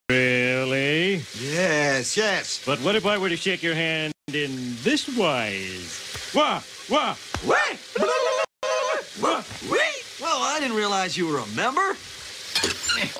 Really? 0.10 1.24
Yes, 1.39 2.18
yes. 2.18 2.62
But 2.66 2.80
what 2.80 2.98
if 2.98 3.06
I 3.06 3.18
were 3.18 3.30
to 3.30 3.38
shake 3.38 3.64
your 3.64 3.76
hand 3.76 4.12
in 4.34 4.76
this 4.84 5.08
wise? 5.16 6.32
Wah, 6.36 6.62
wah, 6.89 7.16
Wait! 7.46 7.80
Wait! 7.98 9.46
Wait! 9.70 10.04
Well, 10.22 10.41
I 10.41 10.58
didn't 10.60 10.76
realize 10.76 11.16
you 11.18 11.28
were 11.28 11.38
a 11.38 11.48
member. 11.56 11.96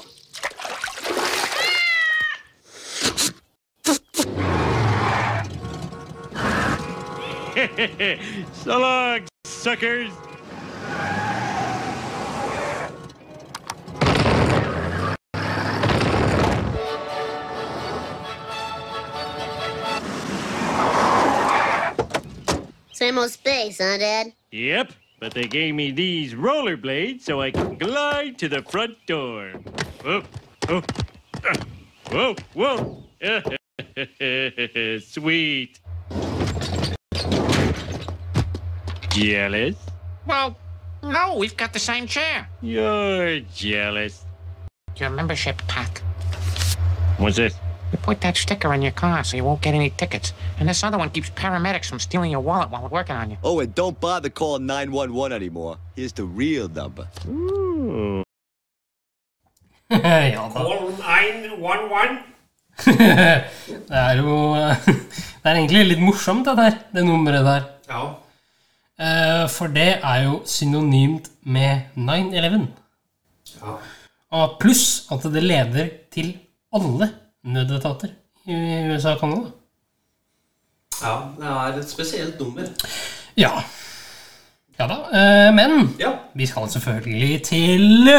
so 8.54 8.78
long, 8.78 9.22
suckers. 9.46 10.12
Same 22.92 23.18
old 23.18 23.30
space, 23.30 23.78
huh, 23.78 23.98
Dad? 23.98 24.34
Yep, 24.52 24.92
but 25.22 25.34
they 25.34 25.44
gave 25.44 25.74
me 25.74 25.92
these 25.92 26.34
rollerblades 26.34 27.22
so 27.22 27.40
I 27.40 27.52
can 27.52 27.78
glide 27.78 28.38
to 28.40 28.50
the 28.50 28.62
front 28.64 28.98
door. 29.08 29.52
Whoa, 30.04 30.24
whoa, 30.68 30.82
ah, 31.46 31.56
whoa, 32.12 32.36
whoa. 32.54 33.04
Sweet. 35.00 35.80
Jealous? 39.14 39.76
Well, 40.26 40.58
no, 41.04 41.36
we've 41.38 41.56
got 41.56 41.72
the 41.72 41.80
same 41.80 42.08
chair. 42.08 42.48
You're 42.64 43.42
jealous. 43.54 44.26
Your 44.98 45.12
membership 45.12 45.62
pack. 45.68 46.02
What's 47.18 47.36
this? 47.38 47.54
You 47.92 48.00
put 48.00 48.22
that 48.22 48.36
sticker 48.38 48.74
on 48.74 48.82
your 48.82 48.92
car 48.92 49.24
so 49.24 49.38
you 49.38 49.44
won't 49.44 49.62
get 49.62 49.76
any 49.76 49.92
tickets. 49.92 50.34
And 50.60 50.68
this 50.68 50.84
other 50.84 50.98
one 50.98 51.12
keeps 51.12 51.30
paramedics 51.30 51.86
from 51.86 52.00
stealing 52.00 52.32
your 52.32 52.40
wallet 52.40 52.72
while 52.72 52.82
we're 52.82 52.90
working 52.90 53.16
on 53.16 53.30
you. 53.30 53.38
Oh, 53.44 53.60
and 53.60 53.76
don't 53.76 54.00
bother 54.00 54.30
calling 54.30 54.66
911 54.66 55.32
anymore. 55.32 55.78
Here's 55.96 56.14
the 56.14 56.24
real 56.26 56.68
number. 56.68 57.08
ja 59.90 60.50
da. 60.50 60.50
Call 60.50 60.90
911. 60.98 62.18
det 62.86 63.92
er 63.92 64.18
jo 64.18 64.56
Det 64.56 65.52
er 65.52 65.56
egentlig 65.56 65.86
litt 65.86 66.02
morsomt, 66.02 66.48
det 66.48 66.58
der, 66.58 66.78
det 66.96 67.06
nummeret 67.06 67.46
der. 67.46 67.62
Ja. 67.90 68.23
Eh, 69.00 69.50
For 69.50 69.68
det 69.68 70.00
er 70.04 70.24
jo 70.24 70.42
synonymt 70.46 71.30
med 71.46 71.80
9-11. 71.96 72.68
Ja. 73.62 73.74
Og 74.32 74.58
pluss 74.60 75.08
at 75.12 75.24
det 75.34 75.44
leder 75.44 75.88
til 76.14 76.38
alle 76.74 77.10
nødetater 77.44 78.08
i 78.46 78.54
USA 78.94 79.14
og 79.14 79.20
Canada. 79.20 79.50
ja, 81.04 81.16
det 81.40 81.48
er 81.48 81.80
et 81.80 81.90
spesielt 81.90 82.40
nummer. 82.40 82.62
Ja. 83.38 83.52
Ja 84.80 84.88
da. 84.88 84.98
eh, 85.14 85.54
Men 85.54 85.96
Ja. 86.00 86.12
vi 86.36 86.46
skal 86.46 86.70
selvfølgelig 86.70 87.44
til 87.44 88.10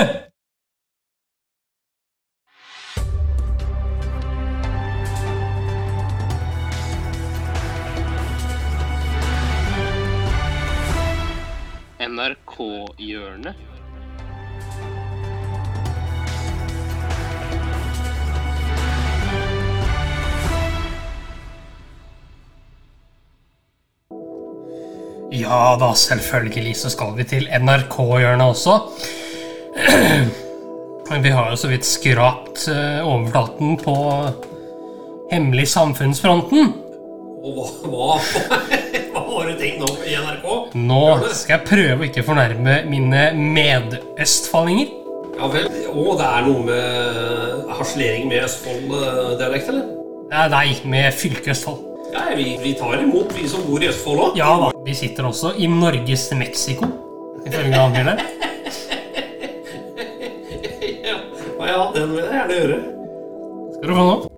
NRK-hjørnet. 12.14 13.54
Ja 25.34 25.74
da, 25.80 25.90
selvfølgelig 25.98 26.76
så 26.78 26.92
skal 26.92 27.16
vi 27.16 27.26
til 27.26 27.48
NRK-hjørnet 27.50 28.46
også. 28.46 28.78
Vi 31.24 31.30
har 31.34 31.50
jo 31.50 31.58
så 31.58 31.68
vidt 31.68 31.86
skrapt 31.86 32.68
eh, 32.70 33.02
overflaten 33.02 33.74
på 33.82 33.96
hemmelig 35.32 35.66
samfunnsfronten. 35.72 36.70
Hva, 37.44 38.20
det 39.48 39.54
tenkt 39.60 39.80
nå 39.82 39.88
i 40.06 40.14
NRK? 40.18 40.46
Nå 40.78 41.00
skal 41.30 41.56
jeg 41.56 41.66
prøve 41.68 41.96
å 42.02 42.06
ikke 42.08 42.24
fornærme 42.26 42.76
mine 42.90 43.22
medøstfallinger. 43.38 44.92
Ja 45.34 45.48
vel. 45.50 45.66
Og 45.90 46.12
det 46.20 46.26
er 46.28 46.46
noe 46.46 46.60
med 46.68 47.72
harselering 47.74 48.28
med 48.30 48.44
Østfold-dialekt, 48.46 49.72
eller? 49.72 49.84
Eh, 50.30 50.46
Nei, 50.54 50.68
med 50.90 51.10
fylket 51.18 51.52
Østfold. 51.56 51.80
Ja, 52.14 52.28
vi, 52.38 52.46
vi 52.62 52.74
tar 52.78 53.02
imot, 53.02 53.32
vi 53.34 53.48
som 53.50 53.64
bor 53.66 53.82
i 53.82 53.88
Østfold 53.90 54.20
òg. 54.28 54.38
Ja 54.38 54.52
da, 54.62 54.70
vi 54.86 54.94
sitter 54.94 55.26
også 55.30 55.54
i 55.58 55.66
Norges 55.70 56.28
Mexico, 56.38 56.86
ifølge 57.46 57.80
Angela. 57.80 58.14
ja, 61.08 61.16
ja, 61.66 61.80
den 61.96 62.14
vil 62.14 62.22
jeg 62.22 62.30
gjerne 62.38 62.60
gjøre. 62.60 62.78
Skal 63.74 63.90
du 63.90 63.94
få 63.98 64.06
nå? 64.06 64.33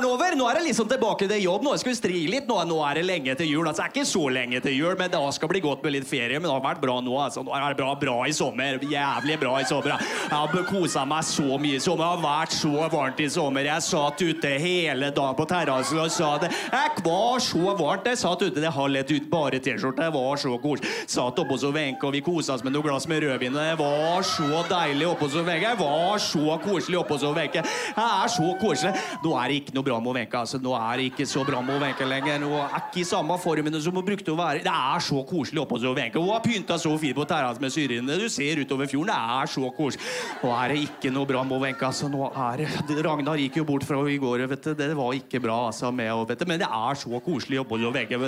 Sommeren 0.00 0.14
over. 0.14 0.36
Nå 0.36 0.48
er 0.48 0.58
det 0.58 0.68
liksom 0.68 0.88
tilbake 0.88 1.28
til 1.28 1.42
jobb. 1.44 1.64
Nå 1.64 1.76
skal 1.78 1.92
vi 1.92 1.96
stri 1.98 2.20
litt. 2.30 2.48
Nå, 2.48 2.56
nå 2.68 2.78
er 2.86 3.00
det 3.00 3.04
lenge 3.06 3.34
til 3.36 3.48
jul. 3.50 3.66
Altså, 3.68 3.82
det 3.82 3.88
er 3.88 3.94
ikke 3.94 4.08
så 4.08 4.28
lenge 4.32 4.60
til 4.64 4.76
jul, 4.76 4.96
men 4.98 5.10
det 5.10 5.20
skal 5.36 5.50
bli 5.50 5.60
godt 5.60 5.84
med 5.84 5.94
litt 5.94 6.08
ferie. 6.08 6.38
Men 6.38 6.48
det 6.48 6.54
har 6.54 6.64
vært 6.64 6.82
bra 6.82 6.98
nå. 7.00 7.16
altså. 7.20 7.44
Nå 7.44 7.54
er 7.54 7.66
det 7.68 7.78
bra, 7.80 7.94
bra 8.00 8.16
i 8.26 8.34
sommer. 8.34 8.80
Jævlig 8.80 9.38
bra 9.40 9.54
i 9.60 9.68
sommer. 9.68 9.96
Jeg 10.00 10.36
har 10.36 10.68
kosa 10.70 11.04
meg 11.08 11.26
så 11.28 11.58
mye 11.60 11.78
i 11.78 11.82
sommer. 11.82 12.04
Det 12.04 12.10
har 12.10 12.24
vært 12.24 12.56
så 12.56 12.88
varmt 12.92 13.20
i 13.20 13.28
sommer. 13.30 13.68
Jeg 13.68 13.86
satt 13.86 14.24
ute 14.24 14.54
hele 14.64 15.10
dagen 15.16 15.38
på 15.38 15.48
terrassen 15.50 16.00
og 16.00 16.12
sa 16.14 16.32
det. 16.42 16.52
Jeg 16.70 17.04
var 17.06 17.44
så 17.44 17.76
varmt. 17.78 18.10
Jeg 18.10 18.22
satt 18.22 18.44
ute 18.46 18.64
det 18.64 18.74
halv 18.74 19.00
ett 19.00 19.14
ut, 19.14 19.28
bare 19.30 19.60
T-skjorte. 19.60 20.00
Det 20.00 20.14
var 20.16 20.40
så 20.40 20.56
koselig. 20.62 20.94
Satt 21.10 21.38
oppe 21.42 21.56
hos 21.56 21.66
Wenche, 21.70 22.06
og 22.06 22.14
vi 22.16 22.22
kosa 22.24 22.56
oss 22.56 22.64
med 22.64 22.74
noe 22.74 22.86
glass 22.86 23.08
med 23.10 23.24
rødvin. 23.24 23.56
Det 23.56 23.76
var 23.80 24.24
så 24.26 24.64
deilig 24.70 25.08
oppe 25.10 25.28
hos 25.28 25.36
Wenche. 25.38 25.74
Det 25.74 25.84
var 25.84 26.22
så 26.24 26.58
koselig 26.64 27.00
oppe 27.02 27.18
hos 27.18 27.26
Wenche. 27.36 27.64
Det 27.64 28.06
er 28.06 28.32
så 28.32 28.54
koselig. 28.60 28.94
Nå 29.24 29.34
er 29.36 29.50
det 29.50 29.60
ikke 29.60 29.76
noe 29.76 29.86
bra 29.86 29.89
med 29.98 30.14
Wenche. 30.14 30.38
Altså, 30.38 30.60
nå 30.62 30.74
er 30.78 31.00
det 31.00 31.08
ikke 31.10 31.26
så 31.26 31.42
bra 31.48 31.62
med 31.64 31.80
Wenche 31.82 32.06
lenger. 32.06 32.38
Nå 32.42 32.50
er 32.60 32.76
ikke 32.78 33.00
i 33.02 33.06
samme 33.08 33.38
formene 33.42 33.80
som 33.82 33.96
hun 33.98 34.06
brukte 34.06 34.30
å 34.30 34.38
være. 34.38 34.62
Det 34.62 34.74
er 34.74 35.04
så 35.04 35.24
koselig 35.26 35.62
oppe 35.64 35.78
hos 35.78 35.86
Wenche. 35.96 36.20
Hun 36.20 36.30
har 36.30 36.44
pynta 36.44 36.78
så 36.78 36.92
fint 37.00 37.16
på 37.18 37.26
terrassen 37.28 37.64
med 37.64 37.74
syrinene. 37.74 38.18
Du 38.20 38.28
ser 38.30 38.62
utover 38.62 38.90
fjorden. 38.90 39.10
Det 39.10 39.40
er 39.40 39.52
så 39.56 39.72
koselig. 39.74 40.12
Nå 40.44 40.52
er 40.54 40.74
det 40.74 40.78
ikke 40.84 41.14
noe 41.16 41.28
bra 41.32 41.42
med 41.48 41.64
Wenche. 41.64 41.90
Altså, 41.90 42.12
nå 42.12 42.30
er 42.30 42.64
det 42.88 43.00
Ragnar 43.06 43.42
gikk 43.42 43.60
jo 43.60 43.66
bort 43.72 43.88
fra 43.88 43.98
henne 43.98 44.14
i 44.14 44.20
går. 44.22 44.46
Vet 44.54 44.70
du. 44.70 44.72
Det 44.78 44.90
var 45.00 45.18
ikke 45.18 45.42
bra 45.42 45.58
altså, 45.72 45.90
med 45.90 46.12
henne. 46.12 46.38
Men 46.52 46.62
det 46.62 46.70
er 46.70 47.02
så 47.02 47.24
koselig 47.24 47.64
oppe 47.64 47.80
hos 47.80 47.94
Wenche. 47.96 48.22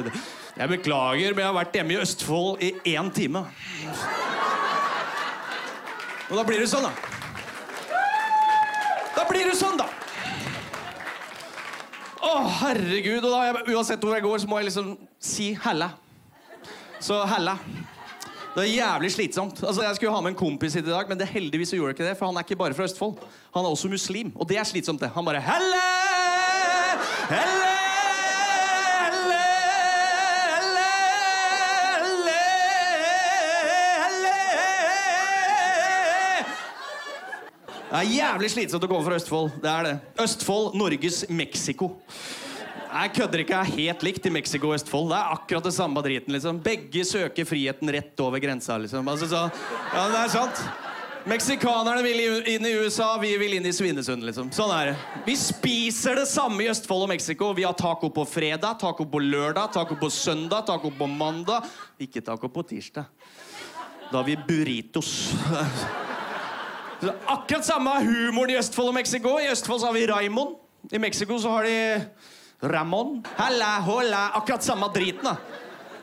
Jeg 0.59 0.75
beklager, 0.77 1.33
men 1.33 1.45
jeg 1.45 1.51
har 1.53 1.59
vært 1.61 1.79
hjemme 1.79 1.95
i 1.95 2.03
Østfold 2.03 2.63
i 2.67 2.75
én 2.97 3.15
time. 3.15 3.47
Og 6.33 6.39
da 6.39 6.45
blir 6.49 6.63
det 6.63 6.69
sånn, 6.73 6.87
da. 6.89 6.93
Da 9.13 9.27
blir 9.29 9.45
det 9.51 9.59
sånn, 9.59 9.77
da. 9.77 10.02
Herregud. 12.63 13.25
Og 13.25 13.33
da, 13.33 13.41
jeg, 13.49 13.65
uansett 13.75 14.05
hvor 14.05 14.15
jeg 14.17 14.25
går, 14.25 14.43
så 14.43 14.51
må 14.51 14.61
jeg 14.61 14.71
liksom 14.71 14.93
si 15.23 15.53
helle. 15.65 15.91
Så 17.03 17.19
helle. 17.27 17.57
Det 18.53 18.67
er 18.67 18.75
jævlig 18.75 19.11
slitsomt. 19.15 19.63
Altså, 19.65 19.83
Jeg 19.83 19.97
skulle 19.97 20.13
ha 20.13 20.21
med 20.21 20.35
en 20.35 20.39
kompis 20.39 20.75
hit 20.77 20.87
i 20.87 20.93
dag, 20.93 21.09
men 21.09 21.19
det 21.19 21.31
heldigvis 21.33 21.73
gjorde 21.73 21.93
jeg 21.93 21.99
ikke 21.99 22.09
det, 22.11 22.19
for 22.19 22.29
han 22.29 22.37
er 22.37 22.45
ikke 22.47 22.61
bare 22.61 22.77
fra 22.77 22.85
Østfold. 22.85 23.17
Han 23.57 23.65
er 23.65 23.73
også 23.73 23.89
muslim, 23.89 24.33
og 24.37 24.49
det 24.49 24.59
er 24.61 24.69
slitsomt, 24.69 25.01
det. 25.01 25.11
Han 25.15 25.25
bare 25.25 25.41
Helle! 25.41 25.87
Helle! 27.33 27.73
Det 37.93 37.99
er 38.01 38.09
jævlig 38.09 38.49
slitsomt 38.49 38.85
å 38.87 38.89
komme 38.89 39.05
fra 39.05 39.19
Østfold. 39.21 39.51
Det 39.61 39.69
er 39.69 39.85
det. 39.85 39.91
Østfold, 40.25 40.71
Norges 40.81 41.27
Mexico. 41.29 41.91
Jeg 42.93 43.12
kødder 43.16 43.40
ikke. 43.40 43.57
Jeg 43.57 43.61
er 43.72 43.76
helt 43.78 44.03
likt 44.05 44.26
i 44.28 44.30
Mexico 44.34 44.68
og 44.68 44.76
Østfold. 44.76 45.09
Det 45.11 45.16
er 45.16 45.32
akkurat 45.32 45.64
det 45.64 45.72
samme 45.74 46.03
driten. 46.05 46.32
liksom. 46.34 46.59
Begge 46.61 47.05
søker 47.09 47.47
friheten 47.49 47.88
rett 47.95 48.20
over 48.20 48.38
grensa. 48.43 48.76
liksom. 48.78 49.09
Altså, 49.09 49.28
så, 49.30 49.47
ja, 49.95 50.09
det 50.12 50.18
er 50.20 50.32
sant. 50.32 50.61
Meksikanerne 51.24 52.03
vil 52.03 52.18
inn 52.51 52.66
i 52.66 52.72
USA, 52.82 53.14
vi 53.22 53.30
vil 53.38 53.55
inn 53.57 53.66
i 53.66 53.72
Svinesund. 53.72 54.26
liksom. 54.26 54.51
Sånn 54.53 54.72
er 54.76 54.90
det. 54.90 54.97
Vi 55.24 55.36
spiser 55.38 56.18
det 56.18 56.26
samme 56.28 56.64
i 56.64 56.68
Østfold 56.68 57.07
og 57.07 57.12
Mexico. 57.14 57.53
Vi 57.57 57.64
har 57.64 57.76
taco 57.78 58.11
på 58.11 58.26
fredag, 58.28 58.76
taco 58.82 59.07
på 59.09 59.22
lørdag, 59.22 59.72
taco 59.72 59.97
på 59.97 60.11
søndag, 60.11 60.66
taco 60.66 60.90
på 60.90 61.09
mandag. 61.09 61.70
Ikke 62.03 62.20
taco 62.20 62.51
på 62.53 62.66
tirsdag. 62.74 63.07
Da 64.11 64.18
har 64.18 64.26
vi 64.28 64.36
burritos. 64.36 65.32
Så 67.03 67.14
Akkurat 67.26 67.64
samme 67.66 67.90
humoren 68.05 68.53
i 68.53 68.59
Østfold 68.61 68.93
og 68.93 68.95
Mexico. 68.95 69.38
I 69.40 69.49
Østfold 69.51 69.80
så 69.80 69.88
har 69.88 69.97
vi 69.97 70.07
Raymond. 70.07 70.59
I 70.93 70.99
Mexico 70.99 71.38
så 71.38 71.51
har 71.51 71.64
de 71.64 71.78
Ramón. 72.63 73.23
Halla, 73.37 73.81
hola. 73.81 74.31
Akkurat 74.35 74.63
samme 74.63 74.89
driten, 74.95 75.25
da. 75.25 75.37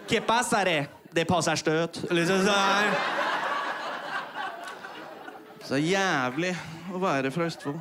Que 0.07 0.21
pasa, 0.21 0.65
re? 0.65 0.87
Det 1.11 1.25
passer 1.25 1.55
støt. 1.55 2.03
Liksom 2.11 2.43
så 2.45 2.51
er 2.51 2.91
Så 5.69 5.77
jævlig 5.77 6.55
å 6.93 6.99
være 6.99 7.31
fra 7.31 7.45
Østfold. 7.45 7.79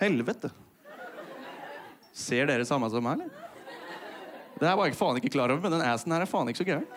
Helvete. 0.00 0.50
Ser 2.12 2.46
dere 2.48 2.64
samme 2.64 2.90
som 2.90 3.04
meg, 3.04 3.20
eller? 3.20 3.30
Det 4.58 4.68
her 4.68 4.76
var 4.78 4.86
jeg 4.88 4.96
faen 4.96 5.16
ikke 5.20 5.34
klar 5.34 5.52
over, 5.52 5.62
men 5.62 5.76
den 5.76 5.86
assen 5.86 6.12
her 6.14 6.24
er 6.24 6.30
faen 6.30 6.48
ikke 6.48 6.62
så 6.62 6.68
gæren. 6.72 6.88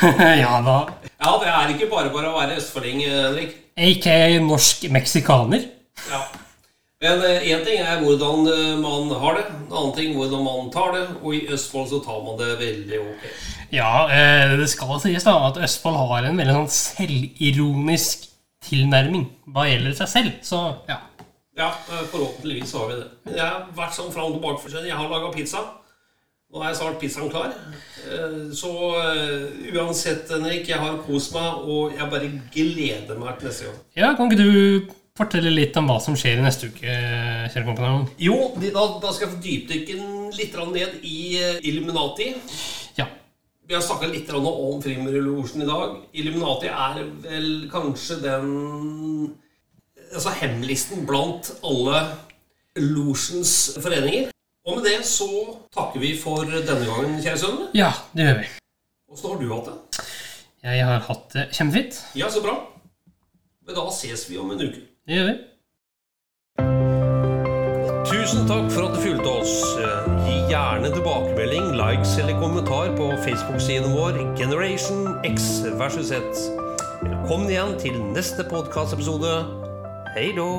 ja 0.44 0.58
da. 0.64 0.78
Ja, 1.16 1.36
det 1.42 1.52
er 1.52 1.72
ikke 1.74 1.90
bare 1.92 2.12
bare 2.14 2.32
å 2.32 2.36
være 2.38 2.58
østfolding, 2.60 3.04
Henrik. 3.06 3.54
Aka 3.76 4.18
norsk 4.44 4.86
meksikaner. 4.92 5.68
Ja. 6.10 6.24
Men 7.04 7.20
én 7.20 7.64
ting 7.66 7.82
er 7.84 8.00
hvordan 8.00 8.46
eh, 8.48 8.78
man 8.80 9.10
har 9.20 9.36
det, 9.36 9.42
en 9.52 9.66
annen 9.68 9.92
ting 9.96 10.14
hvordan 10.16 10.44
man 10.46 10.70
tar 10.72 10.94
det. 10.96 11.04
Og 11.20 11.34
i 11.36 11.42
Østfold 11.52 11.90
så 11.90 12.00
tar 12.04 12.22
man 12.24 12.38
det 12.40 12.54
veldig 12.60 13.02
ok. 13.02 13.26
Ja, 13.74 13.90
eh, 14.08 14.54
det 14.56 14.70
skal 14.72 14.96
sies 15.02 15.26
da 15.26 15.36
at 15.50 15.60
Østfold 15.60 15.98
har 16.00 16.24
en 16.24 16.40
veldig 16.40 16.56
sånn 16.56 16.72
selvironisk 16.78 18.30
tilnærming 18.66 19.28
hva 19.52 19.66
gjelder 19.68 19.98
seg 19.98 20.12
selv. 20.14 20.38
Så 20.46 20.62
ja. 20.88 21.02
Ja, 21.56 21.70
eh, 21.88 22.04
forhåpentligvis 22.12 22.72
har 22.76 22.88
vi 22.90 22.96
det. 23.00 23.08
Jeg 23.32 23.44
har 23.44 23.68
vært 23.76 23.96
sånn 23.96 24.12
fram 24.12 24.32
og 24.32 24.40
tilbake. 24.40 24.88
Jeg 24.88 24.96
har 24.96 25.12
laga 25.12 25.32
pizza. 25.32 25.62
Nå 26.54 26.62
er 26.62 26.76
snart 26.78 27.00
pizzaen 27.02 27.30
klar. 27.32 27.54
Eh, 28.06 28.36
Så 28.54 28.70
eh, 29.00 29.72
uansett, 29.74 30.30
Henrik, 30.30 30.68
jeg 30.70 30.78
har 30.78 31.00
kost 31.06 31.34
meg, 31.34 31.64
og 31.66 31.96
jeg 31.96 32.10
bare 32.12 32.30
gleder 32.54 33.18
meg 33.18 33.40
til 33.40 33.48
neste 33.50 33.66
gang. 33.66 33.80
ja, 33.98 34.12
kan 34.14 34.30
ikke 34.30 34.44
du 34.44 34.94
fortelle 35.16 35.50
litt 35.50 35.76
om 35.80 35.88
hva 35.88 35.96
som 36.02 36.16
skjer 36.18 36.38
i 36.38 36.44
neste 36.44 36.68
uke, 36.70 36.94
kjære 37.52 37.64
kompanjong? 37.66 38.06
Jo, 38.20 38.36
da, 38.60 38.84
da 39.02 39.12
skal 39.16 39.32
jeg 39.32 39.42
dypdykke 39.46 39.98
litt 40.36 40.56
ned 40.74 40.98
i 41.02 41.16
eh, 41.40 41.58
Illuminati. 41.66 42.30
Ja. 43.00 43.08
Vi 43.66 43.74
har 43.74 43.82
snakka 43.82 44.06
litt 44.12 44.30
om 44.36 44.78
Frimurlosjen 44.84 45.64
i 45.64 45.68
dag. 45.68 45.96
Illuminati 46.14 46.70
er 46.70 47.02
vel 47.26 47.50
kanskje 47.72 48.20
den 48.22 49.34
Altså 50.06 50.30
hemmelisten 50.38 51.02
blant 51.04 51.48
alle 51.66 51.98
losjens 52.78 53.72
foreninger. 53.82 54.30
Og 54.66 54.76
med 54.76 54.84
det 54.84 55.04
så 55.06 55.28
takker 55.74 56.02
vi 56.02 56.08
for 56.18 56.42
denne 56.42 56.86
gangen, 56.88 57.20
kjære 57.22 57.38
sønn. 57.38 57.58
Ja, 57.76 57.92
det 58.18 58.24
gjør 58.26 58.38
vi. 58.40 58.46
Åssen 59.14 59.30
har 59.30 59.36
du 59.38 59.50
hatt 59.52 59.68
det? 59.68 60.06
Jeg 60.66 60.86
har 60.88 61.04
hatt 61.06 61.26
det 61.36 61.44
kjempefint. 61.54 61.98
Ja, 62.18 62.30
så 62.34 62.42
bra. 62.42 62.56
Men 63.62 63.76
da 63.78 63.84
ses 63.94 64.24
vi 64.26 64.40
om 64.42 64.50
en 64.50 64.64
uke. 64.64 64.80
Det 65.06 65.20
gjør 65.20 65.28
vi. 65.30 65.36
Tusen 68.10 68.42
takk 68.50 68.66
for 68.74 68.88
at 68.88 68.96
du 68.96 69.04
fulgte 69.04 69.36
oss. 69.36 69.54
Gi 70.26 70.40
gjerne 70.50 70.90
tilbakemelding, 70.96 71.70
likes 71.78 72.16
eller 72.18 72.42
kommentar 72.42 72.90
på 72.98 73.12
Facebook-siden 73.22 73.94
vår 73.94 74.18
Generation 74.40 75.14
X 75.30 75.62
versus 75.78 76.10
Z. 76.10 76.42
Velkommen 77.04 77.46
igjen 77.54 77.78
til 77.78 78.02
neste 78.18 78.42
podkastepisode. 78.50 79.38
Hei 80.16 80.32
då! 80.34 80.50